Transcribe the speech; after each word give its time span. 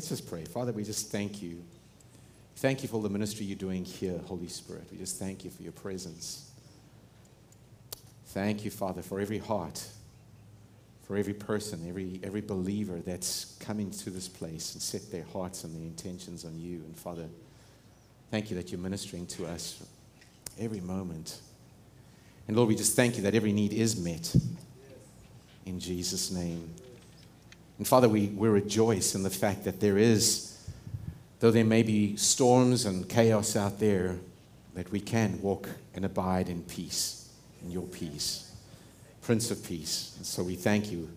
Let's 0.00 0.08
just 0.08 0.30
pray. 0.30 0.46
Father, 0.46 0.72
we 0.72 0.82
just 0.82 1.12
thank 1.12 1.42
you. 1.42 1.62
Thank 2.56 2.82
you 2.82 2.88
for 2.88 3.02
the 3.02 3.10
ministry 3.10 3.44
you're 3.44 3.58
doing 3.58 3.84
here, 3.84 4.18
Holy 4.24 4.48
Spirit. 4.48 4.84
We 4.90 4.96
just 4.96 5.18
thank 5.18 5.44
you 5.44 5.50
for 5.50 5.62
your 5.62 5.72
presence. 5.72 6.50
Thank 8.28 8.64
you, 8.64 8.70
Father, 8.70 9.02
for 9.02 9.20
every 9.20 9.36
heart, 9.36 9.86
for 11.02 11.18
every 11.18 11.34
person, 11.34 11.84
every, 11.86 12.18
every 12.22 12.40
believer 12.40 13.00
that's 13.00 13.56
coming 13.60 13.90
to 13.90 14.08
this 14.08 14.26
place 14.26 14.72
and 14.72 14.80
set 14.80 15.10
their 15.12 15.26
hearts 15.34 15.64
and 15.64 15.76
their 15.76 15.82
intentions 15.82 16.46
on 16.46 16.58
you. 16.58 16.76
And 16.76 16.96
Father, 16.96 17.26
thank 18.30 18.48
you 18.48 18.56
that 18.56 18.72
you're 18.72 18.80
ministering 18.80 19.26
to 19.26 19.44
us 19.48 19.84
every 20.58 20.80
moment. 20.80 21.40
And 22.48 22.56
Lord, 22.56 22.70
we 22.70 22.74
just 22.74 22.96
thank 22.96 23.18
you 23.18 23.22
that 23.24 23.34
every 23.34 23.52
need 23.52 23.74
is 23.74 24.02
met 24.02 24.34
in 25.66 25.78
Jesus' 25.78 26.30
name. 26.30 26.70
And 27.80 27.88
Father, 27.88 28.10
we, 28.10 28.26
we 28.26 28.46
rejoice 28.46 29.14
in 29.14 29.22
the 29.22 29.30
fact 29.30 29.64
that 29.64 29.80
there 29.80 29.96
is, 29.96 30.54
though 31.38 31.50
there 31.50 31.64
may 31.64 31.82
be 31.82 32.14
storms 32.14 32.84
and 32.84 33.08
chaos 33.08 33.56
out 33.56 33.78
there, 33.78 34.18
that 34.74 34.92
we 34.92 35.00
can 35.00 35.40
walk 35.40 35.66
and 35.94 36.04
abide 36.04 36.50
in 36.50 36.62
peace, 36.62 37.30
in 37.62 37.70
your 37.70 37.86
peace, 37.86 38.54
Prince 39.22 39.50
of 39.50 39.64
Peace. 39.64 40.12
And 40.18 40.26
so 40.26 40.42
we 40.42 40.56
thank 40.56 40.92
you 40.92 41.08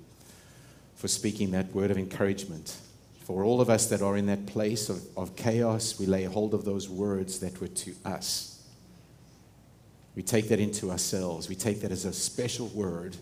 for 0.96 1.10
speaking 1.10 1.52
that 1.52 1.76
word 1.76 1.92
of 1.92 1.98
encouragement. 1.98 2.78
For 3.26 3.44
all 3.44 3.60
of 3.60 3.70
us 3.70 3.88
that 3.88 4.02
are 4.02 4.16
in 4.16 4.28
that 4.28 4.46
place 4.46 4.88
of, 4.88 5.04
of 5.18 5.36
chaos, 5.36 6.00
we 6.00 6.06
lay 6.06 6.24
hold 6.24 6.54
of 6.54 6.64
those 6.64 6.88
words 6.88 7.40
that 7.40 7.60
were 7.60 7.68
to 7.68 7.94
us. 8.06 8.64
We 10.16 10.24
take 10.24 10.48
that 10.48 10.62
into 10.62 10.92
ourselves. 10.92 11.50
We 11.50 11.56
take 11.56 11.82
that 11.82 11.92
as 11.92 12.06
a 12.06 12.14
special 12.14 12.68
word 12.68 13.18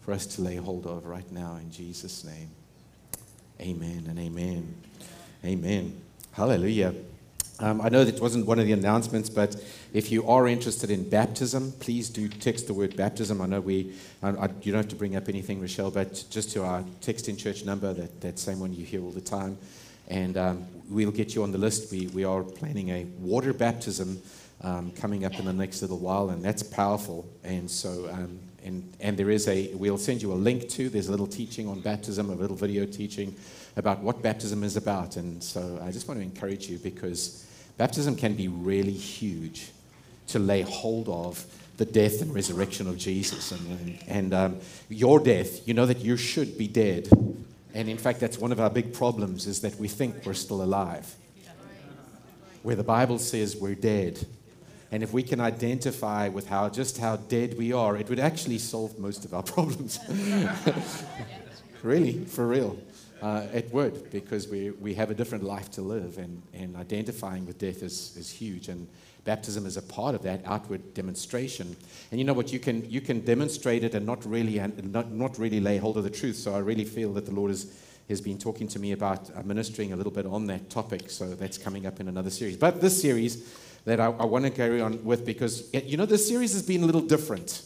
for 0.00 0.12
us 0.12 0.24
to 0.36 0.40
lay 0.40 0.56
hold 0.56 0.86
of 0.86 1.04
right 1.04 1.30
now 1.30 1.56
in 1.56 1.70
Jesus' 1.70 2.24
name. 2.24 2.48
Amen 3.60 4.04
and 4.08 4.18
amen. 4.18 4.74
Amen. 5.44 6.00
Hallelujah. 6.32 6.94
Um, 7.58 7.80
I 7.80 7.88
know 7.88 8.04
that 8.04 8.20
wasn't 8.20 8.44
one 8.44 8.58
of 8.58 8.66
the 8.66 8.72
announcements, 8.72 9.30
but 9.30 9.56
if 9.94 10.12
you 10.12 10.28
are 10.28 10.46
interested 10.46 10.90
in 10.90 11.08
baptism, 11.08 11.72
please 11.80 12.10
do 12.10 12.28
text 12.28 12.66
the 12.66 12.74
word 12.74 12.96
baptism. 12.96 13.40
I 13.40 13.46
know 13.46 13.60
we, 13.60 13.94
I, 14.22 14.28
I, 14.28 14.50
you 14.60 14.72
don't 14.72 14.82
have 14.82 14.88
to 14.88 14.96
bring 14.96 15.16
up 15.16 15.30
anything, 15.30 15.62
Rochelle, 15.62 15.90
but 15.90 16.24
just 16.28 16.50
to 16.52 16.64
our 16.64 16.84
text 17.00 17.30
in 17.30 17.36
church 17.38 17.64
number, 17.64 17.94
that, 17.94 18.20
that 18.20 18.38
same 18.38 18.60
one 18.60 18.74
you 18.74 18.84
hear 18.84 19.02
all 19.02 19.10
the 19.10 19.22
time. 19.22 19.56
And 20.08 20.36
um, 20.36 20.66
we'll 20.90 21.10
get 21.10 21.34
you 21.34 21.42
on 21.42 21.50
the 21.50 21.58
list. 21.58 21.90
We, 21.90 22.08
we 22.08 22.24
are 22.24 22.42
planning 22.42 22.90
a 22.90 23.04
water 23.20 23.54
baptism 23.54 24.20
um, 24.62 24.90
coming 24.92 25.24
up 25.24 25.38
in 25.38 25.46
the 25.46 25.52
next 25.52 25.80
little 25.80 25.98
while, 25.98 26.28
and 26.28 26.44
that's 26.44 26.62
powerful. 26.62 27.26
And 27.42 27.70
so 27.70 28.10
um, 28.12 28.38
and, 28.66 28.92
and 29.00 29.16
there 29.16 29.30
is 29.30 29.46
a, 29.48 29.72
we'll 29.74 29.98
send 29.98 30.22
you 30.22 30.32
a 30.32 30.34
link 30.34 30.68
to, 30.70 30.88
there's 30.88 31.08
a 31.08 31.10
little 31.10 31.26
teaching 31.26 31.68
on 31.68 31.80
baptism, 31.80 32.30
a 32.30 32.34
little 32.34 32.56
video 32.56 32.84
teaching 32.84 33.34
about 33.76 34.00
what 34.00 34.22
baptism 34.22 34.64
is 34.64 34.76
about. 34.76 35.16
And 35.16 35.42
so 35.42 35.80
I 35.82 35.90
just 35.92 36.08
want 36.08 36.18
to 36.18 36.24
encourage 36.24 36.68
you 36.68 36.78
because 36.78 37.46
baptism 37.76 38.16
can 38.16 38.34
be 38.34 38.48
really 38.48 38.92
huge 38.92 39.70
to 40.28 40.38
lay 40.38 40.62
hold 40.62 41.08
of 41.08 41.46
the 41.76 41.84
death 41.84 42.22
and 42.22 42.34
resurrection 42.34 42.88
of 42.88 42.96
Jesus. 42.96 43.52
And, 43.52 43.98
and, 44.08 44.34
um, 44.34 44.56
your 44.88 45.20
death, 45.20 45.66
you 45.68 45.74
know 45.74 45.86
that 45.86 46.00
you 46.00 46.16
should 46.16 46.58
be 46.58 46.66
dead. 46.66 47.08
And 47.74 47.88
in 47.88 47.98
fact, 47.98 48.18
that's 48.20 48.38
one 48.38 48.50
of 48.50 48.58
our 48.58 48.70
big 48.70 48.94
problems 48.94 49.46
is 49.46 49.60
that 49.60 49.76
we 49.76 49.86
think 49.86 50.24
we're 50.24 50.34
still 50.34 50.62
alive. 50.62 51.14
Where 52.62 52.74
the 52.74 52.82
Bible 52.82 53.18
says 53.18 53.56
we're 53.56 53.74
dead. 53.74 54.26
And 54.92 55.02
if 55.02 55.12
we 55.12 55.22
can 55.22 55.40
identify 55.40 56.28
with 56.28 56.48
how 56.48 56.68
just 56.68 56.98
how 56.98 57.16
dead 57.16 57.58
we 57.58 57.72
are, 57.72 57.96
it 57.96 58.08
would 58.08 58.20
actually 58.20 58.58
solve 58.58 58.98
most 58.98 59.24
of 59.24 59.34
our 59.34 59.42
problems. 59.54 59.98
really, 61.82 62.24
for 62.24 62.46
real. 62.46 62.78
Uh, 63.22 63.46
it 63.54 63.72
would, 63.72 64.10
because 64.10 64.46
we, 64.46 64.70
we 64.70 64.94
have 64.94 65.10
a 65.10 65.14
different 65.14 65.42
life 65.42 65.70
to 65.70 65.82
live, 65.82 66.18
and, 66.18 66.42
and 66.52 66.76
identifying 66.76 67.46
with 67.46 67.58
death 67.58 67.82
is, 67.82 68.14
is 68.16 68.30
huge. 68.30 68.68
And 68.68 68.86
baptism 69.24 69.66
is 69.66 69.76
a 69.76 69.82
part 69.82 70.14
of 70.14 70.22
that 70.22 70.42
outward 70.44 70.94
demonstration. 70.94 71.76
And 72.10 72.20
you 72.20 72.24
know 72.24 72.34
what? 72.34 72.52
You 72.52 72.58
can, 72.58 72.88
you 72.90 73.00
can 73.00 73.20
demonstrate 73.20 73.84
it 73.84 73.94
and 73.94 74.04
not 74.04 74.24
really, 74.26 74.58
and 74.58 74.92
not, 74.92 75.10
not 75.10 75.38
really 75.38 75.60
lay 75.60 75.78
hold 75.78 75.96
of 75.96 76.04
the 76.04 76.10
truth. 76.10 76.36
So 76.36 76.54
I 76.54 76.58
really 76.58 76.84
feel 76.84 77.12
that 77.14 77.24
the 77.24 77.32
Lord 77.32 77.50
is, 77.50 77.74
has 78.08 78.20
been 78.20 78.38
talking 78.38 78.68
to 78.68 78.78
me 78.78 78.92
about 78.92 79.30
uh, 79.34 79.42
ministering 79.42 79.92
a 79.92 79.96
little 79.96 80.12
bit 80.12 80.26
on 80.26 80.46
that 80.46 80.68
topic. 80.68 81.10
So 81.10 81.34
that's 81.34 81.58
coming 81.58 81.86
up 81.86 82.00
in 82.00 82.08
another 82.08 82.30
series. 82.30 82.56
But 82.56 82.80
this 82.80 83.00
series, 83.00 83.52
that 83.86 84.00
I, 84.00 84.06
I 84.06 84.24
want 84.26 84.44
to 84.44 84.50
carry 84.50 84.80
on 84.80 85.02
with 85.04 85.24
because, 85.24 85.72
you 85.72 85.96
know, 85.96 86.06
this 86.06 86.28
series 86.28 86.52
has 86.52 86.62
been 86.62 86.82
a 86.82 86.86
little 86.86 87.00
different. 87.00 87.62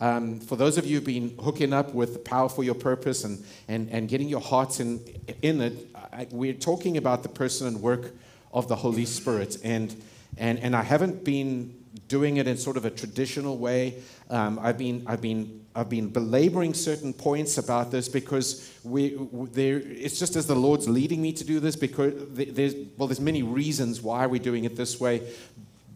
Um, 0.00 0.40
for 0.40 0.56
those 0.56 0.76
of 0.76 0.86
you 0.86 0.96
who've 0.96 1.04
been 1.04 1.36
hooking 1.38 1.72
up 1.72 1.94
with 1.94 2.24
Power 2.24 2.48
for 2.48 2.64
Your 2.64 2.74
Purpose 2.74 3.24
and, 3.24 3.44
and, 3.68 3.88
and 3.90 4.08
getting 4.08 4.28
your 4.28 4.40
hearts 4.40 4.80
in, 4.80 5.00
in 5.42 5.60
it, 5.60 5.88
I, 6.12 6.26
we're 6.30 6.54
talking 6.54 6.96
about 6.96 7.22
the 7.22 7.28
person 7.28 7.66
and 7.66 7.80
work 7.80 8.12
of 8.52 8.66
the 8.66 8.76
Holy 8.76 9.04
Spirit. 9.04 9.58
And, 9.62 9.94
and, 10.36 10.58
and 10.58 10.74
I 10.74 10.82
haven't 10.82 11.22
been 11.22 11.76
doing 12.08 12.38
it 12.38 12.48
in 12.48 12.56
sort 12.56 12.76
of 12.76 12.84
a 12.84 12.90
traditional 12.90 13.56
way. 13.56 14.02
Um, 14.30 14.58
I've, 14.60 14.78
been, 14.78 15.04
I've 15.06 15.20
been 15.20 15.59
I've 15.74 15.88
been 15.88 16.08
belaboring 16.08 16.74
certain 16.74 17.12
points 17.12 17.56
about 17.56 17.92
this 17.92 18.08
because 18.08 18.76
we, 18.82 19.16
there, 19.52 19.78
it's 19.78 20.18
just 20.18 20.34
as 20.34 20.46
the 20.46 20.56
Lord's 20.56 20.88
leading 20.88 21.22
me 21.22 21.32
to 21.34 21.44
do 21.44 21.60
this 21.60 21.76
because 21.76 22.12
there's, 22.32 22.74
well, 22.96 23.06
there's 23.06 23.20
many 23.20 23.44
reasons 23.44 24.00
why 24.00 24.26
we're 24.26 24.42
doing 24.42 24.64
it 24.64 24.74
this 24.74 24.98
way. 24.98 25.32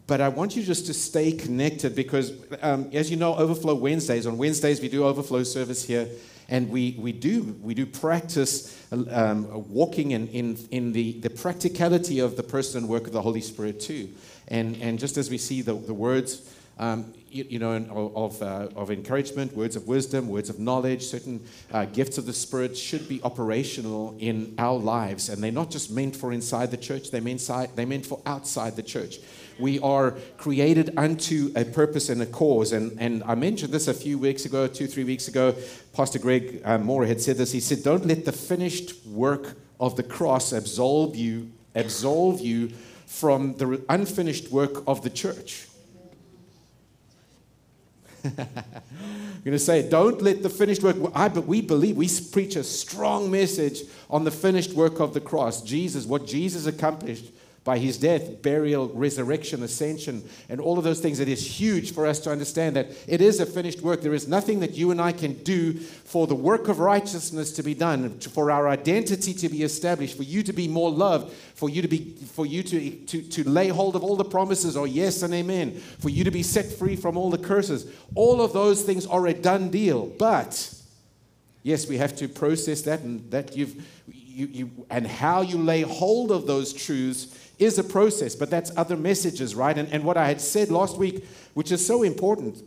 But 0.07 0.21
I 0.21 0.29
want 0.29 0.55
you 0.55 0.63
just 0.63 0.85
to 0.85 0.93
stay 0.93 1.33
connected 1.33 1.93
because, 1.93 2.31
um, 2.61 2.89
as 2.93 3.11
you 3.11 3.17
know, 3.17 3.35
Overflow 3.35 3.75
Wednesdays, 3.75 4.25
on 4.25 4.37
Wednesdays 4.37 4.79
we 4.79 4.87
do 4.87 5.03
Overflow 5.03 5.43
service 5.43 5.83
here. 5.83 6.07
And 6.47 6.69
we, 6.69 6.95
we, 6.99 7.11
do, 7.11 7.57
we 7.61 7.73
do 7.73 7.87
practice 7.87 8.79
um, 8.91 9.67
walking 9.73 10.11
in, 10.11 10.27
in, 10.27 10.57
in 10.69 10.91
the, 10.91 11.13
the 11.13 11.29
practicality 11.31 12.19
of 12.19 12.37
the 12.37 12.43
person 12.43 12.83
and 12.83 12.89
work 12.89 13.07
of 13.07 13.13
the 13.13 13.21
Holy 13.21 13.41
Spirit, 13.41 13.79
too. 13.79 14.09
And, 14.47 14.77
and 14.79 14.99
just 14.99 15.17
as 15.17 15.31
we 15.31 15.39
see 15.39 15.63
the, 15.63 15.73
the 15.73 15.93
words 15.93 16.47
um, 16.77 17.13
you, 17.29 17.45
you, 17.49 17.59
know, 17.59 18.11
of, 18.15 18.41
uh, 18.41 18.67
of 18.75 18.91
encouragement, 18.91 19.55
words 19.55 19.75
of 19.75 19.87
wisdom, 19.87 20.27
words 20.27 20.49
of 20.49 20.59
knowledge, 20.59 21.03
certain 21.03 21.41
uh, 21.71 21.85
gifts 21.85 22.17
of 22.17 22.25
the 22.25 22.33
Spirit 22.33 22.77
should 22.77 23.07
be 23.07 23.21
operational 23.23 24.15
in 24.19 24.55
our 24.57 24.77
lives. 24.77 25.29
And 25.29 25.43
they're 25.43 25.51
not 25.51 25.69
just 25.69 25.91
meant 25.91 26.15
for 26.15 26.31
inside 26.31 26.71
the 26.71 26.77
church, 26.77 27.11
they're 27.11 27.21
meant, 27.21 27.49
they're 27.75 27.85
meant 27.85 28.05
for 28.05 28.21
outside 28.25 28.75
the 28.75 28.83
church. 28.83 29.19
We 29.57 29.79
are 29.79 30.11
created 30.37 30.97
unto 30.97 31.51
a 31.55 31.63
purpose 31.63 32.09
and 32.09 32.21
a 32.21 32.25
cause. 32.25 32.73
And, 32.73 32.99
and 32.99 33.23
I 33.23 33.35
mentioned 33.35 33.73
this 33.73 33.87
a 33.87 33.93
few 33.93 34.17
weeks 34.17 34.45
ago, 34.45 34.67
two, 34.67 34.87
three 34.87 35.05
weeks 35.05 35.29
ago. 35.29 35.55
Pastor 35.93 36.19
Greg 36.19 36.61
uh, 36.65 36.77
Moore 36.77 37.05
had 37.05 37.21
said 37.21 37.37
this. 37.37 37.53
He 37.53 37.61
said, 37.61 37.83
Don't 37.83 38.05
let 38.05 38.25
the 38.25 38.33
finished 38.33 39.05
work 39.05 39.55
of 39.79 39.95
the 39.95 40.03
cross 40.03 40.51
absolve 40.51 41.15
you, 41.15 41.51
absolve 41.73 42.41
you 42.41 42.69
from 43.05 43.55
the 43.55 43.81
unfinished 43.87 44.51
work 44.51 44.83
of 44.87 45.03
the 45.03 45.09
church. 45.09 45.67
I'm 48.25 49.43
going 49.43 49.51
to 49.51 49.59
say, 49.59 49.87
don't 49.87 50.21
let 50.21 50.41
the 50.41 50.49
finished 50.49 50.81
work. 50.81 50.97
I, 51.13 51.29
but 51.29 51.45
we 51.45 51.61
believe, 51.61 51.95
we 51.97 52.09
preach 52.31 52.55
a 52.55 52.63
strong 52.63 53.29
message 53.29 53.81
on 54.09 54.23
the 54.23 54.31
finished 54.31 54.73
work 54.73 54.99
of 54.99 55.13
the 55.13 55.21
cross. 55.21 55.61
Jesus, 55.61 56.05
what 56.05 56.25
Jesus 56.25 56.65
accomplished 56.65 57.31
by 57.65 57.79
his 57.79 57.97
death, 57.97 58.43
burial, 58.43 58.89
resurrection, 58.89 59.63
ascension, 59.63 60.23
and 60.49 60.61
all 60.61 60.77
of 60.77 60.83
those 60.83 60.99
things. 60.99 61.19
It 61.19 61.27
is 61.27 61.59
huge 61.59 61.93
for 61.93 62.05
us 62.05 62.19
to 62.19 62.31
understand 62.31 62.75
that 62.75 62.91
it 63.07 63.21
is 63.21 63.39
a 63.39 63.45
finished 63.45 63.81
work. 63.81 64.01
There 64.01 64.13
is 64.13 64.27
nothing 64.27 64.59
that 64.59 64.75
you 64.75 64.91
and 64.91 65.01
I 65.01 65.11
can 65.11 65.33
do 65.41 65.73
for 65.73 66.27
the 66.27 66.35
work 66.35 66.67
of 66.67 66.79
righteousness 66.79 67.51
to 67.53 67.63
be 67.63 67.73
done, 67.73 68.19
for 68.19 68.51
our 68.51 68.69
identity 68.69 69.33
to 69.33 69.49
be 69.49 69.63
established, 69.63 70.15
for 70.15 70.21
you 70.21 70.43
to 70.43 70.53
be 70.53 70.67
more 70.67 70.91
loved, 70.91 71.33
for 71.55 71.67
you 71.67 71.81
to 71.81 71.87
be 71.87 72.13
for 72.33 72.45
you 72.45 72.61
to, 72.61 72.91
to, 72.91 73.21
to 73.23 73.49
lay 73.49 73.69
hold 73.69 73.95
of 73.95 74.03
all 74.03 74.15
the 74.15 74.23
promises 74.23 74.77
or 74.77 74.85
yes 74.85 75.23
and 75.23 75.33
amen, 75.33 75.71
for 75.99 76.09
you 76.09 76.23
to 76.23 76.31
be 76.31 76.43
set 76.43 76.65
free 76.67 76.95
from 76.95 77.17
all 77.17 77.31
the 77.31 77.37
curses. 77.39 77.91
All 78.13 78.41
of 78.41 78.53
those 78.53 78.83
things 78.83 79.07
are 79.07 79.25
a 79.25 79.33
done 79.33 79.71
deal. 79.71 80.05
But 80.05 80.71
yes, 81.63 81.87
we 81.87 81.97
have 81.97 82.15
to 82.17 82.27
process 82.27 82.83
that 82.83 83.01
and 83.01 83.31
that 83.31 83.57
you've 83.57 83.83
you, 84.35 84.47
you 84.47 84.85
and 84.89 85.07
how 85.07 85.41
you 85.41 85.57
lay 85.57 85.81
hold 85.81 86.29
of 86.29 86.45
those 86.45 86.73
truths 86.73 87.44
is 87.59 87.77
a 87.77 87.83
process, 87.83 88.35
but 88.35 88.49
that's 88.49 88.75
other 88.77 88.97
messages, 88.97 89.55
right? 89.55 89.77
And, 89.77 89.91
and 89.91 90.03
what 90.03 90.17
I 90.17 90.27
had 90.27 90.41
said 90.41 90.69
last 90.69 90.97
week, 90.97 91.25
which 91.53 91.71
is 91.71 91.85
so 91.85 92.03
important, 92.03 92.61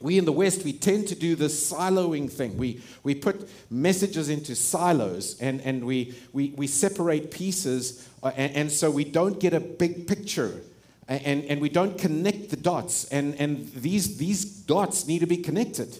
we 0.00 0.18
in 0.18 0.24
the 0.24 0.32
West, 0.32 0.64
we 0.64 0.72
tend 0.72 1.08
to 1.08 1.14
do 1.14 1.34
this 1.34 1.72
siloing 1.72 2.30
thing. 2.30 2.56
We, 2.56 2.80
we 3.02 3.14
put 3.14 3.48
messages 3.70 4.28
into 4.28 4.54
silos 4.54 5.40
and, 5.40 5.60
and 5.62 5.84
we, 5.84 6.14
we, 6.32 6.50
we 6.56 6.66
separate 6.66 7.30
pieces, 7.30 8.08
uh, 8.22 8.30
and, 8.36 8.54
and 8.54 8.72
so 8.72 8.90
we 8.90 9.04
don't 9.04 9.40
get 9.40 9.54
a 9.54 9.60
big 9.60 10.06
picture 10.06 10.62
and, 11.08 11.44
and 11.44 11.60
we 11.60 11.68
don't 11.68 11.98
connect 11.98 12.50
the 12.50 12.56
dots. 12.56 13.06
And, 13.06 13.34
and 13.36 13.72
these, 13.72 14.18
these 14.18 14.44
dots 14.44 15.06
need 15.06 15.20
to 15.20 15.26
be 15.26 15.38
connected 15.38 15.98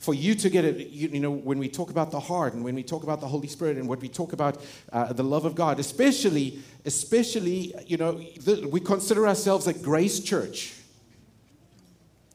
for 0.00 0.14
you 0.14 0.34
to 0.34 0.48
get 0.48 0.64
it, 0.64 0.88
you, 0.88 1.08
you, 1.08 1.20
know, 1.20 1.30
when 1.30 1.58
we 1.58 1.68
talk 1.68 1.90
about 1.90 2.10
the 2.10 2.18
heart 2.18 2.54
and 2.54 2.64
when 2.64 2.74
we 2.74 2.82
talk 2.82 3.02
about 3.02 3.20
the 3.20 3.28
Holy 3.28 3.46
Spirit 3.46 3.76
and 3.76 3.86
what 3.86 4.00
we 4.00 4.08
talk 4.08 4.32
about 4.32 4.58
uh, 4.92 5.12
the 5.12 5.22
love 5.22 5.44
of 5.44 5.54
God, 5.54 5.78
especially, 5.78 6.58
especially, 6.86 7.74
you 7.86 7.98
know, 7.98 8.12
the, 8.12 8.66
we 8.72 8.80
consider 8.80 9.28
ourselves 9.28 9.66
a 9.66 9.74
grace 9.74 10.18
church. 10.18 10.74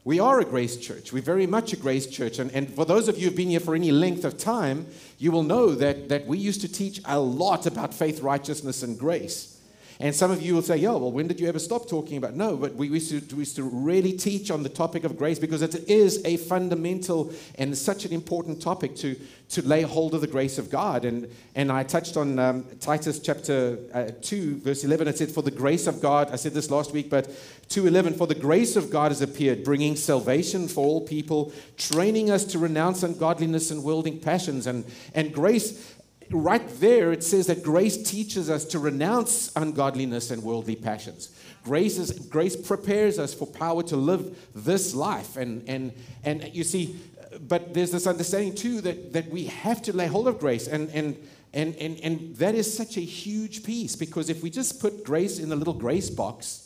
We 0.04 0.20
are 0.20 0.38
a 0.38 0.44
grace 0.44 0.76
church. 0.76 1.12
We're 1.12 1.22
very 1.22 1.48
much 1.48 1.72
a 1.72 1.76
grace 1.76 2.06
church. 2.06 2.38
And, 2.38 2.52
and 2.52 2.72
for 2.72 2.84
those 2.84 3.08
of 3.08 3.18
you 3.18 3.24
who've 3.24 3.36
been 3.36 3.50
here 3.50 3.58
for 3.58 3.74
any 3.74 3.90
length 3.90 4.24
of 4.24 4.38
time, 4.38 4.86
you 5.18 5.32
will 5.32 5.42
know 5.42 5.74
that, 5.74 6.08
that 6.08 6.24
we 6.24 6.38
used 6.38 6.60
to 6.60 6.72
teach 6.72 7.00
a 7.04 7.18
lot 7.18 7.66
about 7.66 7.92
faith, 7.92 8.20
righteousness, 8.20 8.84
and 8.84 8.96
grace. 8.96 9.55
And 9.98 10.14
some 10.14 10.30
of 10.30 10.42
you 10.42 10.54
will 10.54 10.62
say, 10.62 10.76
"Yo, 10.76 10.98
well, 10.98 11.12
when 11.12 11.26
did 11.26 11.40
you 11.40 11.48
ever 11.48 11.58
stop 11.58 11.88
talking 11.88 12.18
about?" 12.18 12.34
No, 12.34 12.56
but 12.56 12.74
we 12.74 12.88
used, 12.88 13.10
to, 13.28 13.34
we 13.34 13.40
used 13.40 13.56
to 13.56 13.62
really 13.62 14.12
teach 14.12 14.50
on 14.50 14.62
the 14.62 14.68
topic 14.68 15.04
of 15.04 15.16
grace 15.16 15.38
because 15.38 15.62
it 15.62 15.88
is 15.88 16.20
a 16.24 16.36
fundamental 16.36 17.32
and 17.56 17.76
such 17.76 18.04
an 18.04 18.12
important 18.12 18.60
topic 18.60 18.96
to, 18.96 19.16
to 19.48 19.62
lay 19.62 19.82
hold 19.82 20.14
of 20.14 20.20
the 20.20 20.26
grace 20.26 20.58
of 20.58 20.70
God. 20.70 21.04
And, 21.04 21.28
and 21.54 21.70
I 21.70 21.82
touched 21.82 22.16
on 22.16 22.38
um, 22.38 22.64
Titus 22.80 23.18
chapter 23.20 23.78
uh, 23.94 24.10
2, 24.20 24.58
verse 24.58 24.84
11. 24.84 25.08
It 25.08 25.18
said, 25.18 25.30
For 25.30 25.42
the 25.42 25.50
grace 25.50 25.86
of 25.86 26.00
God, 26.00 26.30
I 26.32 26.36
said 26.36 26.52
this 26.52 26.70
last 26.70 26.92
week, 26.92 27.08
but 27.08 27.28
2.11, 27.68 28.16
For 28.16 28.26
the 28.26 28.34
grace 28.34 28.76
of 28.76 28.90
God 28.90 29.10
has 29.10 29.22
appeared, 29.22 29.64
bringing 29.64 29.96
salvation 29.96 30.68
for 30.68 30.84
all 30.84 31.00
people, 31.00 31.52
training 31.76 32.30
us 32.30 32.44
to 32.44 32.58
renounce 32.58 33.02
ungodliness 33.02 33.70
and 33.70 33.82
worldly 33.82 34.16
passions. 34.18 34.66
And, 34.66 34.84
and 35.14 35.32
grace 35.32 35.95
right 36.30 36.68
there, 36.80 37.12
it 37.12 37.22
says 37.22 37.46
that 37.46 37.62
grace 37.62 37.96
teaches 37.96 38.50
us 38.50 38.64
to 38.66 38.78
renounce 38.78 39.50
ungodliness 39.56 40.30
and 40.30 40.42
worldly 40.42 40.76
passions. 40.76 41.30
Grace, 41.64 41.98
is, 41.98 42.12
grace 42.12 42.56
prepares 42.56 43.18
us 43.18 43.34
for 43.34 43.46
power 43.46 43.82
to 43.84 43.96
live 43.96 44.36
this 44.54 44.94
life. 44.94 45.36
And, 45.36 45.68
and, 45.68 45.92
and 46.24 46.54
you 46.54 46.64
see, 46.64 46.96
but 47.40 47.74
there's 47.74 47.90
this 47.90 48.06
understanding 48.06 48.54
too 48.54 48.80
that, 48.82 49.12
that 49.12 49.28
we 49.28 49.44
have 49.46 49.82
to 49.82 49.92
lay 49.92 50.06
hold 50.06 50.28
of 50.28 50.38
grace. 50.38 50.68
And, 50.68 50.90
and, 50.90 51.16
and, 51.52 51.74
and, 51.76 52.00
and 52.00 52.36
that 52.36 52.54
is 52.54 52.72
such 52.74 52.96
a 52.96 53.00
huge 53.00 53.64
piece 53.64 53.96
because 53.96 54.28
if 54.28 54.42
we 54.42 54.50
just 54.50 54.80
put 54.80 55.04
grace 55.04 55.38
in 55.38 55.48
the 55.48 55.56
little 55.56 55.74
grace 55.74 56.10
box, 56.10 56.65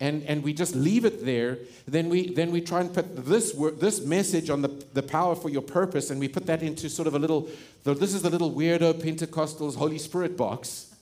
and, 0.00 0.22
and 0.24 0.42
we 0.42 0.52
just 0.52 0.74
leave 0.74 1.04
it 1.04 1.24
there, 1.24 1.58
then 1.86 2.08
we, 2.08 2.34
then 2.34 2.50
we 2.50 2.60
try 2.60 2.80
and 2.80 2.92
put 2.92 3.24
this, 3.24 3.54
word, 3.54 3.80
this 3.80 4.04
message 4.04 4.50
on 4.50 4.60
the, 4.60 4.68
the 4.92 5.02
power 5.02 5.34
for 5.36 5.48
your 5.48 5.62
purpose, 5.62 6.10
and 6.10 6.18
we 6.18 6.28
put 6.28 6.46
that 6.46 6.62
into 6.62 6.88
sort 6.88 7.06
of 7.06 7.14
a 7.14 7.18
little, 7.18 7.48
this 7.84 8.12
is 8.14 8.22
the 8.22 8.30
little 8.30 8.52
weirdo 8.52 8.94
Pentecostals 8.94 9.76
Holy 9.76 9.98
Spirit 9.98 10.36
box, 10.36 10.94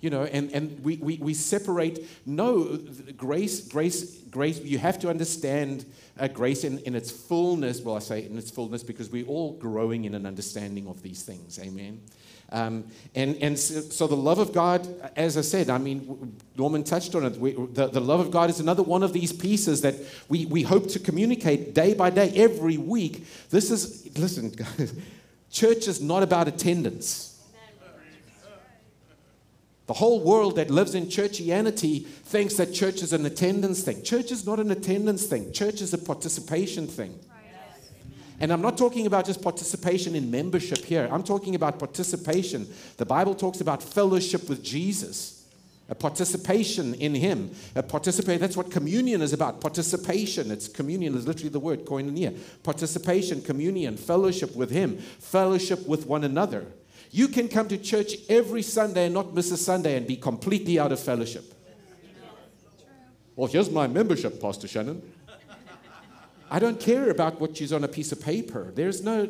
you 0.00 0.10
know, 0.10 0.24
and, 0.24 0.52
and 0.52 0.84
we, 0.84 0.96
we, 0.98 1.16
we 1.16 1.32
separate. 1.32 2.06
No, 2.26 2.78
grace, 3.16 3.66
grace, 3.66 4.20
grace, 4.30 4.60
you 4.60 4.78
have 4.78 4.98
to 4.98 5.08
understand 5.08 5.86
uh, 6.18 6.28
grace 6.28 6.64
in, 6.64 6.78
in 6.80 6.94
its 6.94 7.10
fullness. 7.10 7.80
Well, 7.80 7.96
I 7.96 8.00
say 8.00 8.26
in 8.26 8.36
its 8.36 8.50
fullness 8.50 8.82
because 8.82 9.10
we're 9.10 9.26
all 9.26 9.52
growing 9.54 10.04
in 10.04 10.14
an 10.14 10.26
understanding 10.26 10.86
of 10.86 11.02
these 11.02 11.22
things. 11.22 11.58
Amen. 11.58 12.00
Um, 12.50 12.84
and 13.14 13.36
and 13.42 13.58
so, 13.58 13.80
so, 13.80 14.06
the 14.06 14.16
love 14.16 14.38
of 14.38 14.52
God, 14.52 14.86
as 15.16 15.36
I 15.36 15.40
said, 15.40 15.68
I 15.68 15.78
mean, 15.78 16.36
Norman 16.56 16.84
touched 16.84 17.16
on 17.16 17.24
it. 17.24 17.36
We, 17.36 17.52
the, 17.52 17.88
the 17.88 18.00
love 18.00 18.20
of 18.20 18.30
God 18.30 18.50
is 18.50 18.60
another 18.60 18.84
one 18.84 19.02
of 19.02 19.12
these 19.12 19.32
pieces 19.32 19.80
that 19.80 19.96
we, 20.28 20.46
we 20.46 20.62
hope 20.62 20.86
to 20.90 21.00
communicate 21.00 21.74
day 21.74 21.92
by 21.92 22.10
day, 22.10 22.30
every 22.36 22.76
week. 22.76 23.26
This 23.50 23.72
is, 23.72 24.16
listen, 24.16 24.50
guys, 24.50 24.94
church 25.50 25.88
is 25.88 26.00
not 26.00 26.22
about 26.22 26.46
attendance. 26.46 27.32
The 29.86 29.94
whole 29.94 30.20
world 30.20 30.56
that 30.56 30.68
lives 30.70 30.94
in 30.94 31.06
churchianity 31.06 32.04
thinks 32.06 32.54
that 32.54 32.72
church 32.74 33.02
is 33.02 33.12
an 33.12 33.24
attendance 33.24 33.82
thing. 33.82 34.02
Church 34.02 34.32
is 34.32 34.44
not 34.44 34.58
an 34.58 34.70
attendance 34.70 35.26
thing, 35.26 35.52
church 35.52 35.80
is 35.80 35.94
a 35.94 35.98
participation 35.98 36.86
thing. 36.86 37.18
And 38.38 38.52
I'm 38.52 38.60
not 38.60 38.76
talking 38.76 39.06
about 39.06 39.24
just 39.24 39.40
participation 39.40 40.14
in 40.14 40.30
membership 40.30 40.78
here. 40.78 41.08
I'm 41.10 41.22
talking 41.22 41.54
about 41.54 41.78
participation. 41.78 42.66
The 42.98 43.06
Bible 43.06 43.34
talks 43.34 43.60
about 43.60 43.82
fellowship 43.82 44.48
with 44.48 44.62
Jesus, 44.62 45.46
a 45.88 45.94
participation 45.94 46.94
in 46.94 47.14
Him. 47.14 47.50
A 47.74 47.82
participate, 47.82 48.40
that's 48.40 48.56
what 48.56 48.70
communion 48.70 49.22
is 49.22 49.32
about. 49.32 49.60
Participation. 49.60 50.50
It's 50.50 50.68
communion 50.68 51.14
is 51.14 51.26
literally 51.26 51.48
the 51.48 51.60
word, 51.60 51.86
koinonia. 51.86 52.36
Participation, 52.62 53.40
communion, 53.40 53.96
fellowship 53.96 54.54
with 54.54 54.70
Him, 54.70 54.98
fellowship 54.98 55.86
with 55.86 56.06
one 56.06 56.24
another. 56.24 56.66
You 57.10 57.28
can 57.28 57.48
come 57.48 57.68
to 57.68 57.78
church 57.78 58.16
every 58.28 58.62
Sunday 58.62 59.06
and 59.06 59.14
not 59.14 59.32
miss 59.32 59.50
a 59.50 59.56
Sunday 59.56 59.96
and 59.96 60.06
be 60.06 60.16
completely 60.16 60.78
out 60.78 60.92
of 60.92 61.00
fellowship. 61.00 61.54
Well, 63.34 63.48
here's 63.48 63.70
my 63.70 63.86
membership, 63.86 64.40
Pastor 64.40 64.68
Shannon. 64.68 65.00
I 66.50 66.58
don't 66.58 66.78
care 66.78 67.10
about 67.10 67.40
what 67.40 67.60
is 67.60 67.72
on 67.72 67.84
a 67.84 67.88
piece 67.88 68.12
of 68.12 68.20
paper. 68.20 68.72
There's 68.74 69.02
no, 69.02 69.28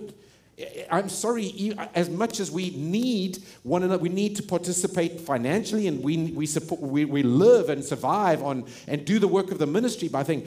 I'm 0.90 1.08
sorry, 1.08 1.74
as 1.94 2.08
much 2.08 2.40
as 2.40 2.50
we 2.50 2.70
need 2.70 3.38
one 3.62 3.82
another, 3.82 4.02
we 4.02 4.08
need 4.08 4.36
to 4.36 4.42
participate 4.42 5.20
financially 5.20 5.86
and 5.86 6.02
we, 6.02 6.30
we, 6.32 6.46
support, 6.46 6.80
we, 6.80 7.04
we 7.04 7.22
live 7.22 7.68
and 7.68 7.84
survive 7.84 8.42
on 8.42 8.66
and 8.86 9.04
do 9.04 9.18
the 9.18 9.28
work 9.28 9.50
of 9.50 9.58
the 9.58 9.66
ministry 9.66 10.08
by 10.08 10.22
thing. 10.22 10.46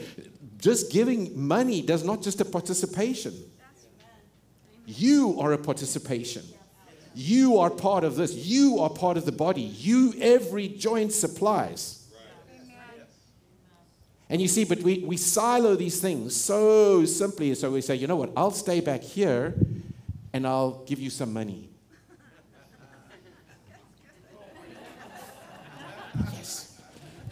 Just 0.58 0.92
giving 0.92 1.38
money 1.38 1.82
does 1.82 2.04
not 2.04 2.22
just 2.22 2.40
a 2.40 2.44
participation. 2.44 3.34
You 4.86 5.40
are 5.40 5.52
a 5.52 5.58
participation. 5.58 6.42
You 7.14 7.58
are 7.58 7.70
part 7.70 8.04
of 8.04 8.16
this. 8.16 8.34
You 8.34 8.78
are 8.80 8.90
part 8.90 9.16
of 9.16 9.24
the 9.24 9.32
body. 9.32 9.62
You, 9.62 10.14
every 10.20 10.68
joint 10.68 11.12
supplies. 11.12 11.99
And 14.30 14.40
you 14.40 14.46
see, 14.46 14.64
but 14.64 14.80
we, 14.82 15.00
we 15.00 15.16
silo 15.16 15.74
these 15.74 16.00
things 16.00 16.36
so 16.36 17.04
simply. 17.04 17.52
So 17.56 17.72
we 17.72 17.80
say, 17.80 17.96
you 17.96 18.06
know 18.06 18.14
what, 18.14 18.30
I'll 18.36 18.52
stay 18.52 18.80
back 18.80 19.02
here 19.02 19.54
and 20.32 20.46
I'll 20.46 20.84
give 20.84 21.00
you 21.00 21.10
some 21.10 21.32
money. 21.32 21.68
yes. 26.34 26.80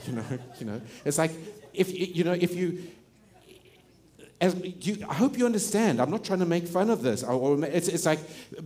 You 0.08 0.14
know, 0.14 0.24
you 0.58 0.66
know, 0.66 0.80
it's 1.04 1.18
like 1.18 1.30
if 1.72 1.96
you 1.96 2.24
know, 2.24 2.32
if 2.32 2.56
you 2.56 2.82
as 4.40 4.56
you, 4.64 5.04
I 5.08 5.14
hope 5.14 5.38
you 5.38 5.46
understand. 5.46 6.00
I'm 6.00 6.10
not 6.10 6.24
trying 6.24 6.38
to 6.40 6.46
make 6.46 6.66
fun 6.66 6.90
of 6.90 7.02
this. 7.02 7.24
It's, 7.26 7.88
it's 7.88 8.06
like, 8.06 8.20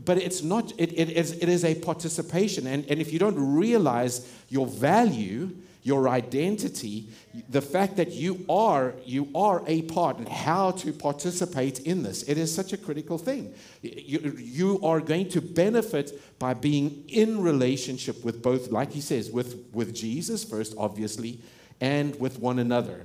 but 0.04 0.18
it's 0.18 0.42
not. 0.42 0.72
It, 0.78 0.92
it, 0.92 1.10
is, 1.10 1.32
it 1.32 1.48
is 1.48 1.64
a 1.64 1.74
participation, 1.74 2.66
and, 2.66 2.84
and 2.90 3.00
if 3.00 3.12
you 3.12 3.18
don't 3.18 3.56
realize 3.56 4.30
your 4.48 4.66
value, 4.66 5.50
your 5.82 6.08
identity, 6.08 7.08
the 7.48 7.60
fact 7.60 7.96
that 7.96 8.12
you 8.12 8.44
are 8.48 8.94
you 9.04 9.28
are 9.34 9.62
a 9.66 9.82
part 9.82 10.18
and 10.18 10.28
how 10.28 10.70
to 10.70 10.92
participate 10.92 11.80
in 11.80 12.02
this. 12.02 12.22
It 12.24 12.38
is 12.38 12.54
such 12.54 12.72
a 12.72 12.76
critical 12.76 13.18
thing. 13.18 13.52
You, 13.82 14.36
you 14.38 14.80
are 14.84 15.00
going 15.00 15.28
to 15.30 15.40
benefit 15.40 16.38
by 16.38 16.54
being 16.54 17.04
in 17.08 17.40
relationship 17.40 18.24
with 18.24 18.42
both, 18.42 18.70
like 18.70 18.92
he 18.92 19.00
says, 19.00 19.30
with, 19.30 19.64
with 19.72 19.92
Jesus 19.94 20.44
first, 20.44 20.74
obviously, 20.78 21.40
and 21.80 22.18
with 22.20 22.38
one 22.38 22.60
another. 22.60 23.04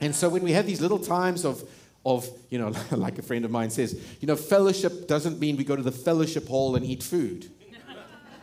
And 0.00 0.14
so 0.14 0.28
when 0.28 0.42
we 0.42 0.52
have 0.52 0.66
these 0.66 0.80
little 0.80 0.98
times 0.98 1.44
of 1.44 1.68
of, 2.06 2.28
you 2.50 2.58
know, 2.58 2.72
like 2.92 3.18
a 3.18 3.22
friend 3.22 3.44
of 3.44 3.50
mine 3.50 3.68
says, 3.68 4.00
you 4.20 4.28
know, 4.28 4.36
fellowship 4.36 5.08
doesn't 5.08 5.40
mean 5.40 5.56
we 5.56 5.64
go 5.64 5.74
to 5.74 5.82
the 5.82 5.90
fellowship 5.90 6.46
hall 6.46 6.76
and 6.76 6.86
eat 6.86 7.02
food. 7.02 7.50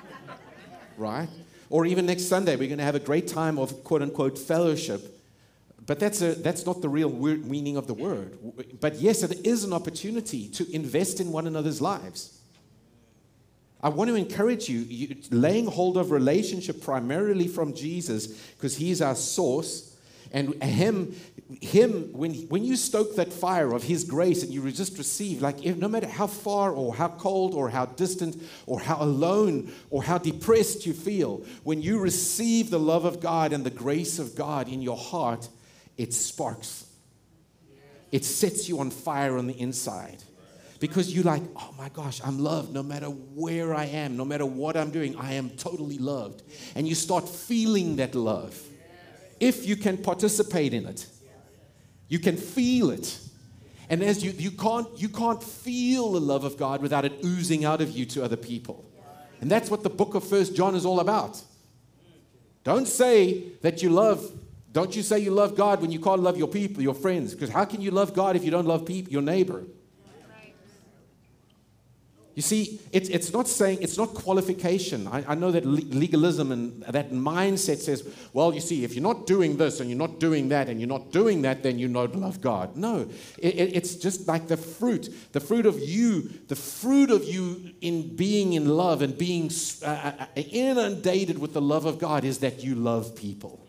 right? 0.97 1.29
Or 1.69 1.85
even 1.85 2.05
next 2.05 2.25
Sunday, 2.25 2.55
we're 2.55 2.67
going 2.67 2.77
to 2.77 2.83
have 2.83 2.95
a 2.95 2.99
great 2.99 3.27
time 3.27 3.57
of 3.57 3.83
quote 3.83 4.01
unquote 4.01 4.37
fellowship. 4.37 5.19
But 5.85 5.99
that's, 5.99 6.21
a, 6.21 6.33
that's 6.35 6.65
not 6.65 6.81
the 6.81 6.89
real 6.89 7.09
meaning 7.09 7.75
of 7.75 7.87
the 7.87 7.93
word. 7.93 8.37
But 8.79 8.95
yes, 8.95 9.23
it 9.23 9.45
is 9.45 9.63
an 9.63 9.73
opportunity 9.73 10.47
to 10.49 10.73
invest 10.73 11.19
in 11.19 11.31
one 11.31 11.45
another's 11.45 11.81
lives. 11.81 12.39
I 13.81 13.89
want 13.89 14.09
to 14.09 14.15
encourage 14.15 14.69
you, 14.69 14.79
you 14.79 15.17
laying 15.29 15.65
hold 15.65 15.97
of 15.97 16.11
relationship 16.11 16.81
primarily 16.81 17.49
from 17.49 17.73
Jesus, 17.73 18.27
because 18.27 18.77
He's 18.77 19.01
our 19.01 19.15
source, 19.15 19.92
and 20.33 20.61
Him 20.63 21.15
him, 21.61 22.11
when, 22.13 22.33
when 22.47 22.63
you 22.63 22.75
stoke 22.75 23.15
that 23.15 23.31
fire 23.31 23.73
of 23.73 23.83
His 23.83 24.03
grace 24.03 24.43
and 24.43 24.53
you 24.53 24.69
just 24.71 24.97
receive, 24.97 25.41
like 25.41 25.63
if, 25.63 25.77
no 25.77 25.87
matter 25.87 26.07
how 26.07 26.27
far 26.27 26.71
or 26.71 26.95
how 26.95 27.09
cold 27.09 27.53
or 27.53 27.69
how 27.69 27.85
distant 27.85 28.41
or 28.65 28.79
how 28.79 29.01
alone 29.01 29.71
or 29.89 30.03
how 30.03 30.17
depressed 30.17 30.85
you 30.85 30.93
feel, 30.93 31.45
when 31.63 31.81
you 31.81 31.99
receive 31.99 32.69
the 32.69 32.79
love 32.79 33.05
of 33.05 33.19
God 33.19 33.53
and 33.53 33.63
the 33.63 33.69
grace 33.69 34.19
of 34.19 34.35
God 34.35 34.67
in 34.67 34.81
your 34.81 34.97
heart, 34.97 35.47
it 35.97 36.13
sparks. 36.13 36.85
It 38.11 38.25
sets 38.25 38.69
you 38.69 38.79
on 38.79 38.89
fire 38.89 39.37
on 39.37 39.47
the 39.47 39.59
inside. 39.59 40.23
Because 40.79 41.13
you're 41.15 41.23
like, 41.23 41.43
oh 41.55 41.73
my 41.77 41.87
gosh, 41.89 42.19
I'm 42.25 42.39
loved 42.39 42.73
no 42.73 42.83
matter 42.83 43.05
where 43.05 43.73
I 43.73 43.85
am, 43.85 44.17
no 44.17 44.25
matter 44.25 44.45
what 44.45 44.75
I'm 44.75 44.91
doing, 44.91 45.15
I 45.15 45.33
am 45.33 45.51
totally 45.51 45.97
loved. 45.97 46.43
And 46.75 46.85
you 46.87 46.93
start 46.93 47.27
feeling 47.27 47.95
that 47.97 48.15
love 48.15 48.61
if 49.43 49.67
you 49.67 49.75
can 49.75 49.97
participate 49.97 50.73
in 50.73 50.85
it. 50.85 51.05
You 52.07 52.19
can 52.19 52.37
feel 52.37 52.91
it. 52.91 53.19
And 53.89 54.01
as 54.01 54.23
you, 54.23 54.31
you, 54.31 54.51
can't, 54.51 54.87
you 54.95 55.09
can't 55.09 55.43
feel 55.43 56.13
the 56.13 56.21
love 56.21 56.45
of 56.45 56.57
God 56.57 56.81
without 56.81 57.03
it 57.03 57.13
oozing 57.25 57.65
out 57.65 57.81
of 57.81 57.91
you 57.91 58.05
to 58.05 58.23
other 58.23 58.37
people. 58.37 58.89
And 59.41 59.51
that's 59.51 59.69
what 59.69 59.83
the 59.83 59.89
book 59.89 60.15
of 60.15 60.23
First 60.23 60.55
John 60.55 60.75
is 60.75 60.85
all 60.85 61.01
about. 61.01 61.41
Don't 62.63 62.87
say 62.87 63.49
that 63.61 63.83
you 63.83 63.89
love, 63.89 64.31
don't 64.71 64.95
you 64.95 65.03
say 65.03 65.19
you 65.19 65.31
love 65.31 65.57
God 65.57 65.81
when 65.81 65.91
you 65.91 65.99
can't 65.99 66.21
love 66.21 66.37
your 66.37 66.47
people, 66.47 66.81
your 66.81 66.93
friends. 66.93 67.33
Because 67.33 67.49
how 67.49 67.65
can 67.65 67.81
you 67.81 67.91
love 67.91 68.13
God 68.13 68.37
if 68.37 68.45
you 68.45 68.51
don't 68.51 68.65
love 68.65 68.85
people, 68.85 69.11
your 69.11 69.21
neighbor? 69.21 69.65
You 72.35 72.41
see, 72.41 72.81
it's, 72.91 73.09
it's 73.09 73.31
not 73.31 73.47
saying, 73.47 73.79
it's 73.81 73.95
not 73.95 74.15
qualification. 74.15 75.07
I, 75.07 75.23
I 75.27 75.35
know 75.35 75.51
that 75.51 75.65
legalism 75.65 76.51
and 76.51 76.81
that 76.83 77.11
mindset 77.11 77.77
says, 77.77 78.07
well, 78.33 78.53
you 78.55 78.59
see, 78.59 78.83
if 78.83 78.95
you're 78.95 79.03
not 79.03 79.27
doing 79.27 79.55
this 79.57 79.79
and 79.79 79.89
you're 79.89 79.99
not 79.99 80.19
doing 80.19 80.49
that 80.49 80.67
and 80.67 80.79
you're 80.79 80.89
not 80.89 81.11
doing 81.11 81.43
that, 81.43 81.61
then 81.61 81.77
you 81.77 81.87
don't 81.87 82.15
love 82.15 82.41
God. 82.41 82.75
No, 82.75 83.07
it, 83.37 83.55
it, 83.55 83.75
it's 83.75 83.95
just 83.95 84.27
like 84.27 84.47
the 84.47 84.57
fruit. 84.57 85.13
The 85.31 85.39
fruit 85.39 85.67
of 85.67 85.79
you, 85.79 86.31
the 86.47 86.55
fruit 86.55 87.11
of 87.11 87.23
you 87.23 87.71
in 87.81 88.15
being 88.15 88.53
in 88.53 88.67
love 88.67 89.03
and 89.03 89.15
being 89.15 89.51
uh, 89.83 89.87
uh, 89.87 90.11
uh 90.19 90.25
inundated 90.35 91.37
with 91.37 91.53
the 91.53 91.61
love 91.61 91.85
of 91.85 91.99
God 91.99 92.23
is 92.23 92.39
that 92.39 92.63
you 92.63 92.73
love 92.73 93.15
people. 93.15 93.63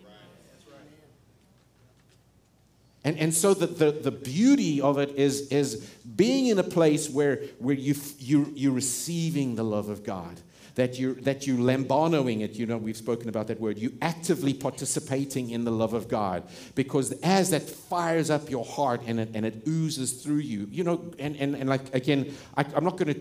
And, 3.04 3.18
and 3.18 3.35
so 3.35 3.52
the, 3.52 3.66
the, 3.66 3.90
the 3.92 4.11
beauty 4.11 4.80
of 4.80 4.99
it 4.99 5.11
is, 5.11 5.49
is 5.49 5.87
being 6.16 6.47
in 6.47 6.59
a 6.59 6.64
place 6.64 7.09
where, 7.09 7.37
where 7.59 7.75
you, 7.75 7.94
you, 8.18 8.52
you're 8.54 8.73
receiving 8.73 9.56
the 9.56 9.64
love 9.64 9.88
of 9.88 10.04
God, 10.04 10.40
that 10.75 10.99
you're, 10.99 11.14
that 11.14 11.47
you 11.47 11.56
lambanoing 11.56 12.40
it. 12.40 12.52
You 12.52 12.66
know, 12.66 12.76
we've 12.76 12.97
spoken 12.97 13.28
about 13.28 13.49
that 13.49 13.61
word. 13.61 13.78
You 13.78 13.92
actively 14.02 14.54
participating 14.54 15.50
in 15.50 15.64
the 15.64 15.71
love 15.71 15.94
of 15.94 16.09
God. 16.09 16.44
Because 16.75 17.12
as 17.23 17.50
that 17.50 17.62
fires 17.62 18.30
up 18.30 18.50
your 18.50 18.64
heart 18.64 19.02
and 19.06 19.21
it, 19.21 19.30
and 19.35 19.44
it 19.44 19.62
oozes 19.66 20.12
through 20.23 20.38
you, 20.38 20.68
you 20.71 20.85
know, 20.85 21.12
and, 21.18 21.37
and, 21.37 21.54
and 21.54 21.68
like, 21.68 21.94
again, 21.94 22.35
I, 22.56 22.64
I'm 22.75 22.85
not 22.85 22.97
going 22.97 23.14
to 23.14 23.21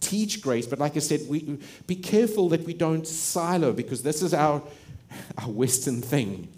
teach 0.00 0.40
grace, 0.42 0.66
but 0.66 0.78
like 0.78 0.96
I 0.96 1.00
said, 1.00 1.20
we, 1.28 1.58
be 1.86 1.96
careful 1.96 2.48
that 2.50 2.64
we 2.64 2.74
don't 2.74 3.06
silo 3.06 3.72
because 3.72 4.02
this 4.02 4.20
is 4.22 4.34
our, 4.34 4.62
our 5.38 5.48
Western 5.48 6.02
thing 6.02 6.48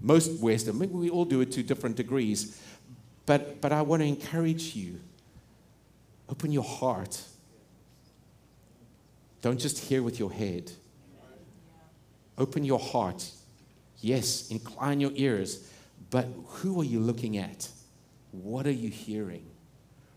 most 0.00 0.40
Western, 0.40 0.78
maybe 0.78 0.94
we 0.94 1.10
all 1.10 1.24
do 1.24 1.40
it 1.40 1.52
to 1.52 1.62
different 1.62 1.96
degrees, 1.96 2.60
but, 3.26 3.60
but 3.60 3.72
I 3.72 3.82
want 3.82 4.02
to 4.02 4.06
encourage 4.06 4.74
you 4.74 5.00
open 6.28 6.52
your 6.52 6.64
heart. 6.64 7.20
Don't 9.42 9.58
just 9.58 9.78
hear 9.78 10.02
with 10.02 10.18
your 10.18 10.32
head. 10.32 10.70
Open 12.38 12.64
your 12.64 12.78
heart. 12.78 13.28
Yes, 14.00 14.50
incline 14.50 15.00
your 15.00 15.12
ears, 15.14 15.68
but 16.10 16.26
who 16.46 16.80
are 16.80 16.84
you 16.84 17.00
looking 17.00 17.36
at? 17.36 17.68
What 18.32 18.66
are 18.66 18.72
you 18.72 18.88
hearing? 18.88 19.44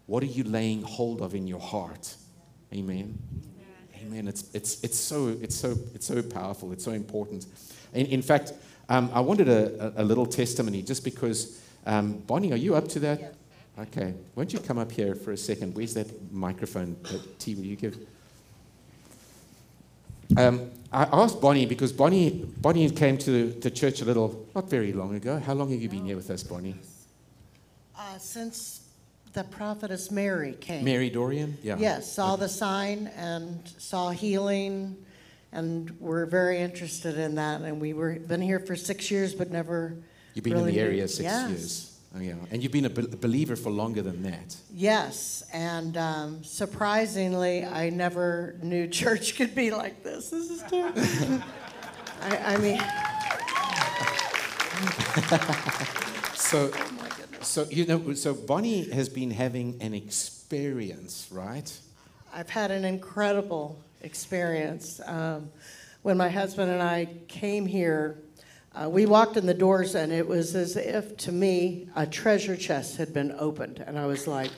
What 0.06 0.24
are 0.24 0.28
you 0.28 0.44
laying 0.44 0.82
hold 0.84 1.22
of 1.22 1.36
in 1.36 1.48
your 1.48 1.60
heart? 1.60 2.16
Amen. 2.74 3.18
Amen. 4.02 4.28
It's, 4.28 4.54
it's, 4.54 4.84
it's, 4.84 4.98
so, 4.98 5.36
it's, 5.42 5.56
so, 5.56 5.76
it's 5.94 6.06
so 6.06 6.22
powerful. 6.22 6.72
It's 6.72 6.84
so 6.84 6.92
important. 6.92 7.46
In, 7.94 8.06
in 8.08 8.22
fact, 8.22 8.54
um, 8.90 9.10
I 9.14 9.22
wanted 9.22 9.48
a, 9.48 10.02
a, 10.02 10.04
little 10.04 10.26
testimony 10.26 10.82
just 10.82 11.04
because, 11.04 11.63
um, 11.86 12.14
Bonnie, 12.28 12.52
are 12.52 12.58
you 12.58 12.76
up 12.76 12.88
to 12.90 13.00
that? 13.00 13.20
Yeah. 13.20 13.30
Okay. 13.80 14.14
Won't 14.36 14.54
you 14.54 14.60
come 14.60 14.78
up 14.78 14.92
here 14.92 15.16
for 15.16 15.32
a 15.32 15.38
second? 15.38 15.76
Where's 15.76 15.94
that 15.96 16.32
microphone? 16.32 16.96
That 17.04 17.40
T, 17.40 17.56
will 17.56 17.64
you 17.64 17.76
give? 17.76 17.98
Um, 20.38 20.72
I 20.92 21.04
asked 21.12 21.42
Bonnie 21.42 21.66
because 21.66 21.92
Bonnie, 21.92 22.46
Bonnie 22.58 22.90
came 22.90 23.18
to 23.20 23.52
the 23.52 23.72
church 23.72 24.02
a 24.02 24.06
little, 24.06 24.48
not 24.56 24.70
very 24.70 24.94
long 24.94 25.16
ago. 25.16 25.40
How 25.40 25.54
long 25.54 25.72
have 25.72 25.82
you 25.82 25.90
been 25.90 26.06
here 26.06 26.16
with 26.16 26.30
us, 26.30 26.44
Bonnie? 26.44 26.76
Uh, 27.98 28.18
since 28.18 28.88
the 29.34 29.44
prophetess 29.44 30.12
Mary 30.12 30.54
came. 30.54 30.86
Mary 30.86 31.10
Dorian? 31.10 31.58
Yeah. 31.64 31.78
Yes, 31.80 32.12
saw 32.12 32.34
okay. 32.34 32.42
the 32.42 32.50
sign 32.50 33.08
and 33.16 33.60
saw 33.78 34.12
healing 34.12 34.98
and 35.54 35.96
we're 36.00 36.26
very 36.26 36.60
interested 36.60 37.18
in 37.18 37.36
that. 37.36 37.62
And 37.62 37.80
we 37.80 37.94
were 37.94 38.16
been 38.16 38.42
here 38.42 38.60
for 38.60 38.76
six 38.76 39.10
years, 39.10 39.34
but 39.34 39.52
never. 39.52 39.96
You've 40.34 40.44
been 40.44 40.54
really 40.54 40.70
in 40.70 40.76
the 40.76 40.82
area 40.82 41.08
six 41.08 41.24
yes. 41.24 41.50
years. 41.50 41.90
Oh, 42.16 42.20
yeah. 42.20 42.34
And 42.52 42.62
you've 42.62 42.72
been 42.72 42.86
a 42.86 42.90
believer 42.90 43.56
for 43.56 43.72
longer 43.72 44.04
than 44.04 44.22
that. 44.24 44.56
Yes, 44.72 45.44
and 45.52 45.98
um, 45.98 46.44
surprisingly, 46.44 47.66
I 47.66 47.90
never 47.90 48.56
knew 48.62 48.88
church 49.02 49.36
could 49.36 49.56
be 49.56 49.72
like 49.72 50.04
this. 50.04 50.30
This 50.30 50.52
is 50.52 50.62
terrible. 50.64 51.02
I, 52.22 52.54
I 52.54 52.58
mean. 52.58 52.78
so, 56.36 56.72
oh 56.74 57.00
so 57.42 57.66
you 57.70 57.86
know, 57.86 58.14
so 58.14 58.34
Bonnie 58.34 58.90
has 58.90 59.10
been 59.10 59.32
having 59.32 59.82
an 59.82 59.94
experience, 59.94 61.28
right? 61.32 61.72
I've 62.34 62.50
had 62.50 62.72
an 62.72 62.86
incredible 62.86 63.84
experience. 64.02 65.02
Um, 65.06 65.52
when 66.04 66.16
my 66.18 66.30
husband 66.30 66.72
and 66.72 66.82
I 66.82 67.10
came 67.28 67.66
here, 67.66 68.18
uh, 68.76 68.90
we 68.90 69.06
walked 69.06 69.38
in 69.38 69.46
the 69.46 69.54
doors, 69.54 69.96
and 69.96 70.12
it 70.12 70.28
was 70.28 70.56
as 70.56 70.76
if, 70.76 71.16
to 71.18 71.32
me, 71.32 71.88
a 71.96 72.08
treasure 72.08 72.56
chest 72.56 72.98
had 72.98 73.14
been 73.14 73.34
opened. 73.38 73.84
And 73.86 74.00
I 74.00 74.06
was 74.06 74.28
like, 74.28 74.50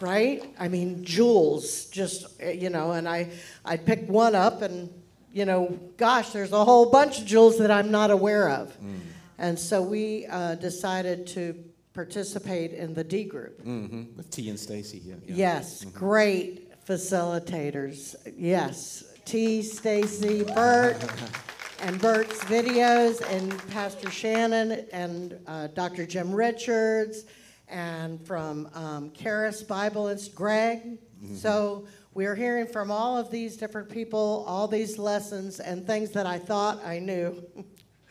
right? 0.00 0.42
I 0.58 0.68
mean, 0.68 1.04
jewels, 1.04 1.86
just, 1.86 2.40
you 2.42 2.70
know, 2.70 2.92
and 2.92 3.08
I, 3.08 3.30
I 3.64 3.76
picked 3.76 4.08
one 4.08 4.34
up, 4.34 4.62
and, 4.62 4.90
you 5.32 5.44
know, 5.44 5.78
gosh, 5.96 6.30
there's 6.30 6.52
a 6.52 6.64
whole 6.64 6.90
bunch 6.90 7.20
of 7.20 7.26
jewels 7.26 7.58
that 7.58 7.70
I'm 7.70 7.90
not 7.90 8.10
aware 8.10 8.48
of. 8.48 8.78
Mm. 8.80 9.00
And 9.38 9.58
so 9.58 9.82
we 9.82 10.26
uh, 10.26 10.54
decided 10.54 11.26
to 11.28 11.54
participate 11.94 12.72
in 12.72 12.94
the 12.94 13.04
D 13.04 13.24
group. 13.24 13.62
Mm-hmm. 13.64 14.16
With 14.16 14.30
T 14.30 14.48
and 14.48 14.58
Stacy, 14.58 15.02
yeah, 15.04 15.14
yeah. 15.26 15.34
Yes, 15.34 15.84
mm-hmm. 15.84 15.98
great 15.98 16.84
facilitators. 16.86 18.16
Yes, 18.36 19.04
T, 19.24 19.62
Stacy, 19.62 20.44
Bert, 20.44 20.96
and 21.82 22.00
Bert's 22.00 22.38
videos, 22.44 23.20
and 23.28 23.58
Pastor 23.68 24.08
Shannon, 24.08 24.86
and 24.92 25.38
uh, 25.48 25.66
Dr. 25.66 26.06
Jim 26.06 26.32
Richards, 26.32 27.24
and 27.68 28.24
from 28.24 28.70
um, 28.74 29.10
Charis 29.12 29.64
Bible, 29.64 30.06
and 30.06 30.30
Greg. 30.32 30.98
Mm-hmm. 31.22 31.34
So 31.34 31.86
we're 32.14 32.36
hearing 32.36 32.68
from 32.68 32.92
all 32.92 33.18
of 33.18 33.32
these 33.32 33.56
different 33.56 33.88
people, 33.90 34.44
all 34.46 34.68
these 34.68 34.96
lessons, 34.96 35.58
and 35.58 35.84
things 35.84 36.10
that 36.10 36.24
I 36.24 36.38
thought 36.38 36.84
I 36.84 37.00
knew. 37.00 37.42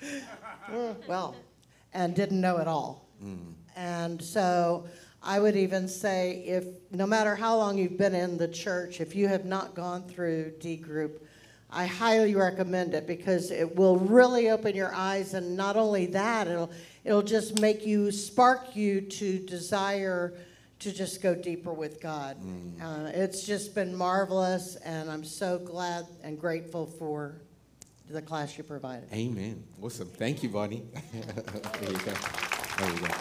well, 1.08 1.36
and 1.94 2.14
didn't 2.14 2.42
know 2.42 2.58
at 2.58 2.68
all. 2.68 3.08
Mm. 3.24 3.54
And 3.78 4.22
so 4.22 4.86
I 5.24 5.40
would 5.40 5.56
even 5.56 5.88
say 5.88 6.44
if 6.46 6.66
no 6.92 7.06
matter 7.06 7.36
how 7.36 7.56
long 7.56 7.78
you've 7.78 7.98
been 7.98 8.16
in 8.16 8.38
the 8.38 8.50
church, 8.50 9.00
if 9.00 9.16
you 9.16 9.30
have 9.30 9.46
not 9.46 9.76
gone 9.76 10.04
through 10.10 10.56
D 10.60 10.76
group, 10.76 11.26
I 11.72 11.86
highly 11.86 12.36
recommend 12.36 12.94
it 12.94 13.08
because 13.08 13.50
it 13.50 13.76
will 13.76 13.98
really 13.98 14.50
open 14.50 14.76
your 14.76 14.94
eyes 14.94 15.34
and 15.34 15.56
not 15.56 15.78
only 15.78 16.08
that, 16.08 16.48
it'll 16.48 16.72
it'll 17.06 17.22
just 17.22 17.60
make 17.62 17.86
you 17.86 18.12
spark 18.12 18.76
you 18.76 19.02
to 19.02 19.40
desire 19.40 20.34
to 20.80 20.92
just 20.92 21.22
go 21.22 21.34
deeper 21.34 21.72
with 21.72 22.02
God. 22.02 22.38
Mm. 22.44 22.82
Uh, 22.82 23.12
it's 23.14 23.44
just 23.44 23.74
been 23.74 23.96
marvelous 23.96 24.76
and 24.78 25.10
I'm 25.10 25.24
so 25.24 25.60
glad 25.60 26.06
and 26.24 26.40
grateful 26.40 26.86
for 26.86 27.42
the 28.10 28.22
class 28.22 28.58
you 28.58 28.64
provided. 28.64 29.08
Amen. 29.14 29.64
Awesome. 29.82 30.10
Thank 30.10 30.44
you, 30.44 30.50
Bonnie. 30.50 30.84
there 31.14 31.92
you 31.92 31.98
go. 32.00 32.14
There 32.78 32.94
you 32.94 33.00
go. 33.00 33.14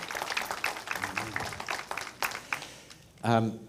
Um, 3.23 3.61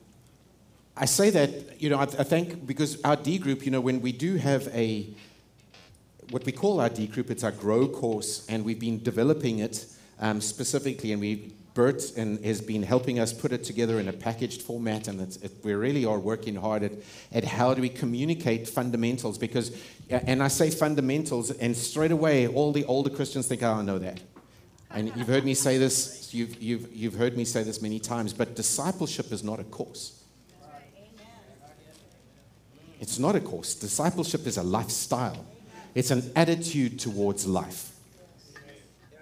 I 1.01 1.05
say 1.05 1.31
that, 1.31 1.81
you 1.81 1.89
know, 1.89 1.97
I, 1.97 2.03
I, 2.03 2.23
think 2.23 2.67
because 2.67 3.01
our 3.01 3.15
D 3.15 3.39
group, 3.39 3.65
you 3.65 3.71
know, 3.71 3.81
when 3.81 4.01
we 4.01 4.11
do 4.11 4.35
have 4.35 4.67
a, 4.67 5.07
what 6.29 6.45
we 6.45 6.51
call 6.51 6.79
our 6.79 6.89
D 6.89 7.07
group, 7.07 7.31
it's 7.31 7.43
our 7.43 7.51
grow 7.51 7.87
course, 7.87 8.45
and 8.47 8.63
we've 8.63 8.79
been 8.79 9.01
developing 9.01 9.59
it 9.59 9.87
um, 10.19 10.39
specifically, 10.39 11.11
and 11.11 11.19
we, 11.19 11.53
Bert 11.73 12.15
and 12.17 12.43
has 12.45 12.61
been 12.61 12.83
helping 12.83 13.17
us 13.17 13.33
put 13.33 13.51
it 13.51 13.63
together 13.63 13.99
in 13.99 14.09
a 14.09 14.13
packaged 14.13 14.61
format, 14.61 15.07
and 15.07 15.19
it, 15.21 15.51
we 15.63 15.73
really 15.73 16.05
are 16.05 16.19
working 16.19 16.55
hard 16.55 16.83
at, 16.83 16.91
at 17.31 17.45
how 17.45 17.73
do 17.73 17.81
we 17.81 17.89
communicate 17.89 18.69
fundamentals, 18.69 19.39
because, 19.39 19.75
and 20.11 20.43
I 20.43 20.49
say 20.49 20.69
fundamentals, 20.69 21.49
and 21.49 21.75
straight 21.75 22.11
away, 22.11 22.47
all 22.47 22.71
the 22.71 22.85
older 22.85 23.09
Christians 23.09 23.47
think, 23.47 23.63
oh, 23.63 23.71
I 23.71 23.81
know 23.81 23.97
that. 23.97 24.21
And 24.91 25.11
you've 25.15 25.29
heard 25.29 25.45
me 25.45 25.55
say 25.55 25.79
this, 25.79 26.31
you've, 26.31 26.61
you've, 26.61 26.93
you've 26.95 27.15
heard 27.15 27.35
me 27.35 27.45
say 27.45 27.63
this 27.63 27.81
many 27.81 27.99
times, 27.99 28.33
but 28.33 28.55
discipleship 28.55 29.31
is 29.31 29.43
not 29.43 29.59
a 29.59 29.63
course. 29.63 30.20
It's 33.01 33.17
not 33.17 33.35
a 33.35 33.39
course. 33.39 33.73
Discipleship 33.75 34.47
is 34.47 34.57
a 34.57 34.63
lifestyle, 34.63 35.45
it's 35.95 36.11
an 36.11 36.31
attitude 36.35 36.99
towards 36.99 37.45
life. 37.45 37.89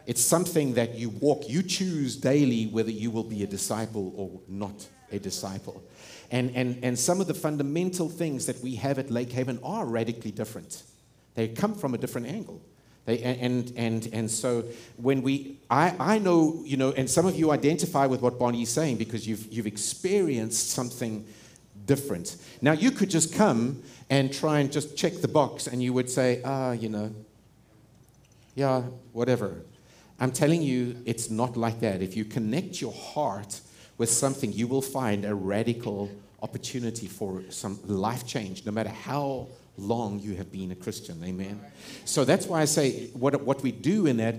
It's 0.06 0.22
something 0.22 0.74
that 0.74 0.96
you 0.96 1.10
walk, 1.10 1.48
you 1.48 1.64
choose 1.64 2.16
daily 2.16 2.66
whether 2.66 2.90
you 2.90 3.12
will 3.12 3.24
be 3.24 3.44
a 3.44 3.48
disciple 3.48 4.12
or 4.16 4.42
not 4.48 4.88
a 5.12 5.20
disciple. 5.20 5.84
And, 6.32 6.52
and, 6.56 6.84
and 6.84 6.98
some 6.98 7.22
of 7.22 7.28
the 7.28 7.34
fundamental 7.36 8.10
things 8.10 8.48
that 8.48 8.60
we 8.62 8.76
have 8.76 8.98
at 8.98 9.12
Lake 9.12 9.32
Haven 9.32 9.60
are 9.64 9.86
radically 9.86 10.32
different. 10.32 10.84
They 11.36 11.48
come 11.48 11.76
from 11.76 11.94
a 11.94 11.98
different 11.98 12.28
angle. 12.28 12.60
They, 13.06 13.22
and, 13.22 13.72
and, 13.76 14.10
and 14.12 14.30
so 14.30 14.66
when 14.98 15.22
we, 15.22 15.60
I, 15.70 15.96
I 16.00 16.18
know, 16.18 16.62
you 16.66 16.78
know, 16.78 16.92
and 16.92 17.10
some 17.10 17.28
of 17.28 17.36
you 17.36 17.52
identify 17.52 18.08
with 18.08 18.22
what 18.22 18.40
Bonnie 18.40 18.64
is 18.64 18.70
saying 18.70 18.98
because 18.98 19.28
you've, 19.28 19.52
you've 19.54 19.68
experienced 19.68 20.72
something 20.72 21.26
different. 21.89 22.38
Now, 22.62 22.74
you 22.74 22.91
could 22.91 23.10
just 23.10 23.34
come 23.34 23.81
and 24.12 24.31
try 24.31 24.60
and 24.60 24.72
just 24.72 24.96
check 24.96 25.13
the 25.22 25.27
box 25.27 25.65
and 25.65 25.81
you 25.81 25.91
would 25.93 26.08
say, 26.08 26.39
ah, 26.46 26.72
you 26.72 26.88
know, 26.88 27.12
yeah, 28.53 28.81
whatever. 29.12 29.50
I'm 30.19 30.31
telling 30.31 30.62
you, 30.62 30.98
it's 31.05 31.31
not 31.31 31.58
like 31.58 31.79
that. 31.79 32.03
If 32.03 32.15
you 32.15 32.25
connect 32.25 32.79
your 32.79 32.93
heart 32.93 33.60
with 33.98 34.12
something, 34.12 34.53
you 34.53 34.67
will 34.67 34.84
find 34.84 35.25
a 35.25 35.34
radical 35.34 36.12
opportunity 36.43 37.08
for 37.08 37.41
some 37.50 37.79
life 37.88 38.24
change, 38.27 38.65
no 38.67 38.72
matter 38.72 38.93
how 39.08 39.48
long 39.75 40.19
you 40.19 40.36
have 40.36 40.51
been 40.51 40.72
a 40.72 40.75
Christian. 40.75 41.24
Amen. 41.24 41.60
So 42.05 42.24
that's 42.24 42.46
why 42.46 42.62
I 42.62 42.65
say 42.65 43.08
what, 43.13 43.41
what 43.41 43.63
we 43.63 43.72
do 43.72 44.05
in 44.05 44.17
that, 44.17 44.36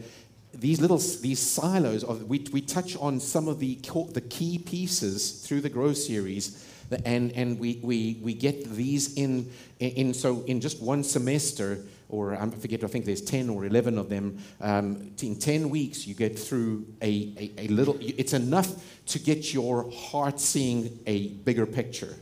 these 0.52 0.80
little 0.80 0.98
these 0.98 1.38
silos 1.38 2.02
of 2.02 2.24
we, 2.24 2.44
we 2.52 2.60
touch 2.60 2.96
on 2.96 3.20
some 3.20 3.46
of 3.46 3.60
the 3.60 3.78
the 4.12 4.20
key 4.20 4.58
pieces 4.58 5.46
through 5.46 5.60
the 5.60 5.68
grow 5.68 5.92
series 5.92 6.66
and 7.04 7.32
and 7.32 7.58
we, 7.58 7.80
we 7.82 8.18
we 8.22 8.34
get 8.34 8.64
these 8.70 9.14
in 9.14 9.50
in 9.78 10.14
so 10.14 10.42
in 10.46 10.60
just 10.60 10.82
one 10.82 11.02
semester 11.04 11.80
or 12.10 12.34
I 12.34 12.48
forget, 12.50 12.82
I 12.82 12.88
think 12.88 13.04
there's 13.04 13.22
10 13.22 13.48
or 13.48 13.64
11 13.64 13.96
of 13.96 14.08
them. 14.08 14.38
Um, 14.60 15.12
in 15.22 15.36
10 15.36 15.70
weeks, 15.70 16.06
you 16.06 16.14
get 16.14 16.38
through 16.38 16.86
a, 17.00 17.32
a, 17.38 17.66
a, 17.66 17.68
little, 17.68 17.96
it's 18.00 18.32
enough 18.32 18.68
to 19.06 19.18
get 19.18 19.54
your 19.54 19.90
heart 19.92 20.40
seeing 20.40 20.98
a 21.06 21.28
bigger 21.28 21.66
picture. 21.66 22.16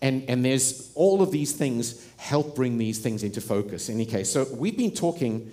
And, 0.00 0.24
and 0.28 0.44
there's 0.44 0.90
all 0.94 1.22
of 1.22 1.30
these 1.30 1.52
things 1.52 2.06
help 2.16 2.56
bring 2.56 2.78
these 2.78 2.98
things 3.00 3.22
into 3.22 3.40
focus. 3.40 3.88
In 3.88 3.96
any 3.96 4.06
case, 4.06 4.30
so 4.30 4.46
we've 4.54 4.76
been 4.76 4.94
talking 4.94 5.52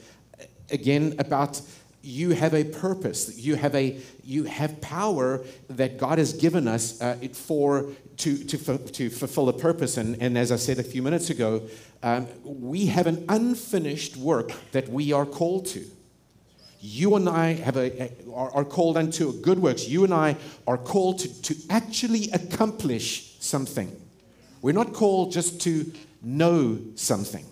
again 0.71 1.15
about 1.19 1.61
you 2.05 2.31
have 2.31 2.53
a 2.53 2.63
purpose 2.63 3.37
you 3.37 3.55
have 3.55 3.73
a 3.75 3.99
you 4.23 4.43
have 4.43 4.79
power 4.81 5.43
that 5.69 5.97
god 5.97 6.17
has 6.17 6.33
given 6.33 6.67
us 6.67 7.01
uh, 7.01 7.15
for 7.33 7.87
to, 8.17 8.37
to, 8.45 8.77
to 8.77 9.09
fulfill 9.09 9.49
a 9.49 9.53
purpose 9.53 9.97
and, 9.97 10.21
and 10.21 10.37
as 10.37 10.51
i 10.51 10.55
said 10.55 10.79
a 10.79 10.83
few 10.83 11.01
minutes 11.01 11.29
ago 11.29 11.61
um, 12.05 12.27
we 12.43 12.85
have 12.85 13.07
an 13.07 13.25
unfinished 13.29 14.15
work 14.15 14.51
that 14.71 14.87
we 14.89 15.11
are 15.11 15.25
called 15.25 15.65
to. 15.67 15.83
You 16.79 17.15
and 17.15 17.27
I 17.27 17.53
have 17.53 17.77
a, 17.77 18.11
are, 18.31 18.51
are 18.57 18.63
called 18.63 18.95
unto 18.95 19.33
good 19.41 19.57
works. 19.57 19.87
You 19.87 20.03
and 20.03 20.13
I 20.13 20.37
are 20.67 20.77
called 20.77 21.17
to, 21.19 21.41
to 21.41 21.55
actually 21.71 22.29
accomplish 22.29 23.37
something. 23.39 23.91
We're 24.61 24.75
not 24.75 24.93
called 24.93 25.31
just 25.31 25.61
to 25.61 25.91
know 26.21 26.79
something. 26.93 27.45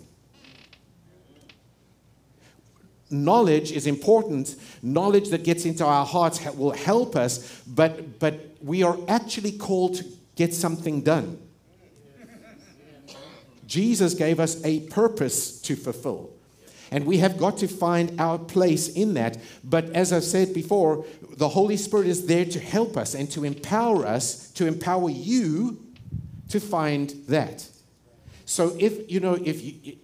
Knowledge 3.14 3.70
is 3.70 3.86
important. 3.86 4.56
Knowledge 4.82 5.28
that 5.28 5.44
gets 5.44 5.64
into 5.64 5.84
our 5.84 6.04
hearts 6.04 6.44
will 6.54 6.72
help 6.72 7.14
us, 7.14 7.62
but, 7.66 8.18
but 8.18 8.56
we 8.60 8.82
are 8.82 8.98
actually 9.06 9.52
called 9.52 9.94
to 9.96 10.04
get 10.34 10.52
something 10.52 11.02
done. 11.02 11.38
Jesus 13.66 14.14
gave 14.14 14.40
us 14.40 14.62
a 14.64 14.80
purpose 14.88 15.60
to 15.62 15.76
fulfill. 15.76 16.30
And 16.90 17.06
we 17.06 17.18
have 17.18 17.38
got 17.38 17.58
to 17.58 17.68
find 17.68 18.20
our 18.20 18.38
place 18.38 18.88
in 18.88 19.14
that. 19.14 19.38
But 19.62 19.90
as 19.90 20.12
I've 20.12 20.24
said 20.24 20.52
before, 20.52 21.04
the 21.36 21.48
Holy 21.48 21.76
Spirit 21.76 22.06
is 22.06 22.26
there 22.26 22.44
to 22.44 22.60
help 22.60 22.96
us 22.96 23.14
and 23.14 23.30
to 23.32 23.44
empower 23.44 24.06
us, 24.06 24.50
to 24.52 24.66
empower 24.66 25.10
you 25.10 25.84
to 26.48 26.60
find 26.60 27.10
that. 27.28 27.66
So 28.44 28.76
if, 28.78 29.10
you 29.10 29.20
know, 29.20 29.34
if 29.34 29.62
you 29.62 29.96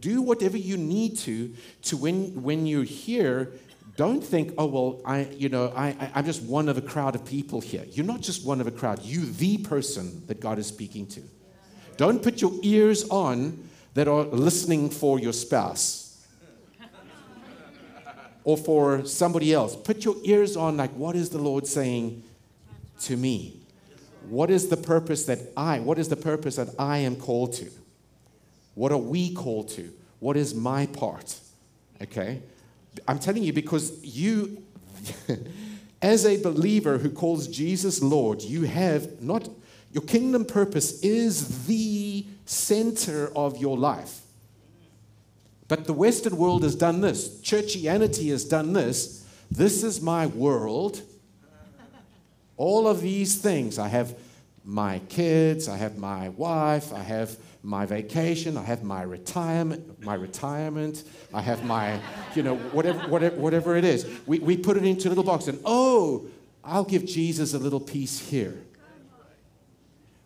do 0.00 0.22
whatever 0.22 0.56
you 0.56 0.76
need 0.76 1.18
to, 1.18 1.54
to 1.82 1.96
when, 1.96 2.42
when 2.42 2.66
you're 2.66 2.84
here, 2.84 3.52
don't 3.96 4.22
think, 4.22 4.54
oh, 4.58 4.66
well, 4.66 5.00
I, 5.04 5.28
you 5.36 5.48
know, 5.48 5.72
I, 5.76 5.88
I, 5.88 6.10
I'm 6.16 6.24
just 6.24 6.42
one 6.42 6.68
of 6.68 6.76
a 6.76 6.82
crowd 6.82 7.14
of 7.14 7.24
people 7.24 7.60
here. 7.60 7.84
You're 7.90 8.06
not 8.06 8.20
just 8.20 8.44
one 8.44 8.60
of 8.60 8.66
a 8.66 8.72
crowd. 8.72 9.02
You, 9.02 9.26
the 9.26 9.58
person 9.58 10.26
that 10.26 10.40
God 10.40 10.58
is 10.58 10.66
speaking 10.66 11.06
to. 11.08 11.22
Don't 11.96 12.22
put 12.22 12.40
your 12.40 12.52
ears 12.62 13.08
on 13.08 13.68
that 13.94 14.08
are 14.08 14.24
listening 14.24 14.90
for 14.90 15.20
your 15.20 15.32
spouse 15.32 16.24
or 18.42 18.56
for 18.56 19.06
somebody 19.06 19.54
else. 19.54 19.76
Put 19.76 20.04
your 20.04 20.16
ears 20.24 20.56
on, 20.56 20.76
like, 20.76 20.90
what 20.92 21.14
is 21.14 21.30
the 21.30 21.38
Lord 21.38 21.66
saying 21.66 22.24
to 23.02 23.16
me? 23.16 23.60
What 24.28 24.50
is 24.50 24.68
the 24.68 24.76
purpose 24.76 25.24
that 25.26 25.38
I, 25.56 25.78
what 25.80 25.98
is 25.98 26.08
the 26.08 26.16
purpose 26.16 26.56
that 26.56 26.70
I 26.78 26.98
am 26.98 27.14
called 27.14 27.52
to? 27.54 27.70
What 28.74 28.92
are 28.92 28.98
we 28.98 29.32
called 29.32 29.68
to? 29.70 29.92
What 30.20 30.36
is 30.36 30.54
my 30.54 30.86
part? 30.86 31.38
Okay? 32.02 32.42
I'm 33.06 33.18
telling 33.18 33.42
you 33.42 33.52
because 33.52 34.02
you, 34.04 34.62
as 36.02 36.26
a 36.26 36.40
believer 36.40 36.98
who 36.98 37.10
calls 37.10 37.48
Jesus 37.48 38.02
Lord, 38.02 38.42
you 38.42 38.62
have 38.62 39.20
not 39.20 39.48
your 39.94 40.02
kingdom 40.02 40.44
purpose 40.44 41.00
is 41.02 41.66
the 41.66 42.26
center 42.46 43.30
of 43.36 43.58
your 43.58 43.78
life. 43.78 44.22
But 45.68 45.86
the 45.86 45.92
Western 45.92 46.36
world 46.36 46.64
has 46.64 46.74
done 46.74 47.00
this. 47.00 47.40
Churchianity 47.40 48.30
has 48.30 48.44
done 48.44 48.72
this. 48.72 49.24
This 49.52 49.84
is 49.84 50.00
my 50.02 50.26
world. 50.26 51.00
All 52.56 52.88
of 52.88 53.02
these 53.02 53.36
things. 53.36 53.78
I 53.78 53.86
have 53.86 54.18
my 54.64 54.98
kids, 55.08 55.68
I 55.68 55.76
have 55.76 55.96
my 55.96 56.30
wife, 56.30 56.92
I 56.92 57.02
have 57.02 57.36
my 57.64 57.86
vacation, 57.86 58.58
I 58.58 58.62
have 58.62 58.84
my 58.84 59.02
retirement, 59.02 60.04
my 60.04 60.14
retirement, 60.14 61.02
I 61.32 61.40
have 61.40 61.64
my, 61.64 61.98
you 62.34 62.42
know, 62.42 62.56
whatever, 62.56 63.08
whatever, 63.08 63.36
whatever 63.36 63.76
it 63.76 63.84
is. 63.84 64.06
We, 64.26 64.38
we 64.38 64.58
put 64.58 64.76
it 64.76 64.84
into 64.84 65.08
a 65.08 65.10
little 65.10 65.24
box 65.24 65.48
and, 65.48 65.58
oh, 65.64 66.26
I'll 66.62 66.84
give 66.84 67.06
Jesus 67.06 67.54
a 67.54 67.58
little 67.58 67.80
piece 67.80 68.18
here. 68.18 68.54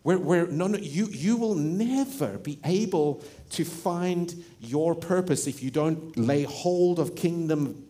Where, 0.02 0.18
where 0.18 0.46
no, 0.48 0.66
no, 0.66 0.78
you, 0.78 1.06
you 1.06 1.36
will 1.36 1.54
never 1.54 2.38
be 2.38 2.58
able 2.64 3.22
to 3.50 3.64
find 3.64 4.34
your 4.60 4.96
purpose 4.96 5.46
if 5.46 5.62
you 5.62 5.70
don't 5.70 6.16
lay 6.16 6.42
hold 6.42 6.98
of 6.98 7.14
kingdom, 7.14 7.86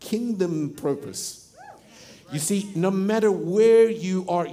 kingdom 0.00 0.74
purpose. 0.74 1.54
You 2.30 2.38
see, 2.38 2.70
no 2.74 2.90
matter 2.90 3.32
where 3.32 3.88
you 3.88 4.26
are, 4.28 4.46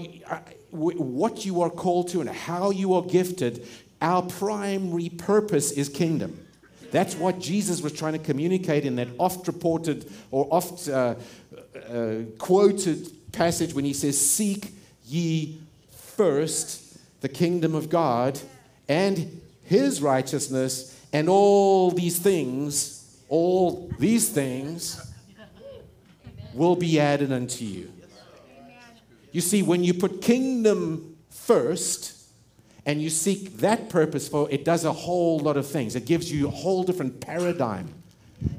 what 0.71 1.45
you 1.45 1.61
are 1.61 1.69
called 1.69 2.09
to, 2.09 2.21
and 2.21 2.29
how 2.29 2.71
you 2.71 2.93
are 2.93 3.03
gifted, 3.03 3.67
our 4.01 4.21
primary 4.21 5.09
purpose 5.09 5.71
is 5.71 5.89
kingdom. 5.89 6.45
That's 6.91 7.15
what 7.15 7.39
Jesus 7.39 7.81
was 7.81 7.93
trying 7.93 8.13
to 8.13 8.19
communicate 8.19 8.85
in 8.85 8.95
that 8.95 9.09
oft 9.17 9.47
reported 9.47 10.11
or 10.31 10.47
oft 10.51 10.87
uh, 10.87 11.15
uh, 11.89 12.15
quoted 12.37 13.31
passage 13.31 13.73
when 13.73 13.85
he 13.85 13.93
says, 13.93 14.19
Seek 14.19 14.73
ye 15.05 15.59
first 15.91 16.97
the 17.21 17.29
kingdom 17.29 17.75
of 17.75 17.89
God 17.89 18.39
and 18.87 19.41
his 19.63 20.01
righteousness, 20.01 20.97
and 21.11 21.27
all 21.27 21.91
these 21.91 22.19
things, 22.19 23.21
all 23.27 23.91
these 23.99 24.29
things 24.29 25.13
will 26.53 26.75
be 26.75 26.99
added 26.99 27.31
unto 27.31 27.65
you. 27.65 27.91
You 29.31 29.41
see, 29.41 29.61
when 29.61 29.83
you 29.83 29.93
put 29.93 30.21
kingdom 30.21 31.17
first, 31.29 32.16
and 32.87 32.99
you 33.01 33.11
seek 33.11 33.57
that 33.57 33.89
purpose 33.89 34.27
for 34.27 34.49
it 34.49 34.65
does 34.65 34.83
a 34.85 34.91
whole 34.91 35.37
lot 35.37 35.57
of 35.57 35.67
things 35.67 35.95
it 35.95 36.05
gives 36.05 36.31
you 36.31 36.47
a 36.47 36.51
whole 36.51 36.83
different 36.83 37.19
paradigm 37.21 37.93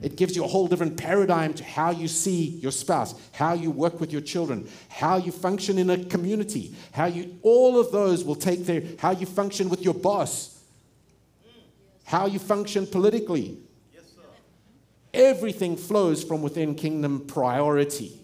it 0.02 0.16
gives 0.16 0.34
you 0.34 0.44
a 0.44 0.48
whole 0.48 0.66
different 0.66 0.96
paradigm 0.96 1.54
to 1.54 1.64
how 1.64 1.90
you 1.90 2.08
see 2.08 2.46
your 2.46 2.72
spouse, 2.72 3.14
how 3.32 3.52
you 3.52 3.70
work 3.70 4.00
with 4.00 4.10
your 4.12 4.20
children, 4.20 4.68
how 4.88 5.16
you 5.16 5.30
function 5.30 5.78
in 5.78 5.88
a 5.90 6.04
community, 6.04 6.74
how 6.92 7.06
you, 7.06 7.38
all 7.42 7.78
of 7.78 7.92
those 7.92 8.24
will 8.24 8.34
take 8.34 8.64
their, 8.64 8.82
how 8.98 9.12
you 9.12 9.26
function 9.26 9.68
with 9.68 9.82
your 9.82 9.94
boss, 9.94 10.60
how 12.04 12.26
you 12.26 12.38
function 12.38 12.86
politically. 12.86 13.58
Everything 15.14 15.76
flows 15.76 16.22
from 16.22 16.42
within 16.42 16.74
kingdom 16.74 17.26
priority 17.26 18.20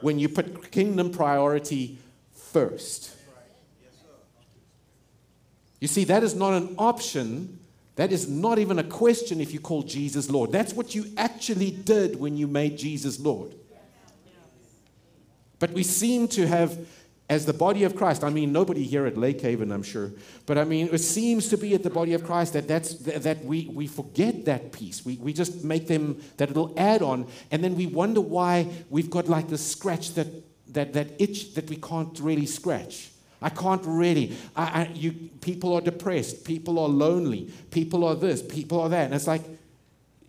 when 0.00 0.18
you 0.18 0.28
put 0.28 0.70
kingdom 0.70 1.10
priority 1.10 1.98
first. 2.32 3.17
You 5.80 5.88
see, 5.88 6.04
that 6.04 6.22
is 6.22 6.34
not 6.34 6.54
an 6.54 6.74
option 6.78 7.58
that 7.98 8.12
is 8.12 8.28
not 8.28 8.60
even 8.60 8.78
a 8.78 8.84
question 8.84 9.40
if 9.40 9.52
you 9.52 9.58
call 9.58 9.82
Jesus 9.82 10.30
Lord. 10.30 10.52
That's 10.52 10.72
what 10.72 10.94
you 10.94 11.06
actually 11.16 11.72
did 11.72 12.14
when 12.14 12.36
you 12.36 12.46
made 12.46 12.78
Jesus 12.78 13.18
Lord. 13.18 13.56
But 15.58 15.72
we 15.72 15.82
seem 15.82 16.28
to 16.28 16.46
have, 16.46 16.78
as 17.28 17.44
the 17.44 17.52
body 17.52 17.82
of 17.82 17.96
Christ, 17.96 18.22
I 18.22 18.30
mean, 18.30 18.52
nobody 18.52 18.84
here 18.84 19.04
at 19.06 19.16
Lake 19.16 19.40
Haven, 19.40 19.72
I'm 19.72 19.82
sure, 19.82 20.12
but 20.46 20.58
I 20.58 20.62
mean, 20.62 20.90
it 20.92 21.00
seems 21.00 21.48
to 21.48 21.56
be 21.56 21.74
at 21.74 21.82
the 21.82 21.90
body 21.90 22.14
of 22.14 22.22
Christ 22.22 22.52
that, 22.52 22.68
that's, 22.68 22.94
that 22.98 23.44
we, 23.44 23.68
we 23.74 23.88
forget 23.88 24.44
that 24.44 24.70
piece. 24.70 25.04
We, 25.04 25.16
we 25.16 25.32
just 25.32 25.64
make 25.64 25.88
them 25.88 26.22
that 26.36 26.50
little 26.50 26.72
add 26.76 27.02
on, 27.02 27.26
and 27.50 27.64
then 27.64 27.74
we 27.74 27.86
wonder 27.86 28.20
why 28.20 28.68
we've 28.90 29.10
got 29.10 29.26
like 29.26 29.48
the 29.48 29.58
scratch 29.58 30.14
that, 30.14 30.28
that, 30.72 30.92
that 30.92 31.20
itch 31.20 31.54
that 31.54 31.68
we 31.68 31.78
can't 31.78 32.16
really 32.20 32.46
scratch. 32.46 33.10
I 33.40 33.50
can't 33.50 33.82
really. 33.84 34.36
I, 34.56 34.62
I, 34.62 34.90
you, 34.94 35.12
people 35.40 35.74
are 35.74 35.80
depressed. 35.80 36.44
People 36.44 36.78
are 36.78 36.88
lonely. 36.88 37.52
People 37.70 38.04
are 38.04 38.14
this. 38.14 38.42
People 38.42 38.80
are 38.80 38.88
that. 38.88 39.06
And 39.06 39.14
it's 39.14 39.26
like, 39.26 39.42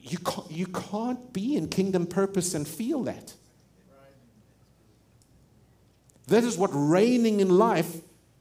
you 0.01 0.17
can't, 0.19 0.51
you 0.51 0.67
can't 0.67 1.33
be 1.33 1.55
in 1.55 1.67
kingdom 1.69 2.05
purpose 2.05 2.53
and 2.53 2.67
feel 2.67 3.03
that. 3.03 3.33
That 6.27 6.43
is 6.43 6.57
what 6.57 6.69
reigning 6.71 7.39
in 7.39 7.49
life, 7.49 7.97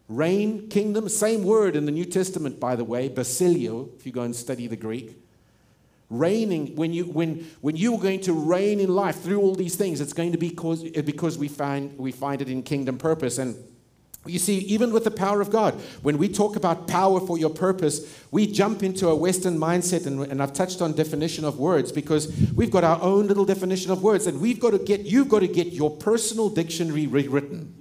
reign, 0.09 0.68
kingdom, 0.68 1.09
same 1.09 1.42
word 1.42 1.74
in 1.74 1.87
the 1.87 1.92
New 1.92 2.04
Testament, 2.04 2.61
by 2.61 2.76
the 2.76 2.85
way, 2.85 3.09
basilio, 3.09 3.88
if 3.96 4.04
you 4.04 4.12
go 4.12 4.22
and 4.22 4.37
study 4.37 4.66
the 4.66 4.76
Greek. 4.76 5.16
Reigning, 6.11 6.76
when, 6.76 6.92
you, 6.92 7.04
when, 7.04 7.46
when 7.62 7.76
you're 7.76 7.98
going 7.98 8.20
to 8.22 8.33
reign 8.33 8.81
in 8.81 8.94
life 8.94 9.22
through 9.22 9.40
all 9.40 9.54
these 9.54 9.76
things, 9.76 10.02
it's 10.02 10.12
going 10.12 10.33
to 10.33 10.38
be 10.38 10.50
because, 10.50 10.83
because 10.83 11.38
we, 11.38 11.48
find, 11.48 11.96
we 11.98 12.12
find 12.12 12.42
it 12.42 12.48
in 12.48 12.62
kingdom 12.62 12.98
purpose. 12.98 13.38
And 13.38 13.57
You 14.29 14.38
see, 14.38 14.59
even 14.59 14.93
with 14.93 15.05
the 15.05 15.11
power 15.11 15.41
of 15.41 15.51
God, 15.51 15.75
when 16.03 16.19
we 16.19 16.29
talk 16.29 16.57
about 16.57 16.87
power 16.87 17.21
for 17.21 17.38
your 17.38 17.51
purpose, 17.51 18.23
we 18.31 18.47
jump 18.47 18.83
into 18.83 19.09
a 19.09 19.17
Western 19.17 19.59
mindset, 19.59 20.07
and, 20.07 20.23
and, 20.25 20.43
I've 20.43 20.53
touched 20.53 20.83
on 20.83 20.93
definition 20.93 21.45
of 21.45 21.59
words 21.59 21.91
because 21.91 22.29
we've 22.55 22.71
got 22.71 22.85
our 22.85 23.01
own 23.01 23.27
little 23.27 23.45
definition 23.45 23.91
of 23.91 24.03
words, 24.03 24.27
and 24.27 24.41
we've 24.41 24.61
got 24.61 24.71
to 24.71 24.79
get 24.79 25.01
you've 25.01 25.29
got 25.29 25.41
to 25.41 25.49
get 25.49 25.69
your 25.69 25.91
personal 25.91 26.49
dictionary 26.49 27.07
rewritten. 27.07 27.75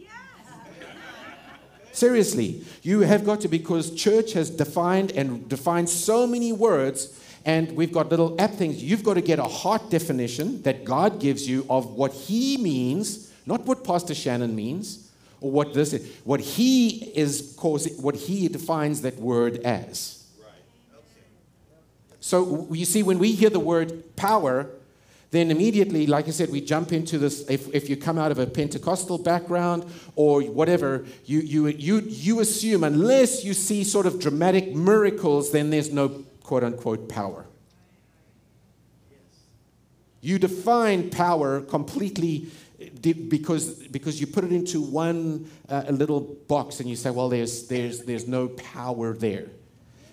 Seriously, 1.92 2.64
you 2.84 3.00
have 3.02 3.26
got 3.26 3.42
to 3.42 3.48
because 3.48 3.90
church 3.96 4.34
has 4.34 4.52
defined 4.52 5.12
and 5.14 5.50
defined 5.50 5.90
so 5.90 6.28
many 6.28 6.54
words, 6.54 7.20
and 7.44 7.72
we've 7.72 7.92
got 7.92 8.10
little 8.10 8.40
app 8.40 8.52
things. 8.52 8.84
You've 8.84 9.04
got 9.04 9.16
to 9.16 9.22
get 9.22 9.40
a 9.40 9.44
heart 9.44 9.90
definition 9.90 10.62
that 10.62 10.86
God 10.86 11.20
gives 11.20 11.50
you 11.50 11.66
of 11.70 11.88
what 11.88 12.14
He 12.14 12.58
means, 12.58 13.34
not 13.48 13.66
what 13.66 13.84
Pastor 13.84 14.14
Shannon 14.14 14.56
means, 14.56 15.07
or 15.42 15.52
what 15.52 15.74
this 15.74 15.94
is, 15.94 16.20
what 16.24 16.40
He 16.40 17.12
is 17.16 17.54
causing, 17.58 17.94
what 18.02 18.16
He 18.16 18.48
defines 18.48 19.02
that 19.02 19.18
word 19.18 19.58
as. 19.58 20.26
So 22.20 22.68
you 22.72 22.86
see, 22.86 23.04
when 23.04 23.20
we 23.20 23.32
hear 23.32 23.50
the 23.50 23.60
word 23.60 24.16
power, 24.18 24.70
then 25.32 25.52
immediately, 25.52 26.08
like 26.08 26.28
I 26.28 26.32
said, 26.32 26.50
we 26.50 26.62
jump 26.62 26.92
into 26.92 27.18
this. 27.18 27.50
If, 27.50 27.74
if 27.74 27.90
you 27.90 27.98
come 27.98 28.18
out 28.18 28.32
of 28.32 28.40
a 28.40 28.48
Pentecostal 28.48 29.18
background 29.18 29.86
or 30.16 30.42
whatever, 30.42 31.06
you, 31.26 31.40
you, 31.40 31.68
you, 31.68 32.00
you 32.00 32.40
assume, 32.40 32.84
unless 32.84 33.44
you 33.44 33.54
see 33.54 33.84
sort 33.84 34.06
of 34.06 34.20
dramatic 34.20 34.74
miracles, 34.74 35.52
then 35.52 35.70
there's 35.70 35.92
no 35.92 36.24
quote 36.44 36.64
unquote 36.64 37.10
power. 37.10 37.46
You 40.22 40.40
define 40.40 41.10
power 41.10 41.62
completely 41.62 42.48
because, 43.02 43.88
because 43.88 44.22
you 44.22 44.28
put 44.28 44.44
it 44.44 44.52
into 44.52 44.82
one 44.82 45.50
uh, 45.68 45.84
little 45.90 46.22
box 46.22 46.80
and 46.80 46.90
you 46.90 46.96
say, 46.96 47.10
well, 47.10 47.30
there's, 47.30 47.68
there's, 47.68 48.04
there's 48.04 48.28
no 48.28 48.50
power 48.50 49.14
there. 49.14 49.50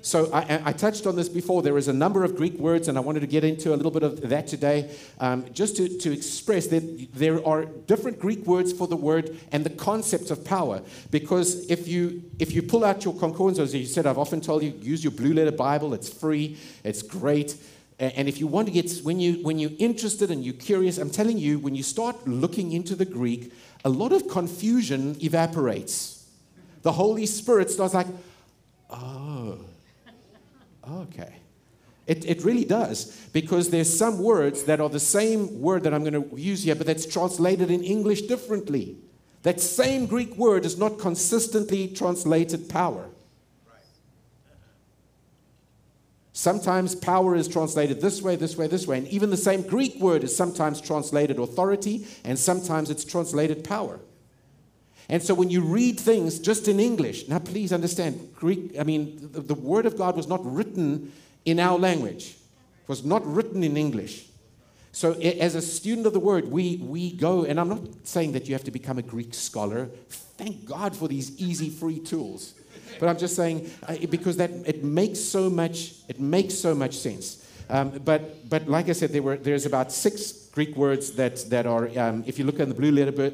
So 0.05 0.31
I, 0.35 0.61
I, 0.67 0.73
touched 0.75 1.07
on 1.07 1.17
this 1.17 1.31
before. 1.31 1.63
There 1.63 1.79
is 1.79 1.89
a 1.89 1.93
number 1.93 2.25
of 2.25 2.37
Greek 2.37 2.59
words, 2.59 2.89
and 2.89 2.99
I 2.99 3.01
wanted 3.01 3.21
to 3.21 3.27
get 3.27 3.43
into 3.43 3.73
a 3.73 3.77
little 3.77 3.91
bit 3.91 4.03
of 4.03 4.29
that 4.29 4.47
today, 4.47 4.95
um, 5.19 5.47
just 5.55 5.79
to, 5.79 5.89
to 5.97 6.13
express 6.13 6.67
that 6.67 7.09
there 7.15 7.45
are 7.49 7.65
different 7.65 8.19
Greek 8.19 8.45
words 8.45 8.71
for 8.71 8.87
the 8.87 8.97
word 8.97 9.35
and 9.51 9.65
the 9.65 9.71
concept 9.71 10.31
of 10.31 10.45
power. 10.45 10.83
Because 11.11 11.71
if 11.71 11.89
you 11.89 12.23
if 12.39 12.53
you 12.53 12.63
pull 12.63 12.85
out 12.85 13.03
your 13.03 13.15
concordance, 13.15 13.59
as 13.59 13.75
you 13.75 13.87
said, 13.87 14.07
I've 14.07 14.19
often 14.19 14.43
told 14.43 14.63
you, 14.63 14.75
use 14.79 15.03
your 15.03 15.11
Blue 15.11 15.33
Letter 15.33 15.53
Bible. 15.53 15.95
It's 15.95 16.13
free. 16.13 16.59
It's 16.85 17.01
great. 17.01 17.57
And 17.99 18.29
if 18.29 18.41
you 18.41 18.47
want 18.47 18.67
to 18.67 18.73
get 18.73 18.91
when 19.05 19.21
you 19.21 19.35
when 19.43 19.59
you're 19.59 19.79
interested 19.79 20.31
and 20.31 20.45
you're 20.45 20.55
curious, 20.55 20.99
I'm 20.99 21.11
telling 21.11 21.39
you, 21.39 21.59
when 21.61 21.75
you 21.75 21.83
start 21.83 22.27
looking 22.27 22.73
into 22.73 22.97
the 22.97 23.05
Greek, 23.05 23.53
a 23.85 23.89
lot 23.89 24.13
of 24.13 24.27
confusion 24.29 25.17
evaporates. 25.23 26.27
The 26.83 26.93
Holy 26.93 27.27
Spirit 27.27 27.71
starts 27.71 27.95
like, 27.95 28.09
oh 28.91 29.59
Okay. 30.91 31.37
It, 32.07 32.29
it 32.29 32.45
really 32.45 32.67
does, 32.67 33.29
because 33.33 33.71
there's 33.71 33.97
some 33.97 34.19
words 34.19 34.65
that 34.65 34.79
are 34.79 34.91
the 34.91 35.01
same 35.01 35.61
word 35.61 35.85
that 35.85 35.95
I'm 35.95 36.05
going 36.05 36.31
to 36.31 36.37
use 36.39 36.65
here, 36.65 36.75
but 36.75 36.87
that's 36.87 37.07
translated 37.07 37.71
in 37.71 37.83
English 37.83 38.23
differently. 38.23 38.99
That 39.43 39.59
same 39.61 40.05
Greek 40.05 40.37
word 40.37 40.67
is 40.67 40.77
not 40.77 40.99
consistently 40.99 41.89
translated 41.89 42.69
power. 42.69 43.09
Sometimes 46.37 46.97
power 46.97 47.37
is 47.37 47.47
translated 47.47 48.01
this 48.01 48.21
way, 48.21 48.35
this 48.35 48.57
way, 48.57 48.67
this 48.67 48.89
way. 48.89 48.99
And 48.99 49.07
even 49.07 49.31
the 49.31 49.37
same 49.37 49.63
Greek 49.63 50.01
word 50.01 50.25
is 50.25 50.37
sometimes 50.37 50.81
translated 50.81 51.39
authority, 51.39 52.09
and 52.25 52.37
sometimes 52.37 52.91
it's 52.91 53.05
translated 53.05 53.63
power. 53.63 54.01
And 55.09 55.23
so 55.23 55.33
when 55.33 55.49
you 55.49 55.61
read 55.61 56.01
things 56.01 56.41
just 56.41 56.67
in 56.67 56.81
English, 56.81 57.29
now 57.29 57.39
please 57.39 57.73
understand, 57.73 58.35
Greek, 58.35 58.77
I 58.77 58.83
mean, 58.83 59.31
the, 59.31 59.43
the, 59.43 59.55
Word 59.55 59.87
of 59.87 59.97
God 59.97 60.17
was 60.17 60.27
not 60.27 60.41
written 60.45 61.13
in 61.45 61.61
our 61.61 61.79
language, 61.79 62.31
it 62.83 62.89
was 62.89 63.05
not 63.05 63.25
written 63.25 63.63
in 63.63 63.77
English. 63.77 64.27
So 64.91 65.13
as 65.13 65.55
a 65.55 65.63
student 65.63 66.07
of 66.09 66.15
the 66.15 66.21
Word, 66.21 66.51
we, 66.51 66.79
we 66.79 67.13
go, 67.13 67.45
and 67.45 67.61
I'm 67.61 67.69
not 67.69 67.83
saying 68.03 68.33
that 68.33 68.49
you 68.49 68.55
have 68.55 68.65
to 68.65 68.73
become 68.73 68.99
a 68.99 69.03
Greek 69.03 69.35
scholar. 69.35 69.89
Thank 70.09 70.65
God 70.65 70.97
for 70.97 71.07
these 71.07 71.39
easy, 71.41 71.71
free 71.71 72.01
tools. 72.01 72.55
But 72.99 73.09
I'm 73.09 73.19
just 73.19 73.37
saying, 73.37 73.71
because 74.11 74.37
that, 74.37 74.51
it 74.67 74.85
makes 74.85 75.21
so 75.21 75.51
much, 75.51 75.93
it 76.09 76.21
makes 76.21 76.55
so 76.55 76.75
much 76.75 76.97
sense. 76.97 77.47
Um, 77.69 77.91
but, 78.05 78.49
but 78.49 78.69
like 78.69 78.89
I 78.89 78.93
said, 78.93 79.11
there 79.11 79.23
were, 79.23 79.37
there's 79.37 79.67
about 79.67 79.91
six 79.91 80.49
Greek 80.53 80.77
words 80.77 81.13
that, 81.13 81.37
that 81.51 81.67
are, 81.67 81.89
um, 81.99 82.25
if 82.27 82.39
you 82.39 82.45
look 82.45 82.61
at 82.61 82.69
the 82.69 82.75
blue 82.75 82.93
letter 82.93 83.33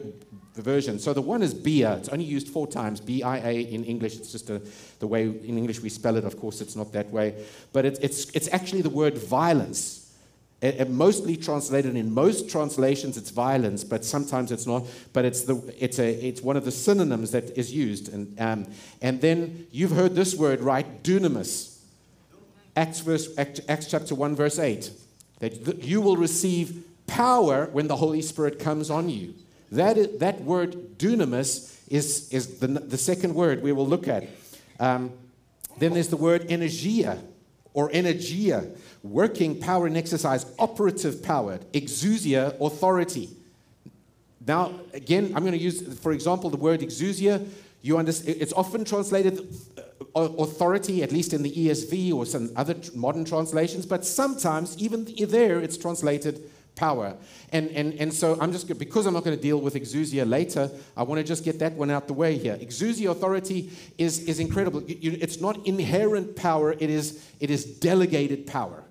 version. 0.54 0.98
So 0.98 1.12
the 1.12 1.22
one 1.22 1.42
is 1.42 1.54
bia. 1.54 1.96
It's 1.96 2.08
only 2.08 2.24
used 2.24 2.48
four 2.48 2.66
times. 2.66 3.00
B-I-A 3.00 3.60
in 3.62 3.84
English. 3.84 4.16
It's 4.16 4.32
just 4.32 4.50
a, 4.50 4.60
the 4.98 5.06
way 5.06 5.24
in 5.24 5.58
English 5.58 5.80
we 5.80 5.88
spell 5.88 6.16
it. 6.16 6.24
Of 6.24 6.38
course, 6.38 6.60
it's 6.60 6.76
not 6.76 6.92
that 6.92 7.10
way. 7.10 7.44
But 7.72 7.84
it, 7.84 7.98
it's, 8.02 8.30
it's 8.30 8.48
actually 8.52 8.82
the 8.82 8.90
word 8.90 9.18
violence. 9.18 9.99
It, 10.62 10.90
mostly 10.90 11.38
translated 11.38 11.96
in 11.96 12.12
most 12.12 12.50
translations, 12.50 13.16
it's 13.16 13.30
violence, 13.30 13.82
but 13.82 14.04
sometimes 14.04 14.52
it's 14.52 14.66
not. 14.66 14.84
But 15.14 15.24
it's, 15.24 15.42
the, 15.42 15.56
it's, 15.78 15.98
a, 15.98 16.12
it's 16.26 16.42
one 16.42 16.56
of 16.56 16.66
the 16.66 16.70
synonyms 16.70 17.30
that 17.30 17.56
is 17.56 17.72
used. 17.72 18.12
And, 18.12 18.38
um, 18.38 18.66
and 19.00 19.22
then 19.22 19.66
you've 19.72 19.92
heard 19.92 20.14
this 20.14 20.34
word, 20.34 20.60
right? 20.60 21.02
Dunamis. 21.02 21.78
Acts, 22.76 23.00
verse, 23.00 23.28
Acts 23.38 23.86
chapter 23.86 24.14
1, 24.14 24.36
verse 24.36 24.58
8. 24.58 24.90
That 25.38 25.82
you 25.82 26.02
will 26.02 26.18
receive 26.18 26.84
power 27.06 27.66
when 27.72 27.88
the 27.88 27.96
Holy 27.96 28.20
Spirit 28.20 28.58
comes 28.58 28.90
on 28.90 29.08
you. 29.08 29.34
That, 29.72 29.96
is, 29.96 30.18
that 30.18 30.42
word 30.42 30.98
dunamis 30.98 31.78
is, 31.88 32.30
is 32.32 32.58
the, 32.58 32.66
the 32.66 32.98
second 32.98 33.34
word 33.34 33.62
we 33.62 33.72
will 33.72 33.86
look 33.86 34.08
at. 34.08 34.28
Um, 34.78 35.12
then 35.78 35.94
there's 35.94 36.08
the 36.08 36.16
word 36.16 36.48
energia 36.48 37.18
or 37.74 37.90
energia, 37.90 38.76
working 39.02 39.58
power 39.60 39.86
and 39.86 39.96
exercise, 39.96 40.46
operative 40.58 41.22
power, 41.22 41.58
exousia, 41.72 42.58
authority. 42.60 43.30
Now, 44.46 44.80
again, 44.92 45.32
I'm 45.34 45.42
going 45.42 45.52
to 45.52 45.58
use, 45.58 45.98
for 46.00 46.12
example, 46.12 46.50
the 46.50 46.56
word 46.56 46.80
exousia. 46.80 47.46
You 47.82 47.98
understand, 47.98 48.38
it's 48.40 48.52
often 48.52 48.84
translated 48.84 49.46
uh, 50.14 50.20
authority, 50.38 51.02
at 51.02 51.12
least 51.12 51.32
in 51.32 51.42
the 51.42 51.52
ESV 51.52 52.12
or 52.12 52.26
some 52.26 52.50
other 52.56 52.74
modern 52.94 53.24
translations, 53.24 53.86
but 53.86 54.04
sometimes, 54.04 54.76
even 54.78 55.06
there, 55.28 55.60
it's 55.60 55.76
translated 55.76 56.49
power. 56.80 57.14
And, 57.52 57.68
and, 57.72 57.92
and 58.00 58.12
so 58.12 58.40
I'm 58.40 58.52
just, 58.52 58.66
because 58.78 59.04
I'm 59.04 59.12
not 59.12 59.22
going 59.22 59.36
to 59.36 59.42
deal 59.42 59.60
with 59.60 59.74
exousia 59.74 60.26
later, 60.26 60.70
I 60.96 61.02
want 61.02 61.18
to 61.18 61.24
just 61.24 61.44
get 61.44 61.58
that 61.58 61.74
one 61.74 61.90
out 61.90 62.06
the 62.06 62.14
way 62.14 62.38
here. 62.38 62.56
Exousia 62.56 63.10
authority 63.10 63.70
is, 63.98 64.20
is 64.20 64.40
incredible. 64.40 64.82
It's 64.88 65.40
not 65.42 65.66
inherent 65.66 66.36
power, 66.36 66.72
it 66.72 66.88
is, 66.88 67.22
it 67.38 67.50
is 67.50 67.64
delegated 67.64 68.46
power. 68.46 68.82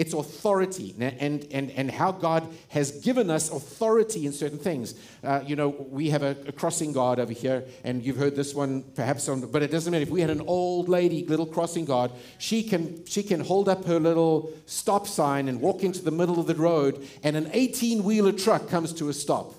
It's 0.00 0.14
authority 0.14 0.94
and, 0.98 1.46
and, 1.50 1.70
and 1.72 1.90
how 1.90 2.10
God 2.10 2.48
has 2.70 2.90
given 2.90 3.28
us 3.28 3.50
authority 3.50 4.24
in 4.24 4.32
certain 4.32 4.56
things. 4.56 4.94
Uh, 5.22 5.42
you 5.46 5.56
know, 5.56 5.68
we 5.68 6.08
have 6.08 6.22
a, 6.22 6.34
a, 6.46 6.52
crossing 6.52 6.94
guard 6.94 7.18
over 7.18 7.34
here, 7.34 7.64
and 7.84 8.02
you've 8.02 8.16
heard 8.16 8.34
this 8.34 8.54
one 8.54 8.82
perhaps 8.94 9.28
on, 9.28 9.42
but 9.42 9.62
it 9.62 9.70
doesn't 9.70 9.90
matter. 9.90 10.02
If 10.02 10.08
we 10.08 10.22
had 10.22 10.30
an 10.30 10.40
old 10.40 10.88
lady, 10.88 11.26
little 11.26 11.44
crossing 11.44 11.84
guard, 11.84 12.12
she 12.38 12.62
can, 12.62 13.04
she 13.04 13.22
can 13.22 13.40
hold 13.40 13.68
up 13.68 13.84
her 13.84 14.00
little 14.00 14.50
stop 14.64 15.06
sign 15.06 15.48
and 15.48 15.60
walk 15.60 15.82
into 15.82 16.02
the 16.02 16.10
middle 16.10 16.40
of 16.40 16.46
the 16.46 16.54
road, 16.54 17.06
and 17.22 17.36
an 17.36 17.50
18 17.52 18.02
wheeler 18.02 18.32
truck 18.32 18.70
comes 18.70 18.94
to 18.94 19.10
a 19.10 19.12
stop. 19.12 19.52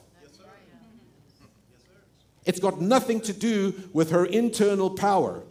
It's 2.47 2.60
got 2.60 2.82
nothing 2.82 3.21
to 3.21 3.34
do 3.34 3.75
with 3.93 4.10
her 4.10 4.25
internal 4.25 4.89
power. 4.89 5.43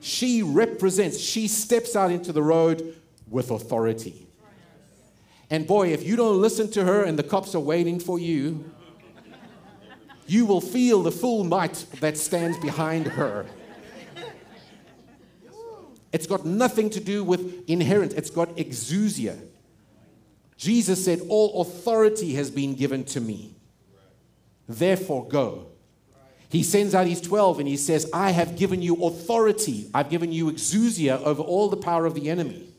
She 0.00 0.42
represents, 0.42 1.18
she 1.18 1.46
steps 1.46 1.94
out 1.94 2.10
into 2.10 2.32
the 2.32 2.42
road 2.42 2.96
with 3.32 3.50
authority. 3.50 4.26
And 5.50 5.66
boy, 5.66 5.88
if 5.88 6.04
you 6.04 6.16
don't 6.16 6.40
listen 6.40 6.70
to 6.72 6.84
her 6.84 7.02
and 7.02 7.18
the 7.18 7.22
cops 7.22 7.54
are 7.54 7.60
waiting 7.60 7.98
for 7.98 8.18
you, 8.18 8.70
you 10.26 10.46
will 10.46 10.60
feel 10.60 11.02
the 11.02 11.10
full 11.10 11.44
might 11.44 11.84
that 12.00 12.16
stands 12.16 12.58
behind 12.58 13.06
her. 13.06 13.46
It's 16.12 16.26
got 16.26 16.44
nothing 16.44 16.90
to 16.90 17.00
do 17.00 17.24
with 17.24 17.68
inherent, 17.68 18.12
it's 18.12 18.30
got 18.30 18.56
exousia. 18.56 19.38
Jesus 20.56 21.04
said, 21.04 21.20
All 21.28 21.62
authority 21.62 22.34
has 22.34 22.50
been 22.50 22.74
given 22.74 23.04
to 23.06 23.20
me. 23.20 23.56
Therefore, 24.68 25.26
go. 25.26 25.66
He 26.48 26.62
sends 26.62 26.94
out 26.94 27.06
his 27.06 27.20
12 27.20 27.60
and 27.60 27.68
he 27.68 27.78
says, 27.78 28.08
I 28.12 28.30
have 28.30 28.56
given 28.56 28.82
you 28.82 29.02
authority. 29.04 29.90
I've 29.94 30.10
given 30.10 30.32
you 30.32 30.50
exousia 30.52 31.20
over 31.22 31.42
all 31.42 31.68
the 31.70 31.78
power 31.78 32.04
of 32.04 32.14
the 32.14 32.28
enemy. 32.28 32.71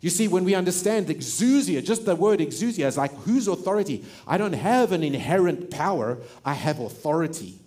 You 0.00 0.08
see, 0.08 0.28
when 0.28 0.44
we 0.44 0.54
understand 0.54 1.08
exousia, 1.08 1.84
just 1.84 2.06
the 2.06 2.16
word 2.16 2.40
exousia 2.40 2.86
is 2.86 2.96
like 2.96 3.12
whose 3.18 3.48
authority? 3.48 4.04
I 4.26 4.38
don't 4.38 4.54
have 4.54 4.92
an 4.92 5.04
inherent 5.04 5.70
power, 5.70 6.18
I 6.44 6.54
have 6.54 6.80
authority. 6.80 7.58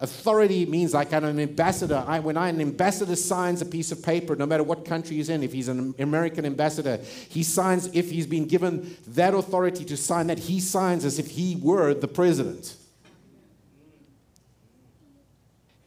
Authority 0.00 0.64
means 0.64 0.94
like 0.94 1.12
I'm 1.12 1.24
an 1.24 1.40
ambassador. 1.40 2.04
I, 2.06 2.20
when 2.20 2.36
I, 2.36 2.50
an 2.50 2.60
ambassador 2.60 3.16
signs 3.16 3.62
a 3.62 3.66
piece 3.66 3.90
of 3.90 4.00
paper, 4.00 4.36
no 4.36 4.46
matter 4.46 4.62
what 4.62 4.84
country 4.84 5.16
he's 5.16 5.28
in, 5.28 5.42
if 5.42 5.52
he's 5.52 5.66
an 5.66 5.94
American 5.98 6.44
ambassador, 6.44 6.98
he 7.28 7.42
signs, 7.42 7.86
if 7.94 8.08
he's 8.08 8.26
been 8.26 8.46
given 8.46 8.96
that 9.08 9.34
authority 9.34 9.84
to 9.86 9.96
sign 9.96 10.28
that, 10.28 10.38
he 10.38 10.60
signs 10.60 11.04
as 11.04 11.18
if 11.18 11.30
he 11.30 11.56
were 11.56 11.94
the 11.94 12.06
president. 12.06 12.76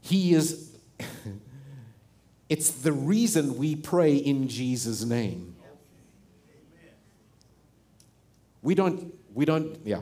He 0.01 0.33
is, 0.33 0.75
it's 2.49 2.71
the 2.71 2.91
reason 2.91 3.57
we 3.57 3.77
pray 3.77 4.15
in 4.15 4.49
Jesus' 4.49 5.05
name. 5.05 5.50
We 8.61 8.75
don't, 8.75 9.13
we 9.33 9.45
don't, 9.45 9.77
yeah. 9.83 10.01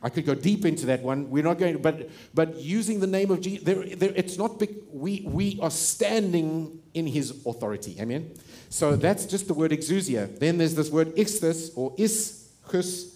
I 0.00 0.10
could 0.10 0.26
go 0.26 0.34
deep 0.34 0.64
into 0.64 0.86
that 0.86 1.02
one. 1.02 1.28
We're 1.28 1.42
not 1.42 1.58
going 1.58 1.74
to, 1.74 1.78
but, 1.78 2.08
but 2.32 2.56
using 2.56 3.00
the 3.00 3.06
name 3.06 3.30
of 3.30 3.40
Jesus, 3.40 3.64
there, 3.64 3.84
there, 3.84 4.12
it's 4.14 4.38
not, 4.38 4.62
we, 4.92 5.26
we 5.26 5.58
are 5.60 5.70
standing 5.70 6.80
in 6.94 7.06
his 7.06 7.30
authority. 7.44 7.96
Amen? 8.00 8.32
So 8.70 8.94
that's 8.94 9.26
just 9.26 9.48
the 9.48 9.54
word 9.54 9.72
exousia. 9.72 10.38
Then 10.38 10.58
there's 10.58 10.76
this 10.76 10.90
word 10.90 11.16
isthus 11.16 11.70
or 11.76 11.96
ischus, 11.96 13.14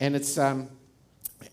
and 0.00 0.16
it's, 0.16 0.36
um, 0.36 0.68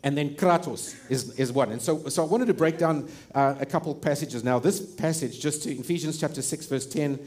and 0.03 0.17
then 0.17 0.35
kratos 0.35 0.95
is, 1.11 1.37
is 1.37 1.51
one. 1.51 1.71
And 1.71 1.81
so, 1.81 2.07
so 2.09 2.23
I 2.23 2.25
wanted 2.25 2.47
to 2.47 2.53
break 2.55 2.79
down 2.79 3.07
uh, 3.35 3.55
a 3.59 3.65
couple 3.65 3.93
passages. 3.93 4.43
Now, 4.43 4.57
this 4.57 4.79
passage, 4.79 5.39
just 5.39 5.63
to 5.63 5.71
Ephesians 5.71 6.19
chapter 6.19 6.41
6, 6.41 6.65
verse 6.65 6.87
10, 6.87 7.19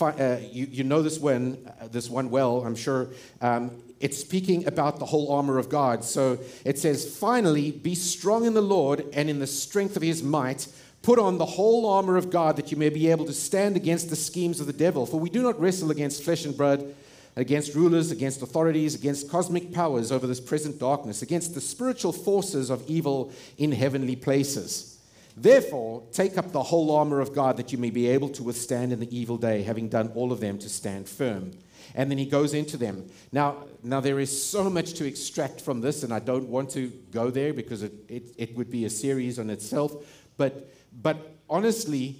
uh, 0.00 0.38
you, 0.50 0.66
you 0.70 0.84
know 0.84 1.02
this 1.02 1.18
one, 1.18 1.58
uh, 1.80 1.88
this 1.88 2.08
one 2.08 2.30
well, 2.30 2.64
I'm 2.64 2.76
sure. 2.76 3.08
Um, 3.42 3.81
it's 4.02 4.18
speaking 4.18 4.66
about 4.66 4.98
the 4.98 5.06
whole 5.06 5.32
armor 5.32 5.56
of 5.56 5.70
God. 5.70 6.04
So 6.04 6.38
it 6.64 6.78
says, 6.78 7.16
finally, 7.16 7.70
be 7.70 7.94
strong 7.94 8.44
in 8.44 8.52
the 8.52 8.60
Lord 8.60 9.06
and 9.14 9.30
in 9.30 9.38
the 9.38 9.46
strength 9.46 9.96
of 9.96 10.02
his 10.02 10.22
might. 10.22 10.68
Put 11.00 11.18
on 11.18 11.38
the 11.38 11.46
whole 11.46 11.88
armor 11.88 12.16
of 12.16 12.30
God 12.30 12.56
that 12.56 12.70
you 12.70 12.76
may 12.76 12.90
be 12.90 13.10
able 13.10 13.24
to 13.24 13.32
stand 13.32 13.76
against 13.76 14.10
the 14.10 14.16
schemes 14.16 14.60
of 14.60 14.66
the 14.66 14.72
devil. 14.72 15.06
For 15.06 15.18
we 15.18 15.30
do 15.30 15.42
not 15.42 15.58
wrestle 15.58 15.90
against 15.90 16.22
flesh 16.22 16.44
and 16.44 16.56
blood 16.56 16.94
against 17.36 17.74
rulers, 17.74 18.10
against 18.10 18.42
authorities, 18.42 18.94
against 18.94 19.30
cosmic 19.30 19.72
powers 19.72 20.12
over 20.12 20.26
this 20.26 20.40
present 20.40 20.78
darkness, 20.78 21.22
against 21.22 21.54
the 21.54 21.60
spiritual 21.60 22.12
forces 22.12 22.70
of 22.70 22.84
evil 22.86 23.32
in 23.58 23.72
heavenly 23.72 24.16
places. 24.16 24.98
Therefore, 25.34 26.02
take 26.12 26.36
up 26.36 26.52
the 26.52 26.62
whole 26.62 26.94
armor 26.94 27.20
of 27.20 27.34
God 27.34 27.56
that 27.56 27.72
you 27.72 27.78
may 27.78 27.88
be 27.88 28.06
able 28.08 28.28
to 28.30 28.42
withstand 28.42 28.92
in 28.92 29.00
the 29.00 29.16
evil 29.16 29.38
day, 29.38 29.62
having 29.62 29.88
done 29.88 30.12
all 30.14 30.30
of 30.30 30.40
them 30.40 30.58
to 30.58 30.68
stand 30.68 31.08
firm. 31.08 31.52
And 31.94 32.10
then 32.10 32.18
he 32.18 32.26
goes 32.26 32.54
into 32.54 32.76
them. 32.76 33.10
Now, 33.32 33.64
now 33.82 34.00
there 34.00 34.18
is 34.18 34.44
so 34.44 34.70
much 34.70 34.94
to 34.94 35.06
extract 35.06 35.60
from 35.60 35.80
this, 35.80 36.02
and 36.02 36.12
I 36.12 36.18
don't 36.18 36.48
want 36.48 36.70
to 36.70 36.88
go 37.10 37.30
there 37.30 37.52
because 37.52 37.82
it, 37.82 37.92
it, 38.08 38.34
it 38.38 38.56
would 38.56 38.70
be 38.70 38.84
a 38.84 38.90
series 38.90 39.38
on 39.38 39.50
itself. 39.50 39.92
But, 40.36 40.72
but 41.02 41.36
honestly, 41.50 42.16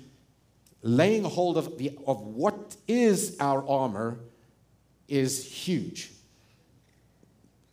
laying 0.83 1.25
hold 1.25 1.57
of, 1.57 1.79
the, 1.79 1.99
of 2.07 2.21
what 2.21 2.77
is 2.87 3.37
our 3.41 3.67
armor 3.67 4.21
is 5.09 5.45
huge. 5.45 6.11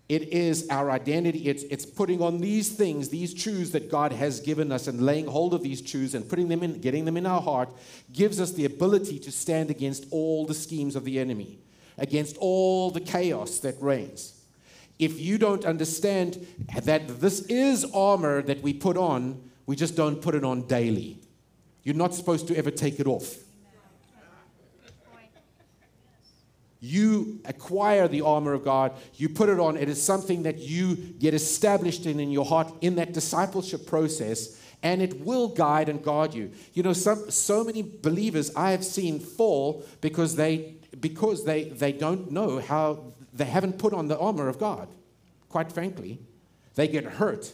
It 0.09 0.33
is 0.33 0.67
our 0.71 0.89
identity. 0.89 1.47
It's, 1.47 1.61
it's 1.63 1.85
putting 1.85 2.19
on 2.21 2.39
these 2.39 2.69
things, 2.69 3.09
these 3.09 3.31
truths 3.31 3.69
that 3.71 3.91
God 3.91 4.11
has 4.11 4.39
given 4.39 4.71
us, 4.71 4.87
and 4.87 5.05
laying 5.05 5.27
hold 5.27 5.53
of 5.53 5.61
these 5.61 5.81
truths 5.83 6.15
and 6.15 6.27
putting 6.27 6.47
them 6.47 6.63
in, 6.63 6.81
getting 6.81 7.05
them 7.05 7.15
in 7.15 7.27
our 7.27 7.41
heart, 7.41 7.69
gives 8.11 8.41
us 8.41 8.51
the 8.53 8.65
ability 8.65 9.19
to 9.19 9.31
stand 9.31 9.69
against 9.69 10.07
all 10.09 10.47
the 10.47 10.55
schemes 10.55 10.95
of 10.95 11.05
the 11.05 11.19
enemy, 11.19 11.59
against 11.99 12.37
all 12.37 12.91
the 12.91 12.99
chaos 12.99 13.59
that 13.59 13.75
reigns. 13.81 14.39
If 14.97 15.19
you 15.19 15.37
don't 15.37 15.63
understand 15.65 16.45
that 16.83 17.21
this 17.21 17.41
is 17.41 17.85
armor 17.93 18.41
that 18.41 18.61
we 18.61 18.73
put 18.73 18.97
on, 18.97 19.49
we 19.65 19.75
just 19.75 19.95
don't 19.95 20.21
put 20.21 20.35
it 20.35 20.43
on 20.43 20.67
daily. 20.67 21.19
You're 21.83 21.95
not 21.95 22.13
supposed 22.13 22.47
to 22.49 22.57
ever 22.57 22.71
take 22.71 22.99
it 22.99 23.07
off. 23.07 23.35
You 26.81 27.39
acquire 27.45 28.07
the 28.07 28.21
armor 28.21 28.53
of 28.53 28.63
God, 28.63 28.93
you 29.15 29.27
put 29.27 29.49
it 29.49 29.59
on. 29.59 29.75
It 29.75 29.89
is 29.89 30.01
something 30.01 30.43
that 30.43 30.59
you 30.59 30.95
get 30.95 31.33
established 31.33 32.05
in 32.05 32.19
in 32.19 32.31
your 32.31 32.45
heart 32.45 32.73
in 32.81 32.95
that 32.95 33.11
discipleship 33.11 33.85
process, 33.85 34.57
and 34.81 35.01
it 35.01 35.19
will 35.25 35.49
guide 35.49 35.89
and 35.89 36.01
guard 36.01 36.33
you. 36.33 36.51
You 36.73 36.83
know, 36.83 36.93
some, 36.93 37.29
so 37.31 37.65
many 37.65 37.81
believers 37.81 38.55
I 38.55 38.71
have 38.71 38.85
seen 38.85 39.19
fall 39.19 39.83
because 39.99 40.37
they 40.37 40.75
because 40.99 41.45
they, 41.45 41.65
they 41.65 41.91
don't 41.91 42.31
know 42.31 42.59
how 42.59 43.13
they 43.33 43.45
haven't 43.45 43.77
put 43.77 43.93
on 43.93 44.07
the 44.07 44.17
armor 44.17 44.47
of 44.47 44.59
God. 44.59 44.87
Quite 45.49 45.71
frankly, 45.71 46.19
they 46.75 46.87
get 46.87 47.03
hurt 47.03 47.51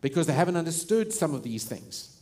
because 0.00 0.26
they 0.26 0.32
haven't 0.32 0.56
understood 0.56 1.12
some 1.12 1.34
of 1.34 1.42
these 1.42 1.64
things. 1.64 2.16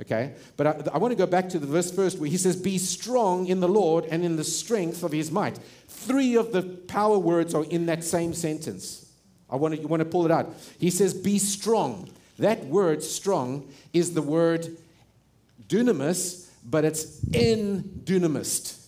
Okay? 0.00 0.34
But 0.56 0.66
I, 0.66 0.94
I, 0.94 0.98
want 0.98 1.12
to 1.12 1.16
go 1.16 1.26
back 1.26 1.50
to 1.50 1.58
the 1.58 1.66
verse 1.66 1.90
first 1.90 2.18
where 2.18 2.30
he 2.30 2.36
says, 2.36 2.56
Be 2.56 2.78
strong 2.78 3.46
in 3.46 3.60
the 3.60 3.68
Lord 3.68 4.06
and 4.06 4.24
in 4.24 4.36
the 4.36 4.44
strength 4.44 5.02
of 5.02 5.12
his 5.12 5.30
might. 5.30 5.58
Three 5.88 6.36
of 6.36 6.52
the 6.52 6.62
power 6.62 7.18
words 7.18 7.54
are 7.54 7.64
in 7.64 7.86
that 7.86 8.02
same 8.02 8.32
sentence. 8.32 9.06
I 9.50 9.56
want 9.56 9.74
to, 9.74 9.80
you 9.80 9.88
want 9.88 10.00
to 10.00 10.08
pull 10.08 10.24
it 10.24 10.30
out. 10.30 10.54
He 10.78 10.90
says, 10.90 11.12
Be 11.12 11.38
strong. 11.38 12.08
That 12.38 12.64
word 12.64 13.02
strong 13.02 13.70
is 13.92 14.14
the 14.14 14.22
word 14.22 14.76
dunamis, 15.68 16.48
but 16.64 16.86
it's 16.86 17.22
in 17.34 17.82
dunamist. 18.04 18.79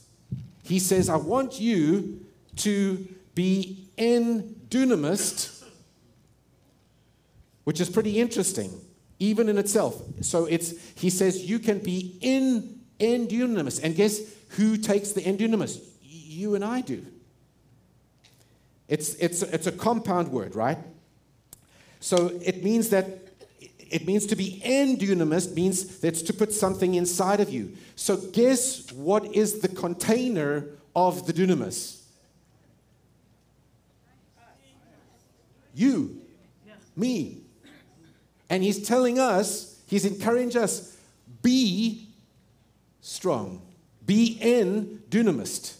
He 0.63 0.79
says, 0.79 1.09
I 1.09 1.17
want 1.17 1.61
you 1.61 2.25
to 2.57 3.07
be 3.35 3.89
in 3.97 4.57
dunamist, 4.69 5.65
which 7.65 7.81
is 7.81 7.89
pretty 7.89 8.21
interesting 8.21 8.71
even 9.23 9.49
in 9.49 9.57
itself. 9.57 10.03
So 10.21 10.47
it's 10.47 10.75
he 10.95 11.09
says 11.09 11.49
you 11.49 11.61
can 11.61 11.79
be 11.79 12.19
in 12.21 12.81
endunamis. 12.99 13.81
And 13.83 13.95
guess 13.95 14.21
who 14.51 14.77
takes 14.77 15.13
the 15.13 15.23
endunamis? 15.23 15.81
You 16.03 16.57
and 16.57 16.65
I 16.65 16.81
do. 16.81 17.07
It's, 18.89 19.15
it's, 19.15 19.43
it's 19.43 19.67
a 19.67 19.73
compound 19.73 20.29
word, 20.33 20.55
right? 20.57 20.79
So 22.01 22.33
it 22.45 22.65
means 22.65 22.89
that 22.91 23.32
it 23.93 24.07
means 24.07 24.25
to 24.27 24.37
be 24.37 24.63
endunamis 24.65 25.55
means 25.55 25.99
that's 25.99 26.23
to 26.23 26.33
put 26.33 26.53
something 26.53 26.95
inside 26.95 27.41
of 27.41 27.51
you. 27.51 27.77
So 27.95 28.17
guess 28.17 28.91
what 28.93 29.35
is 29.35 29.61
the 29.61 29.69
container 29.69 30.67
of 30.97 31.27
the 31.27 31.33
dunamis? 31.35 32.01
You, 35.75 36.21
me, 36.97 37.43
and 38.49 38.63
he's 38.63 38.87
telling 38.87 39.19
us, 39.19 39.81
he's 39.87 40.05
encouraging 40.05 40.61
us, 40.61 40.97
be 41.43 42.09
strong, 43.03 43.61
be 44.05 44.39
in 44.41 45.03
dunamist. 45.11 45.79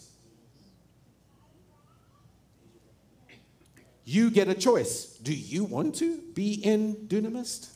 You 4.05 4.29
get 4.29 4.47
a 4.49 4.55
choice. 4.55 5.17
Do 5.23 5.33
you 5.33 5.63
want 5.63 5.95
to 5.95 6.17
be 6.33 6.53
in 6.53 7.07
dunamist? 7.07 7.72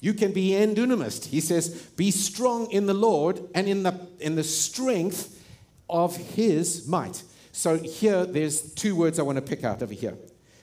You 0.00 0.14
can 0.14 0.32
be 0.32 0.54
in 0.54 0.74
dunamist. 0.74 1.26
He 1.26 1.40
says, 1.40 1.70
be 1.96 2.10
strong 2.10 2.70
in 2.70 2.86
the 2.86 2.94
Lord 2.94 3.40
and 3.54 3.66
in 3.66 3.82
the, 3.82 3.98
in 4.20 4.36
the 4.36 4.44
strength 4.44 5.42
of 5.90 6.16
his 6.16 6.86
might. 6.86 7.22
So 7.52 7.76
here, 7.76 8.24
there's 8.24 8.72
two 8.74 8.94
words 8.94 9.18
I 9.18 9.22
want 9.22 9.36
to 9.36 9.42
pick 9.42 9.64
out 9.64 9.82
over 9.82 9.94
here. 9.94 10.16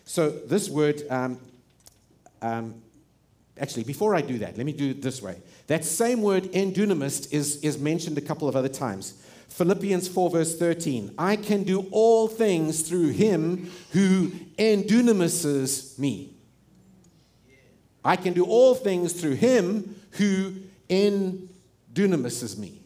So 0.05 0.29
this 0.29 0.69
word, 0.69 1.03
um, 1.09 1.39
um, 2.41 2.81
actually, 3.59 3.83
before 3.83 4.15
I 4.15 4.21
do 4.21 4.37
that, 4.39 4.55
let 4.55 4.65
me 4.65 4.71
do 4.71 4.91
it 4.91 5.01
this 5.01 5.21
way. 5.21 5.41
That 5.67 5.83
same 5.83 6.21
word, 6.21 6.43
endunamist, 6.53 7.33
is, 7.33 7.57
is 7.63 7.77
mentioned 7.77 8.17
a 8.17 8.21
couple 8.21 8.47
of 8.47 8.55
other 8.55 8.69
times. 8.69 9.21
Philippians 9.49 10.07
4, 10.07 10.29
verse 10.29 10.57
13. 10.57 11.15
I 11.17 11.35
can 11.35 11.63
do 11.63 11.87
all 11.91 12.27
things 12.27 12.87
through 12.87 13.09
him 13.09 13.71
who 13.91 14.29
endunamises 14.57 15.97
me. 15.99 16.34
I 18.05 18.15
can 18.15 18.31
do 18.33 18.45
all 18.45 18.75
things 18.75 19.11
through 19.11 19.33
him 19.33 19.99
who 20.11 20.53
endunamises 20.89 22.57
me. 22.57 22.79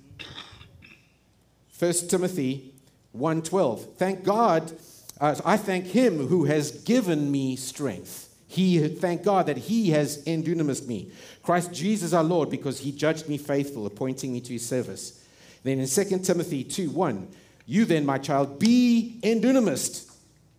1 1.78 1.94
Timothy 2.10 2.74
1:12. 3.16 3.96
Thank 3.98 4.24
God 4.24 4.72
uh, 5.20 5.36
I 5.44 5.58
thank 5.58 5.88
him 5.88 6.28
who 6.28 6.46
has 6.46 6.72
given 6.72 7.32
me 7.32 7.56
strength. 7.56 8.28
He, 8.48 8.88
thank 8.88 9.24
God 9.24 9.46
that 9.46 9.58
he 9.58 9.92
has 9.92 10.24
endunamis 10.24 10.88
me. 10.88 11.12
Christ 11.44 11.74
Jesus 11.74 12.14
our 12.14 12.24
Lord, 12.24 12.50
because 12.50 12.80
he 12.80 12.92
judged 12.92 13.28
me 13.28 13.38
faithful, 13.38 13.86
appointing 13.86 14.34
me 14.34 14.42
to 14.42 14.54
his 14.54 14.66
service. 14.66 15.24
Then 15.64 15.80
in 15.80 15.88
2 15.88 16.20
Timothy 16.20 16.64
2 16.64 16.90
1, 16.90 17.28
you 17.66 17.86
then, 17.86 18.06
my 18.06 18.18
child, 18.18 18.58
be 18.58 19.20
endunamis 19.22 20.10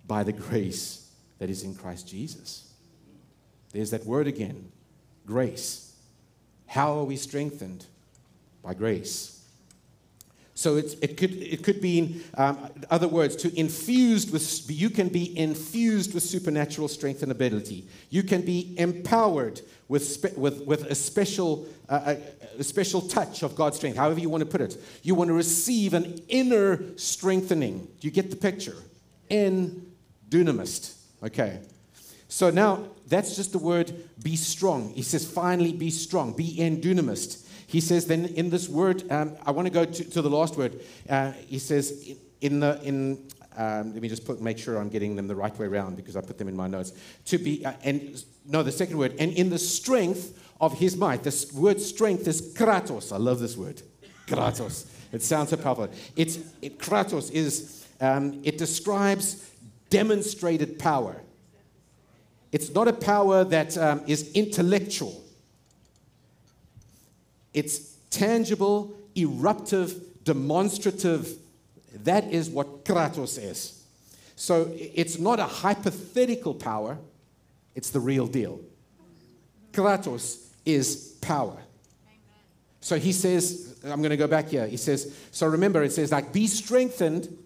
by 0.06 0.22
the 0.22 0.32
grace 0.32 1.10
that 1.38 1.50
is 1.50 1.64
in 1.64 1.74
Christ 1.74 2.06
Jesus. 2.06 2.69
There's 3.72 3.90
that 3.90 4.04
word 4.04 4.26
again 4.26 4.70
grace. 5.26 5.94
How 6.66 6.98
are 6.98 7.04
we 7.04 7.16
strengthened? 7.16 7.86
By 8.62 8.74
grace. 8.74 9.40
So 10.54 10.76
it 10.76 11.16
could, 11.16 11.32
it 11.32 11.64
could 11.64 11.80
be, 11.80 11.98
in 11.98 12.22
um, 12.34 12.68
other 12.90 13.08
words, 13.08 13.34
to 13.36 13.58
infused 13.58 14.30
with, 14.30 14.70
you 14.70 14.90
can 14.90 15.08
be 15.08 15.38
infused 15.38 16.12
with 16.12 16.22
supernatural 16.22 16.86
strength 16.88 17.22
and 17.22 17.32
ability. 17.32 17.88
You 18.10 18.22
can 18.22 18.42
be 18.42 18.74
empowered 18.76 19.62
with, 19.88 20.06
spe, 20.06 20.36
with, 20.36 20.66
with 20.66 20.84
a, 20.84 20.94
special, 20.94 21.66
uh, 21.88 22.16
a, 22.58 22.60
a 22.60 22.62
special 22.62 23.00
touch 23.00 23.42
of 23.42 23.56
God's 23.56 23.78
strength, 23.78 23.96
however 23.96 24.20
you 24.20 24.28
want 24.28 24.42
to 24.42 24.50
put 24.50 24.60
it. 24.60 24.76
You 25.02 25.14
want 25.14 25.28
to 25.28 25.34
receive 25.34 25.94
an 25.94 26.20
inner 26.28 26.82
strengthening. 26.98 27.88
Do 27.98 28.06
you 28.06 28.10
get 28.10 28.28
the 28.28 28.36
picture? 28.36 28.76
In 29.30 29.90
dunamist. 30.28 30.94
Okay. 31.22 31.60
So 32.30 32.48
now 32.48 32.84
that's 33.08 33.34
just 33.34 33.50
the 33.52 33.58
word 33.58 33.92
be 34.22 34.36
strong. 34.36 34.90
He 34.94 35.02
says, 35.02 35.28
finally 35.28 35.72
be 35.72 35.90
strong, 35.90 36.32
be 36.32 36.56
endunamist. 36.58 37.46
He 37.66 37.80
says, 37.80 38.06
then 38.06 38.24
in 38.24 38.50
this 38.50 38.68
word, 38.68 39.10
um, 39.10 39.36
I 39.44 39.50
want 39.50 39.66
to 39.66 39.72
go 39.72 39.84
to, 39.84 40.22
the 40.22 40.30
last 40.30 40.56
word. 40.56 40.80
Uh, 41.08 41.32
he 41.32 41.58
says, 41.58 42.16
in 42.40 42.60
the, 42.60 42.80
in, 42.82 43.28
um, 43.56 43.92
let 43.92 44.00
me 44.00 44.08
just 44.08 44.24
put, 44.24 44.40
make 44.40 44.58
sure 44.58 44.78
I'm 44.78 44.88
getting 44.88 45.16
them 45.16 45.26
the 45.26 45.34
right 45.34 45.56
way 45.58 45.66
around 45.66 45.96
because 45.96 46.16
I 46.16 46.20
put 46.20 46.38
them 46.38 46.48
in 46.48 46.56
my 46.56 46.68
notes. 46.68 46.92
To 47.26 47.38
be, 47.38 47.66
uh, 47.66 47.72
and 47.82 48.24
no, 48.46 48.62
the 48.62 48.72
second 48.72 48.96
word, 48.96 49.16
and 49.18 49.32
in 49.32 49.50
the 49.50 49.58
strength 49.58 50.40
of 50.60 50.78
his 50.78 50.96
might. 50.96 51.24
This 51.24 51.52
word 51.52 51.80
strength 51.80 52.28
is 52.28 52.54
kratos. 52.54 53.12
I 53.12 53.16
love 53.16 53.40
this 53.40 53.56
word. 53.56 53.82
Kratos. 54.26 54.86
It 55.12 55.22
sounds 55.22 55.50
so 55.50 55.56
powerful. 55.56 55.88
It's, 56.14 56.38
it, 56.62 56.78
kratos 56.78 57.32
is, 57.32 57.86
um, 58.00 58.40
it 58.44 58.56
describes 58.56 59.50
demonstrated 59.88 60.78
power. 60.78 61.20
It's 62.52 62.74
not 62.74 62.88
a 62.88 62.92
power 62.92 63.44
that 63.44 63.76
um, 63.78 64.02
is 64.06 64.32
intellectual. 64.32 65.22
It's 67.54 67.96
tangible, 68.10 68.92
eruptive, 69.16 70.24
demonstrative. 70.24 71.36
That 72.04 72.32
is 72.32 72.50
what 72.50 72.84
kratos 72.84 73.38
is. 73.42 73.84
So 74.36 74.72
it's 74.74 75.18
not 75.18 75.38
a 75.38 75.44
hypothetical 75.44 76.54
power, 76.54 76.98
it's 77.74 77.90
the 77.90 78.00
real 78.00 78.26
deal. 78.26 78.60
Kratos 79.72 80.46
is 80.64 81.14
power. 81.20 81.56
So 82.80 82.98
he 82.98 83.12
says, 83.12 83.78
I'm 83.84 83.98
going 83.98 84.10
to 84.10 84.16
go 84.16 84.26
back 84.26 84.48
here. 84.48 84.66
He 84.66 84.78
says, 84.78 85.14
so 85.30 85.46
remember, 85.46 85.82
it 85.82 85.92
says, 85.92 86.10
like, 86.10 86.32
be 86.32 86.46
strengthened 86.46 87.36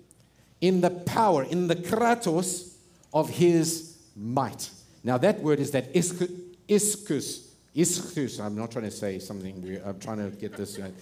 in 0.60 0.80
the 0.80 0.90
power, 0.90 1.42
in 1.42 1.66
the 1.66 1.76
kratos 1.76 2.74
of 3.12 3.28
his 3.28 3.98
might. 4.16 4.70
Now, 5.04 5.18
that 5.18 5.40
word 5.40 5.60
is 5.60 5.70
that 5.72 5.92
iskus. 5.94 7.46
Iskus. 7.76 8.40
I'm 8.40 8.56
not 8.56 8.72
trying 8.72 8.86
to 8.86 8.90
say 8.90 9.18
something 9.18 9.62
weird. 9.62 9.82
I'm 9.84 10.00
trying 10.00 10.18
to 10.18 10.34
get 10.36 10.56
this 10.56 10.78
right. 10.78 10.94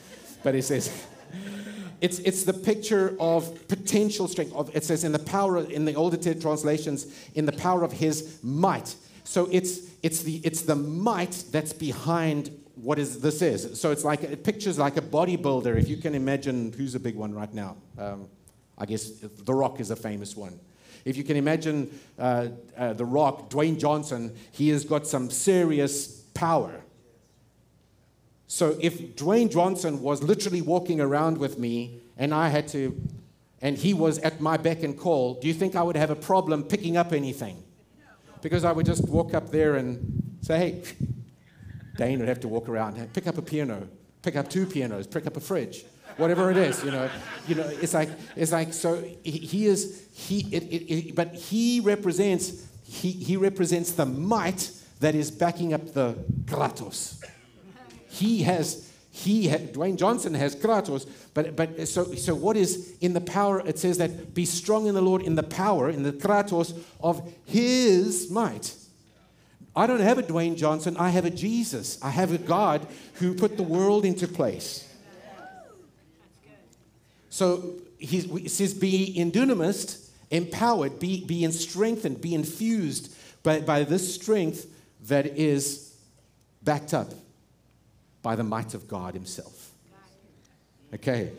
But 0.43 0.57
it 0.57 0.65
says, 0.65 1.07
it's, 2.01 2.19
it's 2.19 2.43
the 2.43 2.53
picture 2.53 3.17
of 3.21 3.69
potential 3.69 4.27
strength. 4.27 4.53
Of, 4.55 4.75
it 4.75 4.85
says 4.85 5.05
in 5.05 5.13
the 5.13 5.19
power, 5.21 5.59
in 5.59 5.85
the 5.85 5.95
older 5.95 6.17
translations, 6.35 7.07
in 7.35 7.47
the 7.47 7.53
power 7.53 7.85
of 7.85 7.93
his 7.93 8.41
might. 8.43 8.97
So 9.25 9.49
it's, 9.53 9.81
it's, 10.03 10.23
the, 10.23 10.37
it's 10.39 10.63
the 10.63 10.75
might 10.75 11.45
that's 11.53 11.73
behind 11.73 12.51
what 12.75 12.99
is 12.99 13.21
this 13.21 13.43
is. 13.43 13.81
So 13.81 13.93
it's 13.93 14.05
like 14.05 14.25
it 14.25 14.43
pictures 14.43 14.79
like 14.79 14.97
a 14.97 15.03
bodybuilder. 15.03 15.79
If 15.79 15.89
you 15.89 15.97
can 15.97 16.15
imagine 16.15 16.73
who's 16.73 16.95
a 16.95 17.01
big 17.01 17.15
one 17.15 17.35
right 17.35 17.53
now, 17.53 17.77
um, 17.99 18.29
I 18.77 18.87
guess 18.87 19.11
The 19.11 19.55
Rock 19.55 19.79
is 19.79 19.91
a 19.91 19.97
famous 19.97 20.37
one. 20.37 20.59
If 21.05 21.17
you 21.17 21.25
can 21.25 21.37
imagine 21.37 21.99
uh, 22.19 22.49
uh, 22.77 22.93
The 22.93 23.05
Rock, 23.05 23.51
Dwayne 23.51 23.79
Johnson, 23.79 24.35
he 24.53 24.69
has 24.71 24.85
got 24.85 25.07
some 25.07 25.31
serious 25.31 26.21
power. 26.35 26.81
So 28.47 28.77
if 28.81 29.17
Dwayne 29.17 29.51
Johnson 29.51 30.03
was 30.03 30.23
literally 30.23 30.63
walking 30.63 31.01
around 31.01 31.39
with 31.39 31.59
me 31.59 32.01
and 32.17 32.35
I 32.35 32.49
had 32.49 32.69
to, 32.69 32.97
and 33.61 33.77
he 33.77 33.95
was 33.95 34.19
at 34.19 34.41
my 34.41 34.57
beck 34.57 34.83
and 34.83 34.99
call, 34.99 35.35
do 35.35 35.49
you 35.49 35.55
think 35.55 35.75
I 35.75 35.83
would 35.83 35.97
have 35.97 36.11
a 36.11 36.17
problem 36.17 36.65
picking 36.65 36.97
up 36.97 37.13
anything? 37.13 37.63
Because 38.43 38.65
I 38.65 38.73
would 38.73 38.87
just 38.87 39.09
walk 39.09 39.35
up 39.35 39.51
there 39.51 39.77
and 39.77 40.37
say, 40.43 40.59
hey, 40.59 40.83
Dwayne 41.97 42.19
would 42.19 42.29
have 42.29 42.41
to 42.41 42.49
walk 42.49 42.69
around, 42.69 43.13
pick 43.13 43.27
up 43.27 43.39
a 43.39 43.43
piano, 43.43 43.89
pick 44.23 44.37
up 44.37 44.49
two 44.49 44.67
pianos, 44.67 45.07
pick 45.07 45.27
up 45.27 45.37
a 45.37 45.41
fridge 45.41 45.85
whatever 46.17 46.51
it 46.51 46.57
is, 46.57 46.83
you 46.85 46.91
know. 46.91 47.09
You 47.47 47.55
know, 47.57 47.67
it's 47.67 47.95
like, 47.95 48.09
it's 48.37 48.53
like 48.53 48.73
so 48.73 49.03
he, 49.23 49.31
he 49.31 49.67
is, 49.67 50.02
he, 50.13 50.41
it, 50.55 50.63
it, 50.65 50.93
it, 50.93 51.15
but 51.15 51.35
he 51.35 51.81
represents, 51.81 52.67
he, 52.85 53.11
he 53.11 53.37
represents 53.37 53.93
the 53.93 54.07
might 54.07 54.71
that 55.01 55.15
is 55.15 55.31
backing 55.31 55.73
up 55.73 55.95
the 55.95 56.15
kratos. 56.45 57.25
He 58.09 58.43
has, 58.43 58.91
he, 59.11 59.49
ha, 59.49 59.57
Dwayne 59.57 59.97
Johnson 59.97 60.35
has 60.35 60.55
kratos, 60.55 61.09
but, 61.35 61.57
but 61.57 61.89
so, 61.89 62.15
so 62.15 62.35
what 62.35 62.57
is 62.57 62.95
in 63.01 63.15
the 63.15 63.21
power? 63.21 63.67
It 63.67 63.79
says 63.79 63.99
that 63.99 64.35
be 64.35 64.45
strong 64.45 64.87
in 64.87 64.95
the 64.95 65.03
Lord 65.03 65.23
in 65.23 65.35
the 65.35 65.43
power, 65.43 65.89
in 65.89 66.03
the 66.03 66.13
kratos 66.13 66.79
of 67.01 67.33
his 67.47 68.31
might. 68.31 68.75
I 69.75 69.87
don't 69.87 70.01
have 70.01 70.19
a 70.19 70.23
Dwayne 70.23 70.57
Johnson, 70.57 70.97
I 70.99 71.09
have 71.09 71.25
a 71.25 71.31
Jesus. 71.31 71.99
I 72.03 72.11
have 72.11 72.33
a 72.33 72.39
God 72.39 72.87
who 73.15 73.35
put 73.35 73.57
the 73.57 73.63
world 73.63 74.05
into 74.05 74.29
place. 74.29 74.87
So 77.31 77.77
he 77.99 78.49
says, 78.49 78.75
be 78.75 79.15
endunamist, 79.19 80.02
empowered, 80.33 80.99
be, 80.99 81.25
be 81.25 81.49
strengthened, 81.53 82.21
be 82.21 82.35
infused 82.35 83.15
by, 83.43 83.61
by 83.61 83.85
this 83.85 84.15
strength 84.15 84.67
that 85.09 85.27
is 85.27 85.95
backed 86.63 86.95
up 86.95 87.13
by 88.23 88.35
the 88.35 88.45
might 88.45 88.75
of 88.75 88.89
God 88.89 89.15
Himself. 89.15 89.71
Okay. 90.95 91.33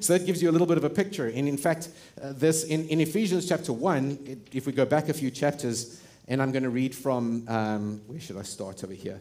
So 0.00 0.16
that 0.16 0.24
gives 0.24 0.40
you 0.40 0.48
a 0.48 0.52
little 0.52 0.66
bit 0.66 0.78
of 0.78 0.84
a 0.84 0.90
picture. 0.90 1.28
And 1.28 1.46
in 1.46 1.58
fact, 1.58 1.90
uh, 2.22 2.32
this 2.32 2.64
in, 2.64 2.88
in 2.88 3.00
Ephesians 3.02 3.46
chapter 3.46 3.72
1, 3.72 4.18
it, 4.24 4.38
if 4.52 4.66
we 4.66 4.72
go 4.72 4.86
back 4.86 5.10
a 5.10 5.12
few 5.12 5.30
chapters, 5.30 6.00
and 6.26 6.40
I'm 6.40 6.52
going 6.52 6.62
to 6.62 6.70
read 6.70 6.94
from, 6.94 7.44
um, 7.48 8.00
where 8.06 8.18
should 8.18 8.38
I 8.38 8.42
start 8.42 8.82
over 8.82 8.94
here? 8.94 9.20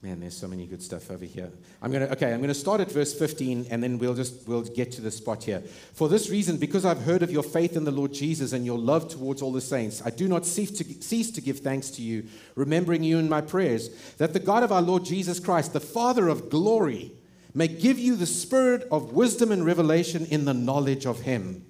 Man, 0.00 0.20
there's 0.20 0.36
so 0.36 0.46
many 0.46 0.64
good 0.64 0.80
stuff 0.80 1.10
over 1.10 1.24
here. 1.24 1.50
I'm 1.82 1.90
to 1.90 2.12
okay, 2.12 2.32
I'm 2.32 2.40
to 2.40 2.54
start 2.54 2.80
at 2.80 2.90
verse 2.90 3.12
15 3.12 3.66
and 3.68 3.82
then 3.82 3.98
we'll 3.98 4.14
just 4.14 4.46
we'll 4.46 4.62
get 4.62 4.92
to 4.92 5.00
the 5.00 5.10
spot 5.10 5.42
here. 5.42 5.60
For 5.92 6.08
this 6.08 6.30
reason 6.30 6.56
because 6.56 6.84
I've 6.84 7.02
heard 7.02 7.24
of 7.24 7.32
your 7.32 7.42
faith 7.42 7.76
in 7.76 7.82
the 7.82 7.90
Lord 7.90 8.12
Jesus 8.12 8.52
and 8.52 8.64
your 8.64 8.78
love 8.78 9.08
towards 9.08 9.42
all 9.42 9.52
the 9.52 9.60
saints, 9.60 10.00
I 10.04 10.10
do 10.10 10.28
not 10.28 10.46
cease 10.46 10.70
to 10.78 10.84
cease 11.02 11.32
to 11.32 11.40
give 11.40 11.58
thanks 11.58 11.90
to 11.90 12.02
you, 12.02 12.26
remembering 12.54 13.02
you 13.02 13.18
in 13.18 13.28
my 13.28 13.40
prayers, 13.40 13.88
that 14.18 14.34
the 14.34 14.38
God 14.38 14.62
of 14.62 14.70
our 14.70 14.82
Lord 14.82 15.04
Jesus 15.04 15.40
Christ, 15.40 15.72
the 15.72 15.80
Father 15.80 16.28
of 16.28 16.48
glory, 16.48 17.10
may 17.52 17.66
give 17.66 17.98
you 17.98 18.14
the 18.14 18.26
spirit 18.26 18.86
of 18.92 19.14
wisdom 19.14 19.50
and 19.50 19.66
revelation 19.66 20.26
in 20.26 20.44
the 20.44 20.54
knowledge 20.54 21.06
of 21.06 21.22
him. 21.22 21.64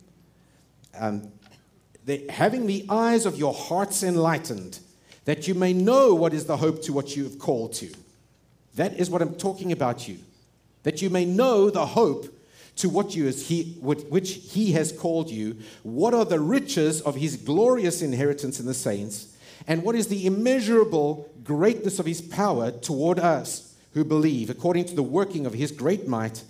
Um, 0.99 1.33
the, 2.05 2.27
having 2.29 2.67
the 2.67 2.85
eyes 2.91 3.25
of 3.25 3.39
your 3.39 3.55
hearts 3.55 4.03
enlightened, 4.03 4.81
that 5.25 5.49
you 5.49 5.55
may 5.55 5.73
know 5.73 6.15
what 6.15 6.35
is 6.35 6.45
the 6.45 6.59
hope 6.59 6.83
to 6.83 6.93
what 6.93 7.17
you 7.17 7.25
have 7.25 7.39
called 7.39 7.73
to 7.75 7.91
that 8.79 8.95
is 8.95 9.11
what 9.11 9.23
I'm 9.23 9.35
talking 9.35 9.73
about 9.73 10.07
you. 10.07 10.19
That 10.85 11.03
you 11.03 11.11
may 11.11 11.25
know 11.25 11.69
the 11.69 11.85
hope 11.85 12.27
to 12.77 12.89
what 12.89 13.17
you 13.17 13.27
is 13.27 13.49
he, 13.49 13.77
which 13.81 14.35
he 14.35 14.71
has 14.73 14.93
called 14.93 15.31
you. 15.31 15.57
What 15.83 16.15
are 16.15 16.25
the 16.25 16.39
riches 16.39 17.01
of 17.01 17.17
his 17.17 17.37
glorious 17.37 18.03
inheritance 18.03 18.61
in 18.61 18.67
the 18.67 18.75
saints? 18.75 19.37
And 19.67 19.83
what 19.83 19.97
is 19.97 20.07
the 20.07 20.27
immeasurable 20.27 21.29
greatness 21.43 21.99
of 21.99 22.07
his 22.07 22.23
power 22.23 22.71
toward 22.71 23.19
us 23.19 23.75
who 23.95 24.05
believe, 24.05 24.49
according 24.49 24.85
to 24.85 24.95
the 24.95 25.03
working 25.03 25.45
of 25.45 25.55
his 25.55 25.73
great 25.73 26.07
might, 26.07 26.45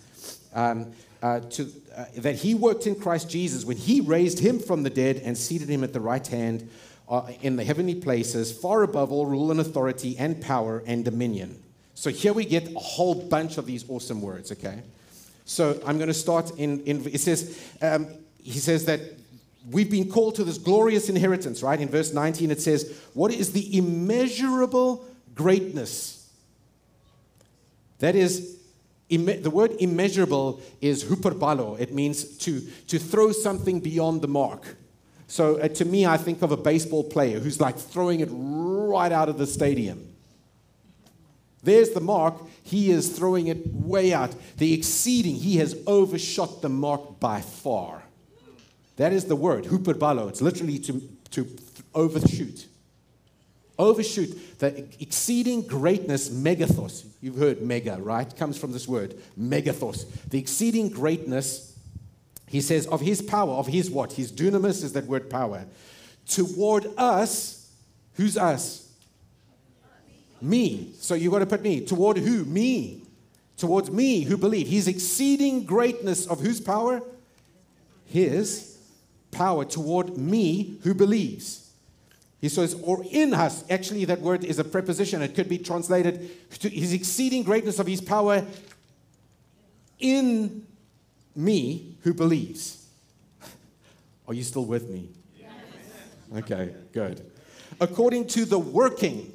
um, 0.52 0.92
uh, 1.22 1.40
to, 1.40 1.72
uh, 1.96 2.04
that 2.18 2.34
he 2.36 2.54
worked 2.54 2.86
in 2.86 2.94
Christ 2.94 3.30
Jesus 3.30 3.64
when 3.64 3.78
he 3.78 4.02
raised 4.02 4.40
him 4.40 4.58
from 4.58 4.82
the 4.82 4.90
dead 4.90 5.22
and 5.24 5.36
seated 5.36 5.70
him 5.70 5.82
at 5.82 5.94
the 5.94 6.00
right 6.00 6.26
hand 6.26 6.68
uh, 7.08 7.22
in 7.40 7.56
the 7.56 7.64
heavenly 7.64 7.94
places, 7.94 8.52
far 8.52 8.82
above 8.82 9.10
all 9.10 9.24
rule 9.24 9.50
and 9.50 9.60
authority 9.60 10.14
and 10.18 10.42
power 10.42 10.82
and 10.86 11.06
dominion 11.06 11.62
so 11.98 12.10
here 12.10 12.32
we 12.32 12.44
get 12.44 12.72
a 12.76 12.78
whole 12.78 13.16
bunch 13.16 13.58
of 13.58 13.66
these 13.66 13.84
awesome 13.90 14.22
words, 14.22 14.52
okay? 14.52 14.82
So 15.44 15.82
I'm 15.84 15.98
going 15.98 16.06
to 16.06 16.14
start 16.14 16.56
in, 16.56 16.80
in 16.84 17.04
it 17.04 17.20
says, 17.20 17.60
um, 17.82 18.06
he 18.40 18.60
says 18.60 18.84
that 18.84 19.00
we've 19.68 19.90
been 19.90 20.08
called 20.08 20.36
to 20.36 20.44
this 20.44 20.58
glorious 20.58 21.08
inheritance, 21.08 21.60
right? 21.60 21.80
In 21.80 21.88
verse 21.88 22.12
19, 22.12 22.52
it 22.52 22.60
says, 22.62 22.96
What 23.14 23.32
is 23.32 23.50
the 23.50 23.76
immeasurable 23.76 25.04
greatness? 25.34 26.30
That 27.98 28.14
is, 28.14 28.58
the 29.08 29.50
word 29.50 29.72
immeasurable 29.80 30.60
is 30.80 31.02
hyperbalo. 31.02 31.80
It 31.80 31.92
means 31.92 32.38
to, 32.38 32.60
to 32.86 33.00
throw 33.00 33.32
something 33.32 33.80
beyond 33.80 34.22
the 34.22 34.28
mark. 34.28 34.76
So 35.26 35.56
uh, 35.56 35.66
to 35.66 35.84
me, 35.84 36.06
I 36.06 36.16
think 36.16 36.42
of 36.42 36.52
a 36.52 36.56
baseball 36.56 37.02
player 37.02 37.40
who's 37.40 37.60
like 37.60 37.76
throwing 37.76 38.20
it 38.20 38.28
right 38.30 39.10
out 39.10 39.28
of 39.28 39.36
the 39.36 39.48
stadium. 39.48 40.14
There's 41.62 41.90
the 41.90 42.00
mark. 42.00 42.34
He 42.62 42.90
is 42.90 43.08
throwing 43.16 43.48
it 43.48 43.66
way 43.66 44.12
out. 44.12 44.34
The 44.56 44.72
exceeding, 44.72 45.34
he 45.34 45.56
has 45.56 45.76
overshot 45.86 46.62
the 46.62 46.68
mark 46.68 47.18
by 47.20 47.40
far. 47.40 48.02
That 48.96 49.12
is 49.12 49.26
the 49.26 49.36
word, 49.36 49.64
hyperbalo. 49.64 50.28
It's 50.28 50.42
literally 50.42 50.78
to, 50.80 51.00
to 51.30 51.46
overshoot. 51.94 52.66
Overshoot. 53.78 54.58
The 54.58 54.86
exceeding 55.00 55.62
greatness, 55.62 56.30
megathos. 56.30 57.06
You've 57.20 57.36
heard 57.36 57.62
mega, 57.62 57.96
right? 58.00 58.36
Comes 58.36 58.58
from 58.58 58.72
this 58.72 58.88
word, 58.88 59.16
megathos. 59.38 60.04
The 60.30 60.38
exceeding 60.38 60.88
greatness, 60.88 61.78
he 62.48 62.60
says, 62.60 62.86
of 62.88 63.00
his 63.00 63.22
power, 63.22 63.52
of 63.52 63.68
his 63.68 63.90
what? 63.90 64.12
His 64.12 64.32
dunamis 64.32 64.82
is 64.82 64.92
that 64.94 65.06
word 65.06 65.30
power. 65.30 65.64
Toward 66.26 66.88
us, 66.96 67.72
who's 68.14 68.36
us? 68.36 68.87
Me. 70.40 70.92
So 70.98 71.14
you 71.14 71.30
got 71.30 71.40
to 71.40 71.46
put 71.46 71.62
me. 71.62 71.84
Toward 71.84 72.18
who? 72.18 72.44
Me. 72.44 73.02
Towards 73.56 73.90
me 73.90 74.22
who 74.22 74.36
believe. 74.36 74.68
His 74.68 74.88
exceeding 74.88 75.64
greatness 75.64 76.26
of 76.26 76.40
whose 76.40 76.60
power? 76.60 77.02
His 78.06 78.78
power 79.30 79.64
toward 79.64 80.16
me 80.16 80.78
who 80.82 80.94
believes. 80.94 81.70
He 82.40 82.48
says, 82.48 82.74
or 82.82 83.04
in 83.10 83.34
us. 83.34 83.64
Actually, 83.68 84.04
that 84.06 84.20
word 84.20 84.44
is 84.44 84.58
a 84.58 84.64
preposition. 84.64 85.22
It 85.22 85.34
could 85.34 85.48
be 85.48 85.58
translated 85.58 86.30
to 86.60 86.68
his 86.68 86.92
exceeding 86.92 87.42
greatness 87.42 87.78
of 87.78 87.86
his 87.86 88.00
power 88.00 88.46
in 89.98 90.64
me 91.34 91.96
who 92.02 92.14
believes. 92.14 92.86
Are 94.28 94.34
you 94.34 94.44
still 94.44 94.64
with 94.64 94.88
me? 94.88 95.08
Okay, 96.36 96.74
good. 96.92 97.28
According 97.80 98.26
to 98.28 98.44
the 98.44 98.58
working. 98.58 99.32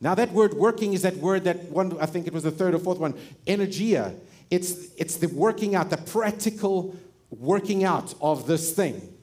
Now, 0.00 0.14
that 0.14 0.32
word 0.32 0.54
working 0.54 0.92
is 0.92 1.02
that 1.02 1.16
word 1.16 1.44
that 1.44 1.64
one, 1.70 1.98
I 2.00 2.06
think 2.06 2.26
it 2.26 2.32
was 2.32 2.44
the 2.44 2.50
third 2.50 2.74
or 2.74 2.78
fourth 2.78 2.98
one, 2.98 3.14
energia. 3.46 4.14
It's, 4.50 4.94
it's 4.94 5.16
the 5.16 5.26
working 5.28 5.74
out, 5.74 5.90
the 5.90 5.96
practical 5.96 6.96
working 7.30 7.84
out 7.84 8.14
of 8.20 8.46
this 8.46 8.72
thing. 8.72 9.14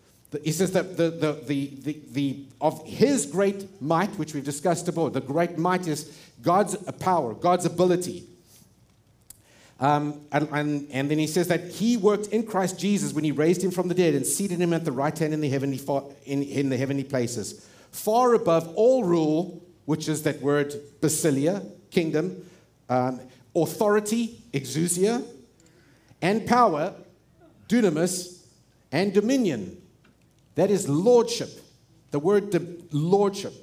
He 0.43 0.51
says 0.51 0.71
that 0.71 0.97
the, 0.97 1.09
the, 1.11 1.33
the, 1.45 1.71
the, 1.81 1.99
the, 2.11 2.45
of 2.59 2.85
his 2.85 3.25
great 3.25 3.81
might, 3.81 4.09
which 4.17 4.33
we've 4.33 4.43
discussed 4.43 4.87
above, 4.87 5.13
the 5.13 5.21
great 5.21 5.57
might 5.57 5.87
is 5.87 6.17
God's 6.41 6.75
power, 6.99 7.33
God's 7.33 7.65
ability. 7.65 8.25
Um, 9.79 10.21
and, 10.31 10.47
and, 10.51 10.87
and, 10.91 11.11
then 11.11 11.19
he 11.19 11.27
says 11.27 11.49
that 11.49 11.65
he 11.65 11.97
worked 11.97 12.27
in 12.27 12.43
Christ 12.43 12.79
Jesus 12.79 13.13
when 13.13 13.25
he 13.25 13.31
raised 13.31 13.61
him 13.61 13.71
from 13.71 13.89
the 13.89 13.93
dead 13.93 14.13
and 14.13 14.25
seated 14.25 14.59
him 14.59 14.71
at 14.71 14.85
the 14.85 14.91
right 14.91 15.17
hand 15.17 15.33
in 15.33 15.41
the 15.41 15.49
heavenly, 15.49 15.81
in, 16.25 16.43
in 16.43 16.69
the 16.69 16.77
heavenly 16.77 17.03
places, 17.03 17.67
far 17.91 18.33
above 18.35 18.71
all 18.75 19.03
rule, 19.03 19.61
which 19.85 20.09
is 20.09 20.23
that 20.23 20.41
word 20.41 20.73
basilia, 21.01 21.65
kingdom, 21.91 22.45
um, 22.89 23.19
authority, 23.55 24.41
exousia, 24.53 25.23
and 26.21 26.45
power, 26.45 26.93
dunamis, 27.67 28.43
and 28.91 29.13
dominion. 29.13 29.81
That 30.55 30.71
is 30.71 30.87
lordship. 30.87 31.49
The 32.11 32.19
word 32.19 32.53
lordship. 32.91 33.53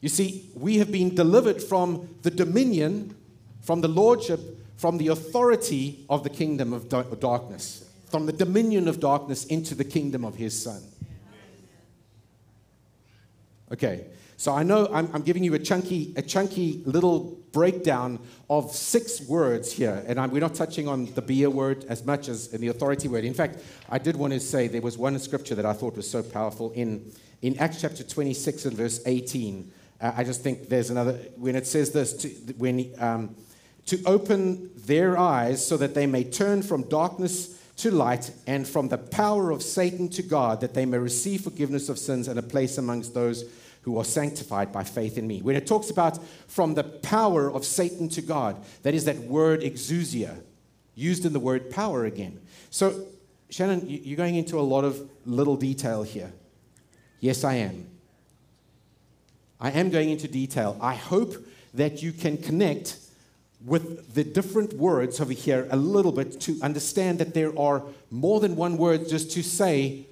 You 0.00 0.08
see, 0.08 0.48
we 0.54 0.78
have 0.78 0.92
been 0.92 1.14
delivered 1.14 1.62
from 1.62 2.08
the 2.22 2.30
dominion, 2.30 3.14
from 3.62 3.80
the 3.80 3.88
lordship, 3.88 4.40
from 4.76 4.96
the 4.98 5.08
authority 5.08 6.04
of 6.08 6.22
the 6.22 6.30
kingdom 6.30 6.72
of 6.72 6.88
darkness, 6.88 7.84
from 8.10 8.26
the 8.26 8.32
dominion 8.32 8.86
of 8.86 9.00
darkness 9.00 9.44
into 9.46 9.74
the 9.74 9.84
kingdom 9.84 10.24
of 10.24 10.36
his 10.36 10.60
son. 10.60 10.82
Okay, 13.70 14.06
so 14.38 14.54
I 14.54 14.62
know 14.62 14.88
I'm, 14.90 15.10
I'm, 15.12 15.20
giving 15.20 15.44
you 15.44 15.52
a 15.52 15.58
chunky, 15.58 16.14
a 16.16 16.22
chunky 16.22 16.80
little 16.86 17.38
breakdown 17.52 18.18
of 18.48 18.70
six 18.74 19.20
words 19.22 19.70
here, 19.70 20.02
and 20.06 20.18
I'm, 20.18 20.30
we're 20.30 20.40
not 20.40 20.54
touching 20.54 20.88
on 20.88 21.12
the 21.12 21.20
beer 21.20 21.50
word 21.50 21.84
as 21.88 22.02
much 22.06 22.28
as 22.28 22.54
in 22.54 22.62
the 22.62 22.68
authority 22.68 23.08
word. 23.08 23.24
In 23.24 23.34
fact, 23.34 23.58
I 23.90 23.98
did 23.98 24.16
want 24.16 24.32
to 24.32 24.40
say 24.40 24.68
there 24.68 24.80
was 24.80 24.96
one 24.96 25.18
scripture 25.18 25.54
that 25.54 25.66
I 25.66 25.74
thought 25.74 25.96
was 25.96 26.08
so 26.10 26.22
powerful 26.22 26.70
in, 26.70 27.12
in 27.42 27.58
Acts 27.58 27.82
chapter 27.82 28.02
26 28.04 28.64
and 28.64 28.76
verse 28.76 29.00
18. 29.04 29.70
Uh, 30.00 30.12
I 30.16 30.24
just 30.24 30.42
think 30.42 30.70
there's 30.70 30.88
another, 30.88 31.14
when 31.36 31.54
it 31.54 31.66
says 31.66 31.90
this, 31.90 32.14
to, 32.14 32.28
when, 32.54 32.90
um, 32.98 33.36
to 33.86 34.02
open 34.06 34.70
their 34.76 35.18
eyes 35.18 35.66
so 35.66 35.76
that 35.76 35.94
they 35.94 36.06
may 36.06 36.24
turn 36.24 36.62
from 36.62 36.84
darkness 36.84 37.57
to 37.78 37.90
light 37.92 38.30
and 38.46 38.66
from 38.66 38.88
the 38.88 38.98
power 38.98 39.50
of 39.50 39.62
Satan 39.62 40.08
to 40.10 40.22
God, 40.22 40.60
that 40.60 40.74
they 40.74 40.84
may 40.84 40.98
receive 40.98 41.42
forgiveness 41.42 41.88
of 41.88 41.98
sins 41.98 42.28
and 42.28 42.38
a 42.38 42.42
place 42.42 42.76
amongst 42.76 43.14
those 43.14 43.44
who 43.82 43.98
are 43.98 44.04
sanctified 44.04 44.72
by 44.72 44.84
faith 44.84 45.16
in 45.16 45.26
me. 45.26 45.40
When 45.40 45.56
it 45.56 45.66
talks 45.66 45.88
about 45.88 46.18
from 46.48 46.74
the 46.74 46.84
power 46.84 47.50
of 47.50 47.64
Satan 47.64 48.08
to 48.10 48.22
God, 48.22 48.56
that 48.82 48.94
is 48.94 49.04
that 49.04 49.18
word 49.18 49.62
exousia, 49.62 50.40
used 50.94 51.24
in 51.24 51.32
the 51.32 51.40
word 51.40 51.70
power 51.70 52.04
again. 52.04 52.40
So, 52.70 53.06
Shannon, 53.50 53.84
you're 53.86 54.16
going 54.16 54.34
into 54.34 54.58
a 54.58 54.60
lot 54.60 54.84
of 54.84 55.08
little 55.24 55.56
detail 55.56 56.02
here. 56.02 56.32
Yes, 57.20 57.44
I 57.44 57.54
am. 57.54 57.86
I 59.60 59.70
am 59.70 59.90
going 59.90 60.10
into 60.10 60.26
detail. 60.28 60.76
I 60.80 60.94
hope 60.94 61.34
that 61.74 62.02
you 62.02 62.12
can 62.12 62.36
connect 62.36 62.98
with 63.64 64.14
the 64.14 64.24
different 64.24 64.72
words 64.74 65.20
over 65.20 65.32
here 65.32 65.66
a 65.70 65.76
little 65.76 66.12
bit 66.12 66.40
to 66.42 66.58
understand 66.62 67.18
that 67.18 67.34
there 67.34 67.56
are 67.58 67.82
more 68.10 68.40
than 68.40 68.56
one 68.56 68.76
word 68.76 69.08
just 69.08 69.32
to 69.32 69.42
say, 69.42 70.06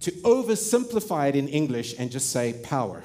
to 0.00 0.10
oversimplify 0.10 1.28
it 1.28 1.36
in 1.36 1.48
English 1.48 1.94
and 1.98 2.10
just 2.10 2.30
say 2.30 2.54
power. 2.64 3.04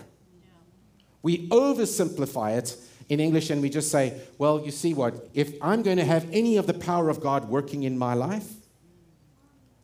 We 1.21 1.47
oversimplify 1.49 2.57
it 2.57 2.75
in 3.09 3.19
English 3.19 3.49
and 3.49 3.61
we 3.61 3.69
just 3.69 3.91
say, 3.91 4.19
well, 4.37 4.65
you 4.65 4.71
see 4.71 4.93
what? 4.93 5.29
If 5.33 5.53
I'm 5.61 5.83
going 5.83 5.97
to 5.97 6.05
have 6.05 6.27
any 6.31 6.57
of 6.57 6.65
the 6.65 6.73
power 6.73 7.09
of 7.09 7.21
God 7.21 7.49
working 7.49 7.83
in 7.83 7.97
my 7.97 8.13
life, 8.13 8.49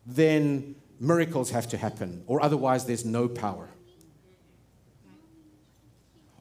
then 0.06 0.76
miracles 1.00 1.52
have 1.52 1.68
to 1.70 1.78
happen, 1.78 2.24
or 2.28 2.42
otherwise 2.42 2.86
there's 2.86 3.06
no 3.06 3.28
power. 3.28 3.70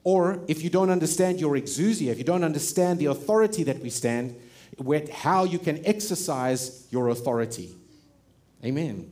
Or 0.05 0.41
if 0.49 0.63
you 0.63 0.71
don't 0.71 0.91
understand 0.91 1.41
your 1.41 1.55
exousia, 1.55 2.09
if 2.09 2.19
you 2.19 2.25
don't 2.25 2.45
understand 2.45 2.99
the 2.99 3.07
authority 3.07 3.63
that 3.65 3.81
we 3.81 3.91
stand, 3.91 4.37
with 4.79 5.11
how 5.11 5.45
you 5.45 5.59
can 5.59 5.85
exercise 5.87 6.87
your 6.91 7.09
authority. 7.09 7.75
Amen. 8.65 9.11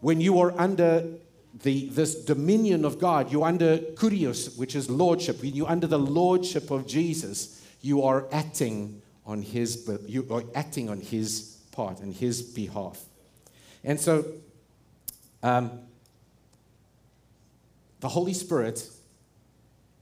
When 0.00 0.20
you 0.20 0.40
are 0.40 0.58
under 0.58 1.04
the, 1.62 1.88
this 1.88 2.14
dominion 2.14 2.84
of 2.84 2.98
God, 2.98 3.32
you're 3.32 3.46
under 3.46 3.78
kurios, 3.78 4.56
which 4.58 4.74
is 4.74 4.88
lordship. 4.88 5.42
When 5.42 5.54
you're 5.54 5.68
under 5.68 5.86
the 5.86 5.98
lordship 5.98 6.70
of 6.70 6.86
Jesus, 6.86 7.64
you 7.82 8.02
are 8.02 8.26
acting 8.32 9.02
on 9.26 9.42
his, 9.42 9.88
you 10.06 10.26
are 10.30 10.44
acting 10.54 10.88
on 10.88 11.00
his 11.00 11.58
part 11.72 12.00
and 12.00 12.14
his 12.14 12.42
behalf. 12.42 13.04
And 13.84 14.00
so, 14.00 14.24
um, 15.42 15.80
the 18.00 18.08
Holy 18.08 18.32
Spirit 18.32 18.88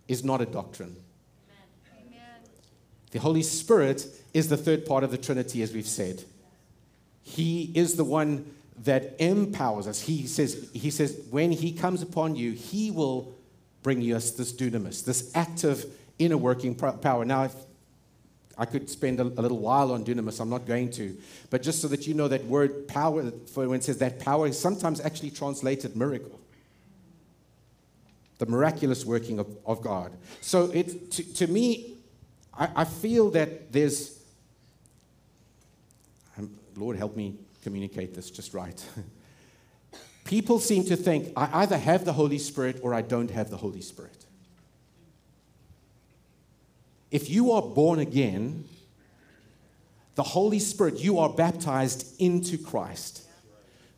is 0.09 0.25
not 0.25 0.41
a 0.41 0.47
doctrine. 0.47 0.97
Amen. 1.93 2.19
The 3.11 3.19
Holy 3.19 3.43
Spirit 3.43 4.07
is 4.33 4.49
the 4.49 4.57
third 4.57 4.87
part 4.87 5.05
of 5.05 5.11
the 5.11 5.19
Trinity, 5.19 5.63
as 5.63 5.73
we've 5.73 5.87
said. 5.87 6.25
He 7.23 7.73
is 7.75 7.97
the 7.97 8.05
one 8.05 8.55
that 8.85 9.17
empowers 9.19 9.87
us. 9.87 10.01
He 10.01 10.27
says, 10.27 10.71
he 10.73 10.91
says 10.91 11.21
when 11.31 11.51
He 11.51 11.73
comes 11.73 12.03
upon 12.03 12.37
you, 12.37 12.53
He 12.53 12.91
will 12.91 13.35
bring 13.83 14.01
you 14.01 14.17
us 14.17 14.33
this 14.33 14.53
dunamis, 14.53 15.05
this 15.05 15.31
active 15.35 15.87
inner 16.19 16.37
working 16.37 16.75
power. 16.75 17.25
Now, 17.25 17.45
if 17.45 17.55
I 18.59 18.65
could 18.65 18.89
spend 18.89 19.21
a, 19.21 19.23
a, 19.23 19.43
little 19.43 19.59
while 19.59 19.93
on 19.93 20.05
dunamis, 20.05 20.41
I'm 20.41 20.49
not 20.49 20.67
going 20.67 20.91
to. 20.93 21.17
But 21.51 21.63
just 21.63 21.83
so 21.83 21.89
that 21.89 22.07
you 22.07 22.15
know 22.15 22.29
that 22.29 22.45
word 22.47 22.89
power, 22.89 23.31
for 23.53 23.69
when 23.69 23.81
it 23.81 23.85
says 23.85 23.99
that 23.99 24.19
power 24.19 24.47
is 24.47 24.59
sometimes 24.59 25.01
actually 25.01 25.31
translated 25.31 25.97
miracle 25.97 26.41
the 28.39 28.47
miraculous 28.47 29.05
working 29.05 29.39
of, 29.39 29.57
of 29.65 29.83
God. 29.83 30.13
So 30.41 30.71
it, 30.73 31.11
to, 31.13 31.35
to 31.35 31.47
me, 31.47 31.97
I, 32.53 32.69
I, 32.77 32.85
feel 32.85 33.31
that 33.31 33.73
there's, 33.73 34.19
um, 36.37 36.51
Lord, 36.77 36.97
help 36.97 37.17
me 37.17 37.35
communicate 37.63 38.15
this 38.15 38.31
just 38.31 38.55
right. 38.55 38.85
People 40.25 40.59
seem 40.59 40.85
to 40.85 40.97
think 40.97 41.33
I 41.37 41.63
either 41.63 41.79
have 41.79 42.05
the 42.05 42.13
Holy 42.13 42.39
Spirit 42.39 42.81
or 42.83 42.93
I 42.93 43.03
don't 43.03 43.31
have 43.31 43.51
the 43.51 43.57
Holy 43.57 43.81
Spirit. 43.81 44.27
If 47.11 47.31
you 47.31 47.53
are 47.53 47.63
born 47.63 48.01
again, 48.01 48.65
the 50.17 50.23
Holy 50.23 50.59
Spirit, 50.59 50.99
you 50.99 51.19
are 51.19 51.29
baptized 51.29 52.21
into 52.21 52.59
Christ. 52.59 53.23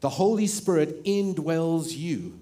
The 0.00 0.10
Holy 0.10 0.46
Spirit 0.46 1.04
indwells 1.04 1.96
you. 1.96 2.40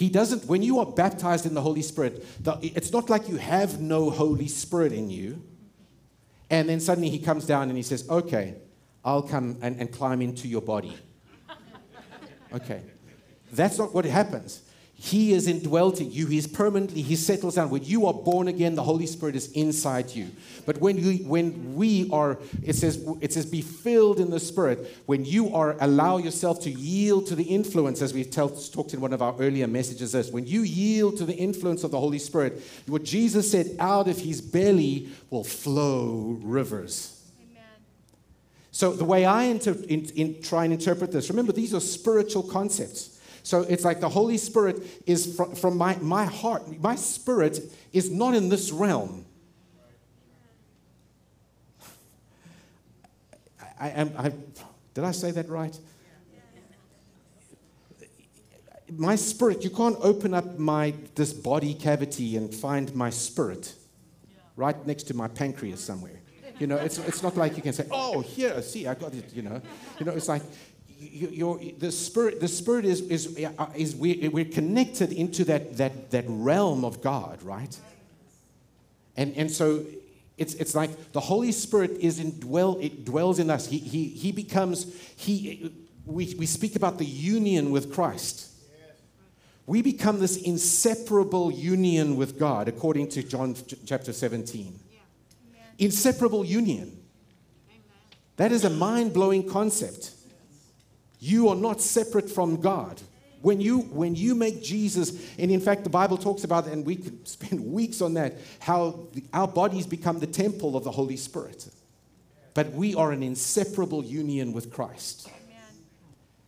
He 0.00 0.08
doesn't, 0.08 0.46
when 0.46 0.62
you 0.62 0.78
are 0.78 0.86
baptized 0.86 1.44
in 1.44 1.52
the 1.52 1.60
Holy 1.60 1.82
Spirit, 1.82 2.24
the, 2.42 2.58
it's 2.62 2.90
not 2.90 3.10
like 3.10 3.28
you 3.28 3.36
have 3.36 3.82
no 3.82 4.08
Holy 4.08 4.48
Spirit 4.48 4.94
in 4.94 5.10
you. 5.10 5.42
And 6.48 6.70
then 6.70 6.80
suddenly 6.80 7.10
he 7.10 7.18
comes 7.18 7.44
down 7.44 7.68
and 7.68 7.76
he 7.76 7.82
says, 7.82 8.08
Okay, 8.08 8.54
I'll 9.04 9.20
come 9.20 9.58
and, 9.60 9.78
and 9.78 9.92
climb 9.92 10.22
into 10.22 10.48
your 10.48 10.62
body. 10.62 10.96
okay. 12.54 12.80
That's 13.52 13.76
not 13.76 13.92
what 13.92 14.06
happens. 14.06 14.62
He 15.02 15.32
is 15.32 15.46
indwelt 15.46 15.98
in 16.02 16.12
you. 16.12 16.26
He's 16.26 16.46
permanently, 16.46 17.00
He 17.00 17.16
settles 17.16 17.54
down. 17.54 17.70
When 17.70 17.82
you 17.82 18.04
are 18.04 18.12
born 18.12 18.48
again, 18.48 18.74
the 18.74 18.82
Holy 18.82 19.06
Spirit 19.06 19.34
is 19.34 19.50
inside 19.52 20.10
you. 20.10 20.30
But 20.66 20.76
when, 20.76 20.98
you, 20.98 21.24
when 21.26 21.74
we 21.74 22.10
are, 22.10 22.38
it 22.62 22.74
says, 22.74 23.02
it 23.22 23.32
says, 23.32 23.46
be 23.46 23.62
filled 23.62 24.20
in 24.20 24.28
the 24.28 24.38
Spirit. 24.38 24.94
When 25.06 25.24
you 25.24 25.54
are, 25.54 25.74
allow 25.80 26.18
yourself 26.18 26.60
to 26.64 26.70
yield 26.70 27.28
to 27.28 27.34
the 27.34 27.44
influence, 27.44 28.02
as 28.02 28.12
we 28.12 28.24
tell, 28.24 28.50
talked 28.50 28.92
in 28.92 29.00
one 29.00 29.14
of 29.14 29.22
our 29.22 29.34
earlier 29.40 29.66
messages, 29.66 30.12
this, 30.12 30.30
when 30.30 30.46
you 30.46 30.60
yield 30.60 31.16
to 31.16 31.24
the 31.24 31.34
influence 31.34 31.82
of 31.82 31.92
the 31.92 31.98
Holy 31.98 32.18
Spirit, 32.18 32.62
what 32.86 33.02
Jesus 33.02 33.50
said, 33.50 33.74
out 33.78 34.06
of 34.06 34.18
His 34.18 34.42
belly 34.42 35.08
will 35.30 35.44
flow 35.44 36.38
rivers. 36.42 37.22
Amen. 37.40 37.64
So 38.70 38.92
the 38.92 39.06
way 39.06 39.24
I 39.24 39.44
inter- 39.44 39.78
in, 39.88 40.04
in, 40.10 40.42
try 40.42 40.64
and 40.64 40.74
interpret 40.74 41.10
this, 41.10 41.30
remember, 41.30 41.52
these 41.52 41.72
are 41.72 41.80
spiritual 41.80 42.42
concepts. 42.42 43.16
So 43.42 43.62
it's 43.62 43.84
like 43.84 44.00
the 44.00 44.08
Holy 44.08 44.36
Spirit 44.36 44.82
is 45.06 45.36
from, 45.36 45.54
from 45.54 45.76
my, 45.76 45.96
my 45.96 46.24
heart. 46.24 46.80
My 46.80 46.94
spirit 46.94 47.60
is 47.92 48.10
not 48.10 48.34
in 48.34 48.48
this 48.48 48.70
realm. 48.70 49.24
I. 53.80 54.10
I, 54.16 54.32
did 54.94 55.04
I 55.04 55.12
say 55.12 55.30
that 55.30 55.48
right? 55.48 55.78
My 58.92 59.14
spirit, 59.14 59.62
you 59.62 59.70
can't 59.70 59.96
open 60.00 60.34
up 60.34 60.58
my 60.58 60.94
this 61.14 61.32
body 61.32 61.74
cavity 61.74 62.36
and 62.36 62.52
find 62.52 62.94
my 62.94 63.08
spirit 63.08 63.74
right 64.56 64.84
next 64.86 65.04
to 65.04 65.14
my 65.14 65.28
pancreas 65.28 65.82
somewhere. 65.82 66.20
You 66.58 66.66
know, 66.66 66.76
it's, 66.76 66.98
it's 66.98 67.22
not 67.22 67.36
like 67.36 67.56
you 67.56 67.62
can 67.62 67.72
say, 67.72 67.86
oh, 67.90 68.20
here, 68.20 68.60
see, 68.60 68.86
I 68.86 68.94
got 68.94 69.14
it, 69.14 69.32
you 69.32 69.40
know. 69.40 69.62
You 69.98 70.04
know, 70.04 70.12
it's 70.12 70.28
like 70.28 70.42
you, 71.00 71.74
the 71.78 71.90
spirit, 71.90 72.40
the 72.40 72.48
spirit 72.48 72.84
is, 72.84 73.00
is, 73.02 73.44
uh, 73.58 73.66
is 73.74 73.96
we, 73.96 74.28
we're 74.28 74.44
connected 74.44 75.12
into 75.12 75.44
that, 75.44 75.76
that, 75.78 76.10
that 76.10 76.24
realm 76.28 76.84
of 76.84 77.00
God, 77.02 77.42
right? 77.42 77.78
And, 79.16 79.34
and 79.36 79.50
so 79.50 79.84
it's, 80.36 80.54
it's 80.54 80.74
like 80.74 81.12
the 81.12 81.20
Holy 81.20 81.52
Spirit 81.52 81.92
is 82.00 82.18
in 82.18 82.38
dwell, 82.38 82.78
it 82.80 83.04
dwells 83.04 83.38
in 83.38 83.50
us. 83.50 83.66
He, 83.66 83.78
he, 83.78 84.08
he 84.08 84.32
becomes, 84.32 84.94
he, 85.16 85.72
we, 86.06 86.34
we 86.38 86.46
speak 86.46 86.76
about 86.76 86.98
the 86.98 87.04
union 87.04 87.70
with 87.70 87.92
Christ. 87.92 88.48
We 89.66 89.82
become 89.82 90.18
this 90.18 90.36
inseparable 90.36 91.52
union 91.52 92.16
with 92.16 92.38
God, 92.38 92.66
according 92.66 93.08
to 93.10 93.22
John 93.22 93.54
chapter 93.86 94.12
17. 94.12 94.78
Inseparable 95.78 96.44
union. 96.44 97.00
That 98.36 98.50
is 98.52 98.64
a 98.64 98.70
mind 98.70 99.12
blowing 99.12 99.48
concept. 99.48 100.12
You 101.20 101.48
are 101.50 101.56
not 101.56 101.80
separate 101.80 102.30
from 102.30 102.60
God. 102.60 103.00
When 103.42 103.60
you, 103.60 103.80
when 103.80 104.14
you 104.14 104.34
make 104.34 104.62
Jesus, 104.62 105.34
and 105.38 105.50
in 105.50 105.60
fact, 105.60 105.84
the 105.84 105.90
Bible 105.90 106.18
talks 106.18 106.44
about, 106.44 106.66
and 106.66 106.84
we 106.84 106.96
could 106.96 107.26
spend 107.28 107.60
weeks 107.72 108.00
on 108.00 108.14
that, 108.14 108.34
how 108.58 109.06
the, 109.12 109.22
our 109.32 109.48
bodies 109.48 109.86
become 109.86 110.18
the 110.18 110.26
temple 110.26 110.76
of 110.76 110.84
the 110.84 110.90
Holy 110.90 111.16
Spirit. 111.16 111.68
But 112.52 112.72
we 112.72 112.94
are 112.94 113.12
an 113.12 113.22
inseparable 113.22 114.04
union 114.04 114.52
with 114.52 114.72
Christ. 114.72 115.28
Amen. 115.28 115.46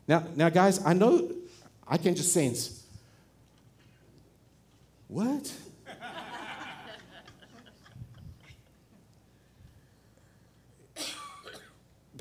Now, 0.08 0.24
now, 0.34 0.48
guys, 0.48 0.84
I 0.84 0.92
know 0.92 1.30
I 1.86 1.96
can 1.96 2.14
just 2.14 2.32
sense. 2.32 2.84
What? 5.08 5.52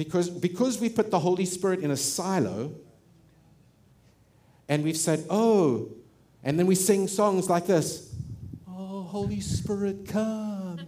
Because, 0.04 0.32
because 0.32 0.82
we 0.82 0.89
put 0.89 1.12
the 1.12 1.20
Holy 1.20 1.45
Spirit 1.45 1.82
in 1.82 1.91
a 1.91 1.95
silo, 1.95 2.74
and 4.68 4.84
we've 4.84 4.97
said, 4.97 5.24
oh, 5.30 5.89
and 6.43 6.58
then 6.58 6.66
we 6.66 6.74
sing 6.74 7.08
songs 7.08 7.52
like 7.52 7.68
this 7.68 8.12
Oh, 8.68 9.04
Holy 9.04 9.39
Spirit, 9.41 10.08
come, 10.08 10.80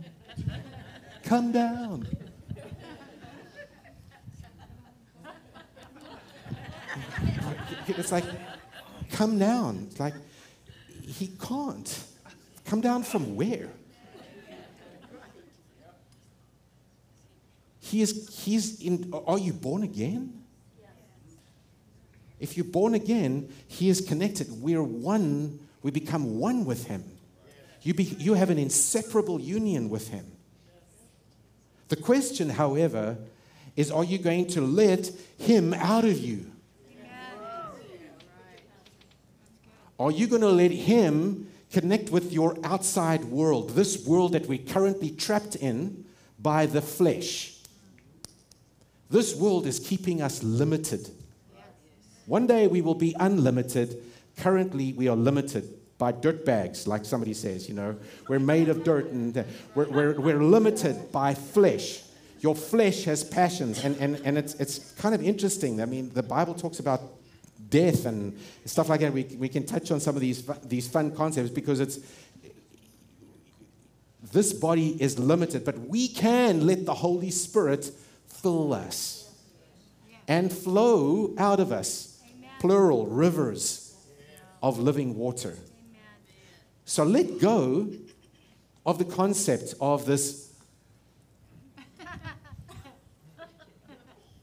come 1.22 1.52
down. 1.52 2.08
It's 7.86 8.12
like, 8.12 8.26
come 9.12 9.38
down. 9.38 9.90
It's 9.92 10.00
like, 10.00 10.16
he 11.06 11.28
can't. 11.28 12.04
Come 12.66 12.82
down 12.82 13.04
from 13.04 13.36
where? 13.36 13.70
He 17.94 18.02
is, 18.02 18.40
he's 18.44 18.82
in, 18.82 19.14
are 19.28 19.38
you 19.38 19.54
born 19.54 19.84
again? 19.84 20.42
If 22.40 22.58
you're 22.58 22.66
born 22.66 22.96
again, 22.96 23.54
He 23.68 23.88
is 23.88 24.02
connected. 24.02 24.48
We're 24.50 24.82
one, 24.82 25.60
we 25.84 25.92
become 25.92 26.40
one 26.40 26.66
with 26.66 26.88
Him. 26.88 27.04
You, 27.84 27.94
be, 27.94 28.06
you 28.06 28.34
have 28.34 28.50
an 28.50 28.58
inseparable 28.58 29.40
union 29.40 29.90
with 29.90 30.08
Him. 30.08 30.26
The 31.90 31.96
question, 31.96 32.50
however, 32.50 33.16
is 33.76 33.92
are 33.92 34.04
you 34.04 34.18
going 34.18 34.48
to 34.48 34.62
let 34.62 35.12
Him 35.38 35.76
out 35.76 36.04
of 36.04 36.18
you? 36.18 36.52
Are 40.00 40.10
you 40.10 40.26
going 40.26 40.42
to 40.42 40.50
let 40.50 40.72
Him 40.72 41.48
connect 41.72 42.10
with 42.10 42.34
your 42.34 42.58
outside 42.64 43.26
world, 43.26 43.76
this 43.76 44.04
world 44.04 44.32
that 44.32 44.48
we're 44.48 44.66
currently 44.66 45.12
trapped 45.12 45.56
in 45.56 46.06
by 46.40 46.66
the 46.66 46.82
flesh? 46.82 47.52
This 49.14 49.36
world 49.36 49.68
is 49.68 49.80
keeping 49.80 50.24
us 50.24 50.42
limited. 50.42 51.08
One 52.26 52.48
day 52.48 52.66
we 52.66 52.82
will 52.82 52.96
be 52.96 53.16
unlimited. 53.20 54.02
Currently, 54.38 54.94
we 54.94 55.08
are 55.08 55.16
limited 55.16 55.70
by 56.00 56.14
dirt 56.14 56.44
bags, 56.46 56.88
like 56.88 57.06
somebody 57.06 57.36
says, 57.36 57.70
you 57.70 57.76
know. 57.76 57.96
We're 58.28 58.40
made 58.40 58.70
of 58.70 58.84
dirt 58.84 59.12
and 59.12 59.38
uh, 59.38 59.44
we're, 59.76 59.88
we're, 59.88 60.20
we're 60.20 60.44
limited 60.44 61.12
by 61.12 61.36
flesh. 61.36 62.02
Your 62.40 62.56
flesh 62.56 63.04
has 63.04 63.24
passions, 63.24 63.84
and, 63.84 63.96
and, 63.98 64.20
and 64.26 64.36
it's, 64.36 64.56
it's 64.56 64.80
kind 64.94 65.14
of 65.14 65.22
interesting. 65.22 65.80
I 65.80 65.86
mean, 65.86 66.10
the 66.12 66.24
Bible 66.24 66.56
talks 66.56 66.80
about 66.80 67.02
death 67.70 68.08
and 68.08 68.36
stuff 68.66 68.90
like 68.90 69.02
that. 69.02 69.14
We, 69.14 69.26
we 69.38 69.48
can 69.48 69.64
touch 69.64 69.92
on 69.92 70.00
some 70.00 70.16
of 70.16 70.22
these, 70.22 70.44
these 70.64 70.88
fun 70.88 71.16
concepts 71.16 71.52
because 71.52 71.82
it's, 71.82 72.00
this 74.32 74.54
body 74.54 75.00
is 75.00 75.20
limited, 75.20 75.66
but 75.66 75.78
we 75.82 76.08
can 76.08 76.66
let 76.66 76.88
the 76.88 76.96
Holy 76.96 77.30
Spirit 77.30 77.92
fill 78.44 78.74
us 78.74 79.32
and 80.28 80.52
flow 80.52 81.34
out 81.38 81.62
of 81.62 81.72
us. 81.72 82.22
Plural, 82.60 83.08
rivers 83.08 83.96
of 84.62 84.80
living 84.80 85.16
water. 85.18 85.58
So 86.86 87.04
let 87.04 87.40
go 87.40 87.90
of 88.86 88.98
the 88.98 89.06
concept 89.06 89.74
of 89.82 90.06
this. 90.06 90.54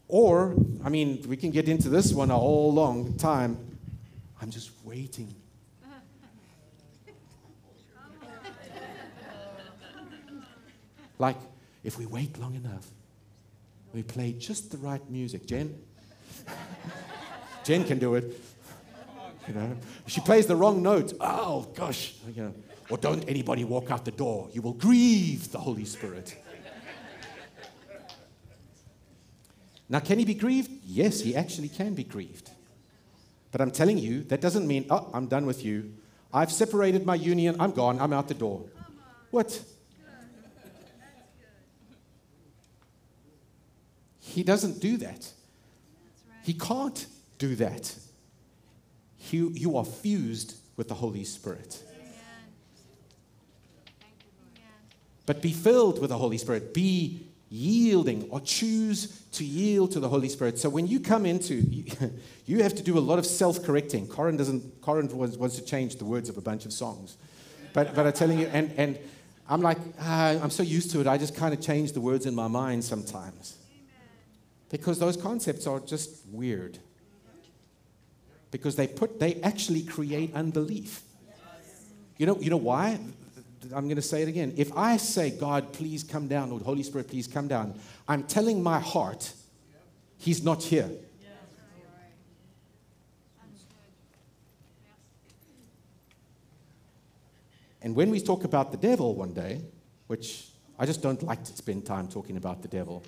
Or, 0.08 0.56
I 0.82 0.88
mean, 0.88 1.22
we 1.28 1.36
can 1.36 1.50
get 1.50 1.68
into 1.68 1.88
this 1.88 2.12
one 2.12 2.30
a 2.30 2.36
whole 2.36 2.72
long 2.72 3.16
time. 3.16 3.56
I'm 4.42 4.50
just 4.50 4.70
waiting. 4.82 5.34
Like, 11.18 11.36
if 11.84 11.98
we 11.98 12.06
wait 12.06 12.38
long 12.38 12.54
enough, 12.54 12.86
we 13.92 14.02
play 14.02 14.32
just 14.32 14.70
the 14.70 14.78
right 14.78 15.08
music. 15.10 15.46
Jen? 15.46 15.78
Jen 17.64 17.84
can 17.84 17.98
do 17.98 18.14
it. 18.14 18.40
You 19.48 19.54
know, 19.54 19.76
she 20.06 20.20
plays 20.20 20.46
the 20.46 20.56
wrong 20.56 20.82
note. 20.82 21.14
Oh 21.20 21.66
gosh, 21.74 22.14
you 22.34 22.42
know. 22.42 22.54
Or 22.90 22.98
don't 22.98 23.28
anybody 23.28 23.64
walk 23.64 23.90
out 23.90 24.04
the 24.04 24.10
door. 24.10 24.48
You 24.52 24.62
will 24.62 24.72
grieve 24.72 25.52
the 25.52 25.58
Holy 25.58 25.84
Spirit. 25.84 26.36
Now, 29.88 29.98
can 29.98 30.18
he 30.18 30.24
be 30.24 30.34
grieved? 30.34 30.70
Yes, 30.84 31.20
he 31.20 31.34
actually 31.34 31.68
can 31.68 31.94
be 31.94 32.04
grieved. 32.04 32.50
But 33.50 33.60
I'm 33.60 33.72
telling 33.72 33.98
you, 33.98 34.22
that 34.24 34.40
doesn't 34.40 34.66
mean, 34.66 34.86
oh, 34.88 35.10
I'm 35.12 35.26
done 35.26 35.46
with 35.46 35.64
you. 35.64 35.92
I've 36.32 36.52
separated 36.52 37.04
my 37.04 37.16
union. 37.16 37.56
I'm 37.58 37.72
gone. 37.72 38.00
I'm 38.00 38.12
out 38.12 38.28
the 38.28 38.34
door. 38.34 38.64
What? 39.32 39.60
He 44.30 44.42
doesn't 44.44 44.80
do 44.80 44.96
that. 44.98 45.08
Right. 45.08 46.44
He 46.44 46.54
can't 46.54 47.06
do 47.38 47.56
that. 47.56 47.94
He, 49.16 49.38
you 49.38 49.76
are 49.76 49.84
fused 49.84 50.56
with 50.76 50.88
the 50.88 50.94
Holy 50.94 51.24
Spirit. 51.24 51.82
But 55.26 55.42
be 55.42 55.52
filled 55.52 56.00
with 56.00 56.10
the 56.10 56.18
Holy 56.18 56.38
Spirit. 56.38 56.74
Be 56.74 57.26
yielding 57.50 58.28
or 58.30 58.40
choose 58.40 59.22
to 59.32 59.44
yield 59.44 59.92
to 59.92 60.00
the 60.00 60.08
Holy 60.08 60.28
Spirit. 60.28 60.58
So 60.58 60.68
when 60.68 60.86
you 60.86 61.00
come 61.00 61.26
into, 61.26 61.54
you, 61.54 62.62
have 62.62 62.74
to 62.74 62.82
do 62.82 62.98
a 62.98 63.00
lot 63.00 63.18
of 63.18 63.26
self-correcting. 63.26 64.08
Corin 64.08 64.36
doesn't. 64.36 64.80
Corin 64.80 65.08
wants, 65.16 65.36
wants 65.36 65.56
to 65.56 65.64
change 65.64 65.96
the 65.96 66.04
words 66.04 66.28
of 66.28 66.36
a 66.36 66.40
bunch 66.40 66.64
of 66.64 66.72
songs, 66.72 67.16
but 67.72 67.94
but 67.94 68.06
I'm 68.06 68.12
telling 68.12 68.40
you, 68.40 68.46
and 68.46 68.72
and 68.76 68.98
I'm 69.48 69.60
like, 69.60 69.78
ah, 70.00 70.30
I'm 70.42 70.50
so 70.50 70.64
used 70.64 70.90
to 70.92 71.00
it. 71.00 71.06
I 71.06 71.16
just 71.16 71.36
kind 71.36 71.54
of 71.54 71.60
change 71.60 71.92
the 71.92 72.00
words 72.00 72.26
in 72.26 72.34
my 72.34 72.48
mind 72.48 72.82
sometimes 72.82 73.59
because 74.70 74.98
those 74.98 75.16
concepts 75.16 75.66
are 75.66 75.80
just 75.80 76.26
weird. 76.30 76.78
Because 78.50 78.76
they 78.76 78.86
put 78.86 79.20
they 79.20 79.34
actually 79.42 79.82
create 79.82 80.34
unbelief. 80.34 81.02
You 82.16 82.26
know, 82.26 82.38
you 82.40 82.50
know 82.50 82.56
why? 82.56 82.98
I'm 83.74 83.84
going 83.84 83.96
to 83.96 84.02
say 84.02 84.22
it 84.22 84.28
again. 84.28 84.54
If 84.56 84.76
I 84.76 84.96
say, 84.96 85.30
God, 85.30 85.72
please 85.72 86.02
come 86.02 86.28
down, 86.28 86.50
or 86.50 86.58
Holy 86.60 86.82
Spirit, 86.82 87.08
please 87.08 87.26
come 87.26 87.46
down, 87.46 87.78
I'm 88.08 88.22
telling 88.24 88.62
my 88.62 88.80
heart, 88.80 89.32
He's 90.18 90.42
not 90.42 90.62
here. 90.62 90.90
And 97.82 97.94
when 97.94 98.10
we 98.10 98.20
talk 98.20 98.44
about 98.44 98.72
the 98.72 98.76
devil 98.76 99.14
one 99.14 99.32
day, 99.32 99.62
which 100.06 100.48
I 100.78 100.84
just 100.84 101.02
don't 101.02 101.22
like 101.22 101.42
to 101.44 101.56
spend 101.56 101.86
time 101.86 102.08
talking 102.08 102.36
about 102.36 102.60
the 102.60 102.68
devil, 102.68 103.02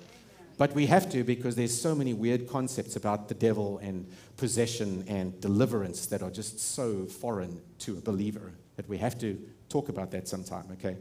but 0.63 0.73
we 0.73 0.85
have 0.85 1.09
to 1.09 1.25
because 1.25 1.57
there's 1.57 1.77
so 1.77 1.93
many 1.93 2.13
weird 2.13 2.47
concepts 2.47 2.95
about 2.95 3.27
the 3.27 3.33
devil 3.33 3.79
and 3.79 4.09
possession 4.37 5.03
and 5.09 5.37
deliverance 5.41 6.05
that 6.05 6.23
are 6.23 6.29
just 6.29 6.57
so 6.57 7.03
foreign 7.03 7.59
to 7.79 7.97
a 7.97 7.99
believer 7.99 8.53
that 8.77 8.87
we 8.87 8.97
have 8.97 9.19
to 9.19 9.37
talk 9.67 9.89
about 9.89 10.09
that 10.11 10.25
sometime, 10.25 10.63
okay? 10.71 10.95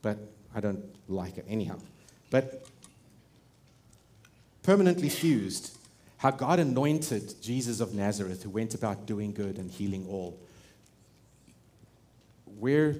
But 0.00 0.16
I 0.54 0.60
don't 0.60 0.84
like 1.08 1.38
it 1.38 1.44
anyhow. 1.48 1.80
But 2.30 2.64
permanently 4.62 5.08
fused. 5.08 5.76
How 6.18 6.30
God 6.30 6.60
anointed 6.60 7.34
Jesus 7.42 7.80
of 7.80 7.92
Nazareth, 7.92 8.44
who 8.44 8.50
went 8.50 8.76
about 8.76 9.06
doing 9.06 9.32
good 9.32 9.58
and 9.58 9.72
healing 9.72 10.06
all. 10.08 10.38
Where 12.60 12.94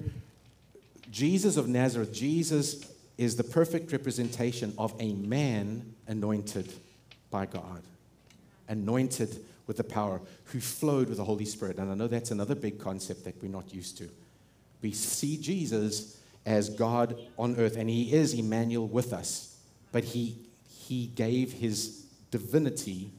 Jesus 1.09 1.55
of 1.55 1.69
Nazareth, 1.69 2.11
Jesus 2.11 2.85
is 3.17 3.37
the 3.37 3.45
perfect 3.45 3.93
representation 3.93 4.73
of 4.77 4.93
a 4.99 5.13
man 5.13 5.90
anointed 6.11 6.71
by 7.31 7.45
God, 7.45 7.81
anointed 8.67 9.43
with 9.65 9.77
the 9.77 9.83
power, 9.83 10.19
who 10.45 10.59
flowed 10.59 11.07
with 11.07 11.17
the 11.17 11.23
Holy 11.23 11.45
Spirit. 11.45 11.77
And 11.77 11.89
I 11.89 11.95
know 11.95 12.07
that's 12.07 12.31
another 12.31 12.53
big 12.53 12.77
concept 12.79 13.23
that 13.23 13.41
we're 13.41 13.47
not 13.47 13.73
used 13.73 13.97
to. 13.99 14.09
We 14.81 14.91
see 14.91 15.37
Jesus 15.37 16.19
as 16.45 16.69
God 16.69 17.17
on 17.39 17.55
earth, 17.57 17.77
and 17.77 17.89
He 17.89 18.13
is 18.13 18.33
Emmanuel 18.33 18.87
with 18.87 19.13
us, 19.13 19.57
but 19.93 20.03
He, 20.03 20.35
he 20.67 21.07
gave 21.15 21.53
His 21.53 22.05
divinity, 22.29 23.11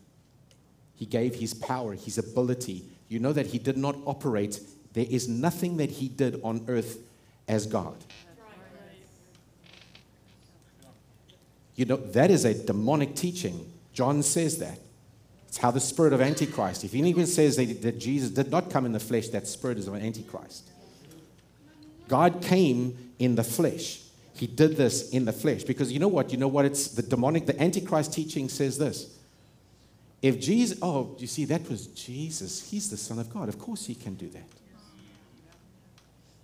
He 0.94 1.06
gave 1.06 1.36
His 1.36 1.54
power, 1.54 1.94
His 1.94 2.18
ability. 2.18 2.84
You 3.08 3.20
know 3.20 3.32
that 3.32 3.46
He 3.46 3.58
did 3.58 3.78
not 3.78 3.96
operate, 4.04 4.60
there 4.92 5.06
is 5.08 5.28
nothing 5.28 5.78
that 5.78 5.90
He 5.90 6.08
did 6.08 6.38
on 6.44 6.66
earth 6.68 6.98
as 7.48 7.66
God. 7.66 7.96
You 11.74 11.86
know, 11.86 11.96
that 11.96 12.30
is 12.30 12.44
a 12.44 12.54
demonic 12.54 13.14
teaching. 13.14 13.72
John 13.92 14.22
says 14.22 14.58
that. 14.58 14.78
It's 15.48 15.58
how 15.58 15.70
the 15.70 15.80
spirit 15.80 16.12
of 16.14 16.20
Antichrist, 16.22 16.82
if 16.82 16.94
even 16.94 17.26
says 17.26 17.56
that, 17.56 17.82
that 17.82 17.98
Jesus 17.98 18.30
did 18.30 18.50
not 18.50 18.70
come 18.70 18.86
in 18.86 18.92
the 18.92 19.00
flesh, 19.00 19.28
that 19.28 19.46
spirit 19.46 19.76
is 19.76 19.86
of 19.86 19.94
Antichrist. 19.94 20.70
God 22.08 22.42
came 22.42 23.12
in 23.18 23.34
the 23.34 23.44
flesh. 23.44 24.00
He 24.34 24.46
did 24.46 24.76
this 24.76 25.10
in 25.10 25.26
the 25.26 25.32
flesh. 25.32 25.62
Because 25.62 25.92
you 25.92 25.98
know 25.98 26.08
what? 26.08 26.32
You 26.32 26.38
know 26.38 26.48
what? 26.48 26.64
It's 26.64 26.88
the 26.88 27.02
demonic, 27.02 27.46
the 27.46 27.60
Antichrist 27.62 28.14
teaching 28.14 28.48
says 28.48 28.78
this. 28.78 29.18
If 30.22 30.40
Jesus, 30.40 30.78
oh, 30.80 31.16
you 31.18 31.26
see, 31.26 31.44
that 31.46 31.68
was 31.68 31.88
Jesus. 31.88 32.70
He's 32.70 32.88
the 32.88 32.96
Son 32.96 33.18
of 33.18 33.28
God. 33.28 33.48
Of 33.48 33.58
course 33.58 33.86
he 33.86 33.94
can 33.94 34.14
do 34.14 34.28
that. 34.28 34.48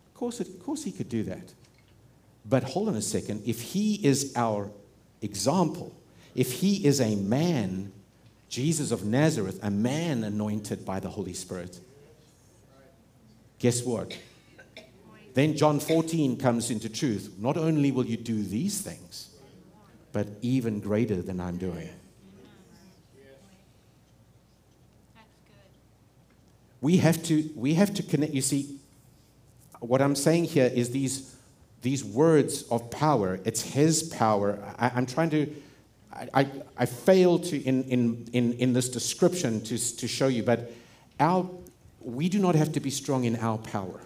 Of 0.06 0.14
course, 0.14 0.40
of 0.40 0.62
course 0.62 0.84
he 0.84 0.92
could 0.92 1.08
do 1.08 1.22
that. 1.24 1.52
But 2.44 2.64
hold 2.64 2.88
on 2.88 2.96
a 2.96 3.02
second. 3.02 3.42
If 3.46 3.60
he 3.60 3.94
is 4.04 4.32
our 4.36 4.70
example, 5.22 5.94
if 6.34 6.52
he 6.52 6.86
is 6.86 7.00
a 7.00 7.16
man, 7.16 7.92
Jesus 8.48 8.90
of 8.90 9.04
Nazareth, 9.04 9.58
a 9.62 9.70
man 9.70 10.24
anointed 10.24 10.84
by 10.84 11.00
the 11.00 11.08
Holy 11.08 11.34
Spirit, 11.34 11.80
guess 13.58 13.82
what? 13.82 14.16
Then 15.34 15.56
John 15.56 15.78
14 15.78 16.36
comes 16.36 16.70
into 16.70 16.88
truth. 16.88 17.34
Not 17.38 17.56
only 17.56 17.92
will 17.92 18.06
you 18.06 18.16
do 18.16 18.42
these 18.42 18.80
things, 18.80 19.30
but 20.12 20.26
even 20.42 20.80
greater 20.80 21.22
than 21.22 21.40
I'm 21.40 21.58
doing. 21.58 21.88
We 26.80 26.96
have 26.98 27.22
to, 27.24 27.50
we 27.54 27.74
have 27.74 27.92
to 27.94 28.02
connect. 28.02 28.32
You 28.32 28.42
see, 28.42 28.78
what 29.80 30.00
I'm 30.00 30.14
saying 30.14 30.44
here 30.44 30.70
is 30.72 30.90
these, 30.90 31.36
these 31.82 32.04
words 32.04 32.62
of 32.64 32.90
power, 32.90 33.38
it's 33.44 33.62
His 33.62 34.02
power. 34.02 34.58
I, 34.78 34.90
am 34.96 35.06
trying 35.06 35.30
to, 35.30 35.54
I, 36.12 36.28
I, 36.34 36.50
I 36.76 36.86
fail 36.86 37.38
to, 37.38 37.62
in, 37.62 37.84
in, 37.84 38.28
in, 38.32 38.52
in 38.54 38.72
this 38.72 38.88
description, 38.88 39.60
to, 39.62 39.96
to 39.96 40.08
show 40.08 40.28
you, 40.28 40.42
but 40.42 40.72
our, 41.20 41.48
we 42.00 42.28
do 42.28 42.38
not 42.38 42.54
have 42.54 42.72
to 42.72 42.80
be 42.80 42.90
strong 42.90 43.24
in 43.24 43.36
our 43.36 43.58
power. 43.58 44.00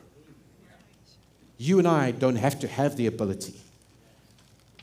You 1.58 1.78
and 1.78 1.86
I 1.86 2.10
don't 2.10 2.36
have 2.36 2.58
to 2.60 2.68
have 2.68 2.96
the 2.96 3.06
ability. 3.06 3.54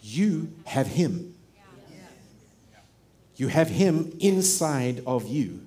You 0.02 0.52
have 0.66 0.88
Him. 0.88 1.36
You 3.36 3.48
have 3.48 3.70
Him 3.70 4.14
inside 4.20 5.04
of 5.06 5.28
you. 5.28 5.62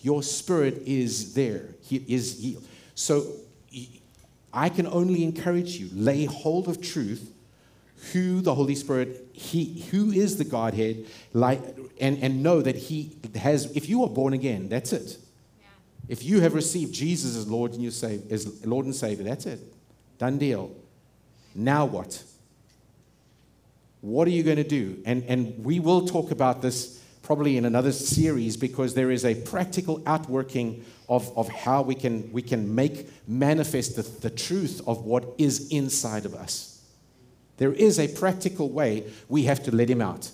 Your 0.00 0.22
spirit 0.22 0.82
is 0.84 1.34
there. 1.34 1.68
He 1.82 2.04
is 2.08 2.40
healed. 2.40 2.64
So 2.94 3.26
I 4.52 4.68
can 4.68 4.86
only 4.86 5.24
encourage 5.24 5.76
you 5.76 5.88
lay 5.92 6.24
hold 6.24 6.68
of 6.68 6.80
truth, 6.80 7.32
who 8.12 8.40
the 8.40 8.54
Holy 8.54 8.74
Spirit, 8.74 9.28
He, 9.32 9.82
who 9.90 10.10
is 10.10 10.36
the 10.36 10.44
Godhead, 10.44 11.06
like, 11.32 11.60
and, 12.00 12.18
and 12.18 12.42
know 12.42 12.60
that 12.60 12.76
He 12.76 13.16
has. 13.36 13.74
If 13.76 13.88
you 13.88 14.02
are 14.02 14.10
born 14.10 14.32
again, 14.32 14.68
that's 14.68 14.92
it. 14.92 15.18
If 16.08 16.24
you 16.24 16.40
have 16.40 16.54
received 16.54 16.92
Jesus 16.92 17.36
as 17.36 17.48
Lord 17.48 17.72
and 17.72 17.82
you 17.82 17.90
say 17.90 18.20
as 18.30 18.66
Lord 18.66 18.86
and 18.86 18.94
Savior, 18.94 19.24
that's 19.24 19.46
it. 19.46 19.60
Done 20.18 20.38
deal. 20.38 20.74
Now 21.54 21.84
what? 21.84 22.22
What 24.00 24.26
are 24.26 24.32
you 24.32 24.42
going 24.42 24.56
to 24.56 24.64
do? 24.64 25.00
And, 25.06 25.22
and 25.28 25.64
we 25.64 25.78
will 25.78 26.06
talk 26.06 26.32
about 26.32 26.60
this 26.60 27.00
probably 27.22 27.56
in 27.56 27.64
another 27.64 27.92
series 27.92 28.56
because 28.56 28.94
there 28.94 29.10
is 29.12 29.24
a 29.24 29.34
practical 29.34 30.02
outworking 30.06 30.84
of, 31.08 31.36
of 31.36 31.48
how 31.48 31.82
we 31.82 31.94
can, 31.94 32.30
we 32.32 32.42
can 32.42 32.74
make 32.74 33.08
manifest 33.28 33.96
the, 33.96 34.02
the 34.02 34.30
truth 34.30 34.80
of 34.86 35.04
what 35.04 35.24
is 35.38 35.68
inside 35.70 36.24
of 36.24 36.34
us. 36.34 36.82
There 37.58 37.72
is 37.72 37.98
a 37.98 38.08
practical 38.08 38.70
way 38.70 39.10
we 39.28 39.44
have 39.44 39.62
to 39.64 39.74
let 39.74 39.88
him 39.88 40.00
out. 40.00 40.30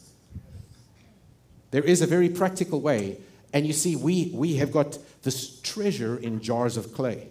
There 1.71 1.85
is 1.85 2.01
a 2.01 2.07
very 2.07 2.29
practical 2.29 2.81
way. 2.81 3.19
And 3.53 3.67
you 3.67 3.73
see, 3.73 3.97
we, 3.97 4.31
we 4.35 4.57
have 4.57 4.73
got 4.73 4.99
this 5.23 5.61
treasure 5.61 6.17
in 6.17 6.41
jars 6.41 6.77
of 6.77 6.93
clay 6.93 7.29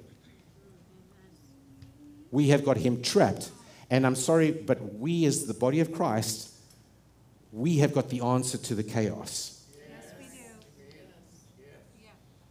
we 2.31 2.49
have 2.49 2.63
got 2.63 2.77
him 2.77 3.01
trapped. 3.01 3.51
And 3.89 4.05
I'm 4.05 4.15
sorry, 4.15 4.51
but 4.51 4.95
we, 4.95 5.25
as 5.25 5.45
the 5.45 5.53
body 5.53 5.79
of 5.79 5.91
Christ, 5.91 6.51
we 7.51 7.77
have 7.77 7.93
got 7.93 8.09
the 8.09 8.21
answer 8.21 8.57
to 8.57 8.75
the 8.75 8.83
chaos. 8.83 9.56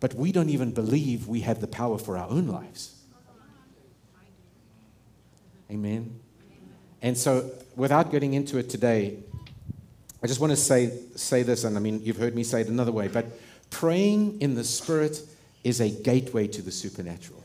But 0.01 0.15
we 0.15 0.33
don't 0.33 0.51
even 0.51 0.73
believe 0.73 1.27
we 1.27 1.41
have 1.41 1.61
the 1.61 1.67
power 1.67 1.99
for 1.99 2.17
our 2.17 2.29
own 2.29 2.47
lives. 2.47 2.95
Amen. 5.71 6.21
And 7.03 7.17
so, 7.17 7.51
without 7.75 8.11
getting 8.11 8.35
into 8.35 8.59
it 8.59 8.71
today, 8.71 9.19
I 10.23 10.27
just 10.27 10.41
want 10.41 10.51
to 10.51 10.57
say, 10.57 10.93
say 11.15 11.43
this, 11.43 11.65
and 11.65 11.77
I 11.77 11.81
mean, 11.81 12.03
you've 12.03 12.17
heard 12.17 12.35
me 12.35 12.43
say 12.43 12.61
it 12.61 12.69
another 12.69 12.93
way, 12.93 13.09
but 13.09 13.27
praying 13.71 14.41
in 14.41 14.55
the 14.55 14.65
Spirit 14.65 15.21
is 15.65 15.81
a 15.81 15.91
gateway 15.91 16.47
to 16.49 16.63
the 16.63 16.71
supernatural. 16.71 17.43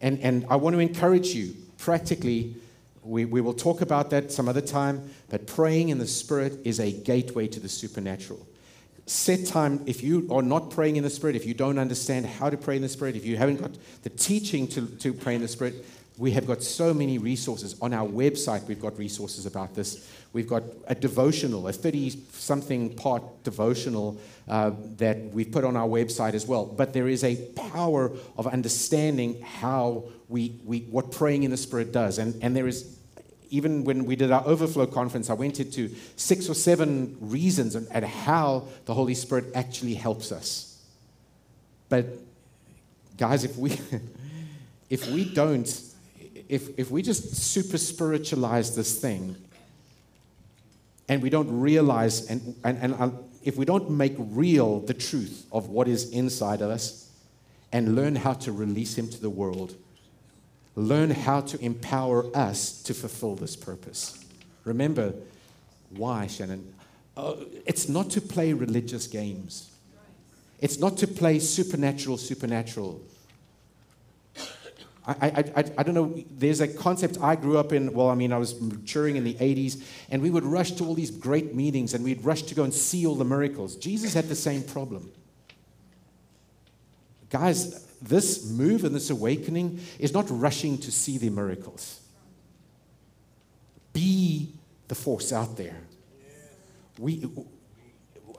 And, 0.00 0.20
and 0.20 0.46
I 0.48 0.56
want 0.56 0.74
to 0.74 0.80
encourage 0.80 1.28
you 1.28 1.54
practically. 1.78 2.54
We, 3.06 3.24
we 3.24 3.40
will 3.40 3.54
talk 3.54 3.80
about 3.80 4.10
that 4.10 4.32
some 4.32 4.48
other 4.48 4.60
time, 4.60 5.08
but 5.28 5.46
praying 5.46 5.90
in 5.90 5.98
the 5.98 6.08
Spirit 6.08 6.58
is 6.64 6.80
a 6.80 6.90
gateway 6.90 7.46
to 7.48 7.60
the 7.60 7.68
supernatural. 7.68 8.46
Set 9.06 9.46
time, 9.46 9.84
if 9.86 10.02
you 10.02 10.26
are 10.32 10.42
not 10.42 10.70
praying 10.70 10.96
in 10.96 11.04
the 11.04 11.10
Spirit, 11.10 11.36
if 11.36 11.46
you 11.46 11.54
don't 11.54 11.78
understand 11.78 12.26
how 12.26 12.50
to 12.50 12.56
pray 12.56 12.74
in 12.74 12.82
the 12.82 12.88
Spirit, 12.88 13.14
if 13.14 13.24
you 13.24 13.36
haven't 13.36 13.60
got 13.60 13.70
the 14.02 14.10
teaching 14.10 14.66
to, 14.68 14.86
to 14.86 15.12
pray 15.12 15.36
in 15.36 15.40
the 15.40 15.46
Spirit, 15.46 15.86
we 16.18 16.32
have 16.32 16.46
got 16.46 16.62
so 16.62 16.92
many 16.92 17.18
resources. 17.18 17.76
On 17.80 17.94
our 17.94 18.08
website, 18.08 18.66
we've 18.66 18.80
got 18.80 18.98
resources 18.98 19.46
about 19.46 19.74
this. 19.74 20.10
We've 20.36 20.46
got 20.46 20.64
a 20.86 20.94
devotional, 20.94 21.66
a 21.66 21.72
30 21.72 22.10
something 22.32 22.94
part 22.94 23.22
devotional 23.42 24.20
uh, 24.46 24.72
that 24.98 25.16
we've 25.32 25.50
put 25.50 25.64
on 25.64 25.78
our 25.78 25.88
website 25.88 26.34
as 26.34 26.46
well. 26.46 26.66
But 26.66 26.92
there 26.92 27.08
is 27.08 27.24
a 27.24 27.36
power 27.52 28.12
of 28.36 28.46
understanding 28.46 29.40
how 29.40 30.04
we, 30.28 30.60
we 30.66 30.80
what 30.90 31.10
praying 31.10 31.44
in 31.44 31.50
the 31.50 31.56
Spirit 31.56 31.90
does. 31.90 32.18
And, 32.18 32.38
and 32.42 32.54
there 32.54 32.66
is, 32.66 32.98
even 33.48 33.84
when 33.84 34.04
we 34.04 34.14
did 34.14 34.30
our 34.30 34.46
overflow 34.46 34.84
conference, 34.86 35.30
I 35.30 35.32
went 35.32 35.58
into 35.58 35.94
six 36.16 36.50
or 36.50 36.54
seven 36.54 37.16
reasons 37.18 37.74
at 37.74 38.04
how 38.04 38.68
the 38.84 38.92
Holy 38.92 39.14
Spirit 39.14 39.46
actually 39.54 39.94
helps 39.94 40.32
us. 40.32 40.82
But 41.88 42.08
guys, 43.16 43.42
if 43.42 43.56
we 43.56 43.80
if 44.90 45.08
we 45.08 45.32
don't, 45.32 45.66
if 46.46 46.78
if 46.78 46.90
we 46.90 47.00
just 47.00 47.36
super 47.36 47.78
spiritualize 47.78 48.76
this 48.76 49.00
thing 49.00 49.34
and 51.08 51.22
we 51.22 51.30
don't 51.30 51.60
realize 51.60 52.28
and, 52.30 52.54
and, 52.64 52.94
and 52.94 53.12
if 53.46 53.56
we 53.56 53.64
don't 53.64 53.88
make 53.88 54.14
real 54.18 54.80
the 54.80 54.94
truth 54.94 55.46
of 55.52 55.68
what 55.68 55.86
is 55.86 56.10
inside 56.10 56.60
of 56.60 56.70
us 56.70 57.10
and 57.72 57.94
learn 57.94 58.16
how 58.16 58.32
to 58.32 58.50
release 58.50 58.98
Him 58.98 59.08
to 59.08 59.20
the 59.20 59.30
world, 59.30 59.76
learn 60.74 61.10
how 61.10 61.40
to 61.42 61.64
empower 61.64 62.26
us 62.36 62.82
to 62.82 62.92
fulfill 62.92 63.36
this 63.36 63.54
purpose. 63.54 64.18
Remember, 64.64 65.14
why, 65.90 66.26
Shannon? 66.26 66.74
Uh, 67.16 67.36
it's 67.64 67.88
not 67.88 68.10
to 68.10 68.20
play 68.20 68.52
religious 68.52 69.06
games. 69.06 69.70
It's 70.60 70.78
not 70.78 70.96
to 70.98 71.06
play 71.06 71.38
supernatural, 71.38 72.16
supernatural. 72.16 73.00
I, 75.06 75.44
I, 75.56 75.64
I, 75.78 75.82
don't 75.84 75.94
know, 75.94 76.24
there's 76.32 76.60
a 76.60 76.66
concept 76.66 77.18
I 77.20 77.36
grew 77.36 77.58
up 77.58 77.72
in. 77.72 77.92
Well, 77.92 78.08
I 78.08 78.16
mean, 78.16 78.32
I 78.32 78.38
was 78.38 78.60
maturing 78.60 79.14
in 79.14 79.22
the 79.22 79.34
80s, 79.34 79.80
and 80.10 80.20
we 80.20 80.30
would 80.30 80.42
rush 80.42 80.72
to 80.72 80.84
all 80.84 80.94
these 80.94 81.12
great 81.12 81.54
meetings 81.54 81.94
and 81.94 82.02
we'd 82.02 82.24
rush 82.24 82.42
to 82.42 82.56
go 82.56 82.64
and 82.64 82.74
see 82.74 83.06
all 83.06 83.14
the 83.14 83.24
miracles. 83.24 83.76
Jesus 83.76 84.14
had 84.14 84.28
the 84.28 84.34
same 84.34 84.64
problem. 84.64 85.12
Guys, 87.30 87.84
this 88.02 88.50
move 88.50 88.84
and 88.84 88.94
this 88.94 89.10
awakening 89.10 89.80
is 90.00 90.12
not 90.12 90.26
rushing 90.28 90.76
to 90.78 90.90
see 90.90 91.18
the 91.18 91.30
miracles. 91.30 92.00
Be 93.92 94.50
the 94.88 94.96
force 94.96 95.32
out 95.32 95.56
there. 95.56 95.80
We, 96.98 97.28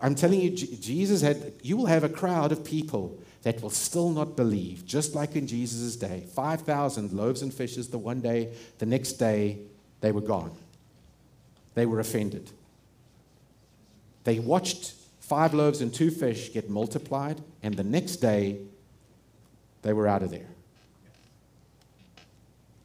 I'm 0.01 0.15
telling 0.15 0.41
you, 0.41 0.49
Jesus 0.49 1.22
had, 1.22 1.53
you 1.61 1.78
will 1.78 1.86
have 1.86 2.03
a 2.03 2.09
crowd 2.09 2.51
of 2.51 2.65
people 2.65 3.18
that 3.47 3.61
will 3.61 3.69
still 3.69 4.09
not 4.09 4.35
believe, 4.35 4.85
just 4.85 5.15
like 5.15 5.37
in 5.37 5.47
Jesus' 5.47 5.95
day. 5.95 6.25
5,000 6.35 7.13
loaves 7.13 7.41
and 7.41 7.53
fishes 7.53 7.87
the 7.87 7.97
one 7.97 8.19
day, 8.19 8.51
the 8.79 8.85
next 8.85 9.13
day, 9.13 9.59
they 10.01 10.11
were 10.11 10.19
gone. 10.19 10.51
They 11.73 11.85
were 11.85 12.01
offended. 12.01 12.51
They 14.25 14.39
watched 14.39 14.95
five 15.21 15.53
loaves 15.53 15.79
and 15.79 15.93
two 15.93 16.11
fish 16.11 16.51
get 16.51 16.69
multiplied, 16.69 17.41
and 17.63 17.75
the 17.75 17.85
next 17.85 18.17
day, 18.17 18.59
they 19.81 19.93
were 19.93 20.09
out 20.09 20.23
of 20.23 20.29
there. 20.29 20.49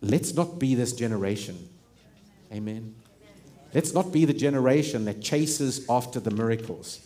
Let's 0.01 0.33
not 0.33 0.61
be 0.61 0.77
this 0.77 0.93
generation. 0.93 1.69
Amen. 2.53 2.95
Let's 3.75 3.93
not 3.95 4.13
be 4.13 4.27
the 4.27 4.33
generation 4.33 5.07
that 5.07 5.21
chases 5.21 5.85
after 5.91 6.21
the 6.21 6.31
miracles. 6.31 7.01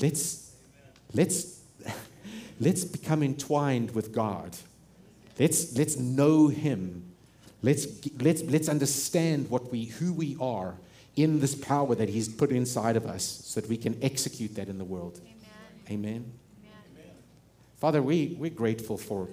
Let's, 0.00 0.50
let's, 1.12 1.59
let's 2.60 2.84
become 2.84 3.22
entwined 3.22 3.90
with 3.92 4.12
God. 4.12 4.56
Let's, 5.38 5.76
let's 5.76 5.96
know 5.96 6.48
Him. 6.48 7.04
Let's, 7.62 7.86
let's, 8.20 8.42
let's 8.42 8.68
understand 8.68 9.50
what 9.50 9.72
we, 9.72 9.86
who 9.86 10.12
we 10.12 10.36
are 10.40 10.76
in 11.16 11.40
this 11.40 11.54
power 11.54 11.94
that 11.94 12.08
He's 12.08 12.28
put 12.28 12.50
inside 12.50 12.96
of 12.96 13.06
us 13.06 13.24
so 13.44 13.60
that 13.60 13.68
we 13.68 13.76
can 13.76 13.98
execute 14.02 14.54
that 14.54 14.68
in 14.68 14.78
the 14.78 14.84
world. 14.84 15.20
Amen. 15.90 16.24
Amen. 16.24 16.32
Father, 17.80 18.02
we, 18.02 18.36
we're 18.38 18.50
grateful 18.50 18.98
for, 18.98 19.26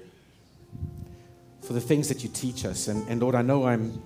for 1.61 1.73
the 1.73 1.81
things 1.81 2.07
that 2.07 2.23
you 2.23 2.29
teach 2.29 2.63
us. 2.63 2.87
And, 2.87 3.05
and 3.09 3.21
Lord, 3.21 3.35
I 3.35 3.41
know 3.41 3.65
I'm, 3.65 4.01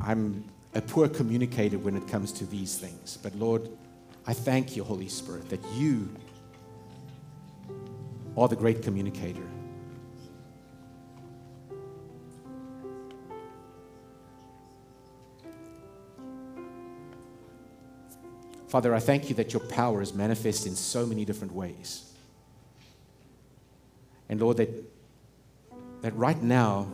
I'm 0.00 0.44
a 0.74 0.80
poor 0.80 1.08
communicator 1.08 1.78
when 1.78 1.96
it 1.96 2.08
comes 2.08 2.32
to 2.32 2.46
these 2.46 2.76
things. 2.76 3.16
But 3.22 3.36
Lord, 3.36 3.68
I 4.26 4.32
thank 4.32 4.74
you, 4.74 4.82
Holy 4.82 5.08
Spirit, 5.08 5.48
that 5.50 5.64
you 5.74 6.08
are 8.36 8.48
the 8.48 8.56
great 8.56 8.82
communicator. 8.82 9.46
Father, 18.74 18.92
I 18.92 18.98
thank 18.98 19.28
you 19.28 19.36
that 19.36 19.52
your 19.52 19.60
power 19.60 20.02
is 20.02 20.14
manifest 20.14 20.66
in 20.66 20.74
so 20.74 21.06
many 21.06 21.24
different 21.24 21.54
ways. 21.54 22.10
And 24.28 24.40
Lord, 24.40 24.56
that, 24.56 24.68
that 26.02 26.16
right 26.16 26.42
now, 26.42 26.88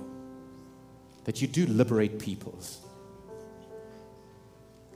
that 1.24 1.41
you 1.41 1.49
do 1.49 1.64
liberate 1.66 2.18
peoples. 2.18 2.80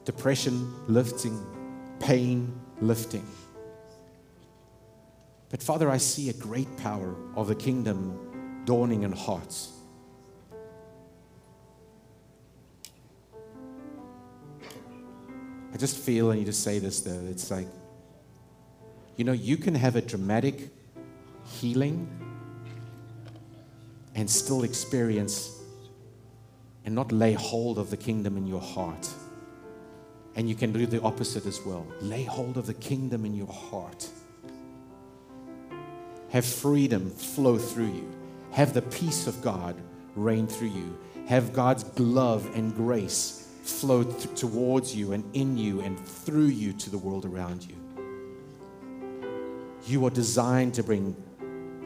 Depression 0.05 0.75
lifting, 0.87 1.43
pain 2.01 2.53
lifting. 2.83 3.27
But 5.55 5.63
Father, 5.63 5.89
I 5.89 5.99
see 5.99 6.31
a 6.31 6.33
great 6.33 6.77
power 6.79 7.15
of 7.37 7.47
the 7.47 7.55
kingdom 7.55 8.65
dawning 8.65 9.05
in 9.05 9.13
hearts. 9.13 9.71
I 15.73 15.77
just 15.77 15.97
feel, 15.97 16.33
and 16.33 16.41
you 16.41 16.45
just 16.45 16.65
say 16.65 16.81
this 16.81 17.03
though, 17.03 17.25
it's 17.31 17.53
like, 17.53 17.69
you 19.15 19.23
know, 19.23 19.31
you 19.31 19.57
can 19.57 19.77
have 19.77 19.95
a 19.95 20.01
dramatic 20.01 20.71
healing 21.45 22.09
and 24.17 24.29
still 24.29 24.65
experience 24.65 25.57
and 26.85 26.97
not 26.97 27.13
lay 27.13 27.35
hold 27.35 27.79
of 27.79 27.91
the 27.91 27.97
kingdom 27.97 28.37
in 28.37 28.49
your 28.49 28.61
heart. 28.61 29.09
And 30.35 30.49
you 30.49 30.57
can 30.57 30.73
do 30.73 30.85
the 30.85 31.01
opposite 31.03 31.47
as 31.47 31.61
well. 31.65 31.87
Lay 32.01 32.25
hold 32.25 32.57
of 32.57 32.67
the 32.67 32.75
kingdom 32.75 33.25
in 33.25 33.37
your 33.37 33.53
heart. 33.53 34.09
Have 36.35 36.45
freedom 36.45 37.11
flow 37.11 37.59
through 37.59 37.93
you. 37.93 38.13
Have 38.51 38.75
the 38.75 38.83
peace 38.83 39.29
of 39.29 39.41
God 39.41 39.77
reign 40.17 40.49
through 40.49 40.71
you. 40.71 40.99
Have 41.29 41.53
God's 41.53 41.85
love 42.01 42.57
and 42.57 42.75
grace 42.75 43.49
flow 43.63 44.03
th- 44.03 44.35
towards 44.35 44.97
you 44.97 45.13
and 45.13 45.25
in 45.37 45.57
you 45.57 45.81
and 45.81 45.97
through 45.97 46.47
you 46.47 46.73
to 46.73 46.91
the 46.91 46.99
world 46.99 47.25
around 47.25 47.65
you. 47.65 47.77
You 49.87 50.05
are 50.07 50.11
designed 50.11 50.75
to 50.75 50.83
bring 50.83 51.15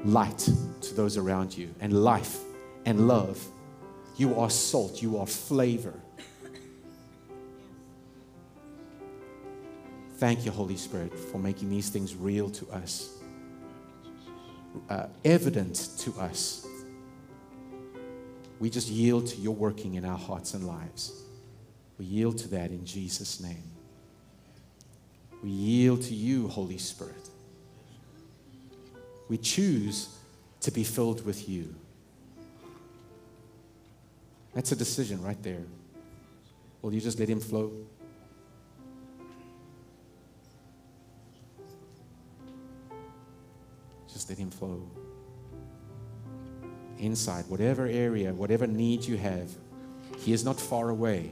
light 0.07 0.49
to 0.81 0.95
those 0.95 1.19
around 1.19 1.55
you 1.55 1.75
and 1.81 2.03
life 2.03 2.39
and 2.87 3.07
love. 3.07 3.47
You 4.17 4.41
are 4.41 4.49
salt, 4.49 5.03
you 5.03 5.19
are 5.19 5.27
flavor. 5.27 5.93
Thank 10.17 10.47
you, 10.47 10.53
Holy 10.53 10.79
Spirit, 10.79 11.13
for 11.13 11.37
making 11.37 11.69
these 11.69 11.91
things 11.91 12.17
real 12.17 12.49
to 12.49 12.67
us, 12.71 13.18
uh, 14.89 15.07
evident 15.25 15.91
to 15.99 16.13
us. 16.21 16.67
We 18.61 18.71
just 18.71 18.89
yield 18.89 19.27
to 19.29 19.37
your 19.37 19.55
working 19.55 19.95
in 19.95 20.05
our 20.05 20.19
hearts 20.19 20.55
and 20.55 20.67
lives. 20.67 21.13
We 21.99 22.07
yield 22.07 22.39
to 22.39 22.49
that 22.49 22.71
in 22.71 22.85
Jesus' 22.85 23.41
name. 23.41 23.63
We 25.43 25.51
yield 25.51 26.03
to 26.03 26.15
you, 26.15 26.49
Holy 26.49 26.79
Spirit. 26.79 27.29
We 29.29 29.39
choose 29.39 30.17
to 30.61 30.71
be 30.71 30.85
filled 30.85 31.25
with 31.25 31.49
you. 31.49 31.75
That's 34.55 34.73
a 34.73 34.77
decision 34.77 35.23
right 35.23 35.41
there. 35.43 35.63
Will 36.83 36.93
you 36.93 37.01
just 37.01 37.21
let 37.21 37.29
Him 37.29 37.41
flow? 37.41 37.71
Just 44.19 44.31
let 44.31 44.39
Him 44.39 44.51
flow. 44.51 44.83
Inside, 46.99 47.45
whatever 47.47 47.87
area, 47.87 48.35
whatever 48.35 48.67
need 48.67 49.05
you 49.05 49.17
have, 49.17 49.49
He 50.19 50.33
is 50.33 50.45
not 50.45 50.59
far 50.59 50.89
away. 50.89 51.31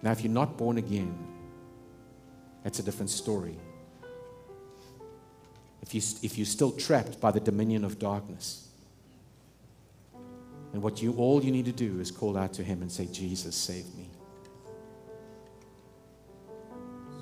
Now, 0.00 0.12
if 0.12 0.22
you're 0.22 0.32
not 0.32 0.56
born 0.56 0.78
again, 0.78 1.12
that's 2.62 2.78
a 2.78 2.84
different 2.84 3.10
story. 3.10 3.56
If, 5.82 5.92
you, 5.92 6.02
if 6.22 6.38
you're 6.38 6.46
still 6.46 6.70
trapped 6.70 7.20
by 7.20 7.32
the 7.32 7.40
dominion 7.40 7.84
of 7.84 7.98
darkness, 7.98 8.68
and 10.72 10.80
what 10.80 11.02
you 11.02 11.14
all 11.14 11.42
you 11.42 11.50
need 11.50 11.64
to 11.64 11.72
do 11.72 11.98
is 11.98 12.12
call 12.12 12.38
out 12.38 12.52
to 12.52 12.62
him 12.62 12.80
and 12.80 12.92
say, 12.92 13.06
Jesus, 13.06 13.56
save 13.56 13.92
me. 13.96 14.08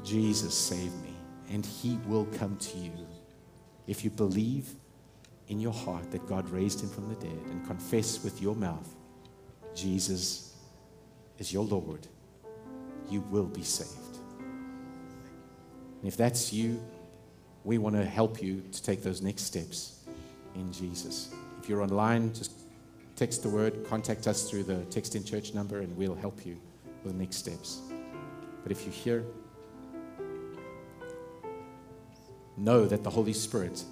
Jesus, 0.05 0.53
save 0.53 0.93
me. 0.97 1.15
And 1.51 1.65
he 1.65 1.99
will 2.07 2.27
come 2.27 2.59
to 2.59 2.77
you. 2.77 2.93
If 3.87 4.05
you 4.05 4.11
believe 4.11 4.75
in 5.49 5.61
your 5.61 5.73
heart 5.73 6.11
that 6.13 6.27
God 6.27 6.49
raised 6.51 6.83
him 6.83 6.89
from 6.89 7.09
the 7.09 7.17
dead 7.17 7.41
and 7.51 7.67
confess 7.67 8.23
with 8.23 8.41
your 8.41 8.55
mouth, 8.55 8.89
Jesus 9.75 10.55
is 11.39 11.53
your 11.53 11.65
Lord 11.65 12.07
you 13.13 13.21
will 13.31 13.47
be 13.47 13.63
saved. 13.63 14.19
And 14.39 16.09
if 16.09 16.17
that's 16.17 16.53
you, 16.53 16.83
we 17.65 17.79
want 17.79 17.95
to 17.95 18.05
help 18.05 18.43
you 18.43 18.63
to 18.73 18.83
take 18.83 19.03
those 19.03 19.23
next 19.23 19.43
steps 19.43 20.03
in 20.55 20.73
Jesus. 20.73 21.33
If 21.61 21.69
you're 21.69 21.83
online, 21.83 22.33
just 22.35 22.53
text 23.15 23.43
the 23.43 23.49
word, 23.49 23.87
contact 23.87 24.27
us 24.27 24.51
through 24.51 24.65
the 24.65 24.85
text 24.87 25.15
in 25.15 25.25
church 25.25 25.55
number, 25.55 25.81
and 25.81 25.97
we'll 25.97 26.15
help 26.15 26.45
you 26.45 26.59
with 27.05 27.13
the 27.13 27.19
next 27.19 27.37
steps. 27.37 27.83
But 28.63 28.73
if 28.73 28.85
you're 28.85 28.95
here, 28.95 29.25
know 32.57 32.87
that 32.87 33.03
the 33.03 33.11
Holy 33.11 33.33
Spirit 33.33 33.83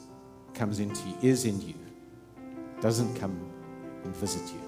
comes 0.55 0.81
into 0.81 1.09
you, 1.09 1.17
is 1.23 1.45
in 1.45 1.61
you, 1.61 1.75
doesn't 2.81 3.15
come 3.17 3.39
and 4.05 4.15
visit 4.17 4.43
you. 4.53 4.61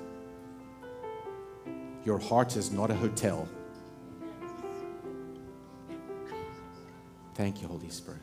Your 2.05 2.19
heart 2.19 2.57
is 2.57 2.73
not 2.73 2.91
a 2.91 2.95
hotel. 2.95 3.49
Thank 7.35 7.63
you, 7.63 7.69
Holy 7.69 7.89
Spirit. 7.89 8.21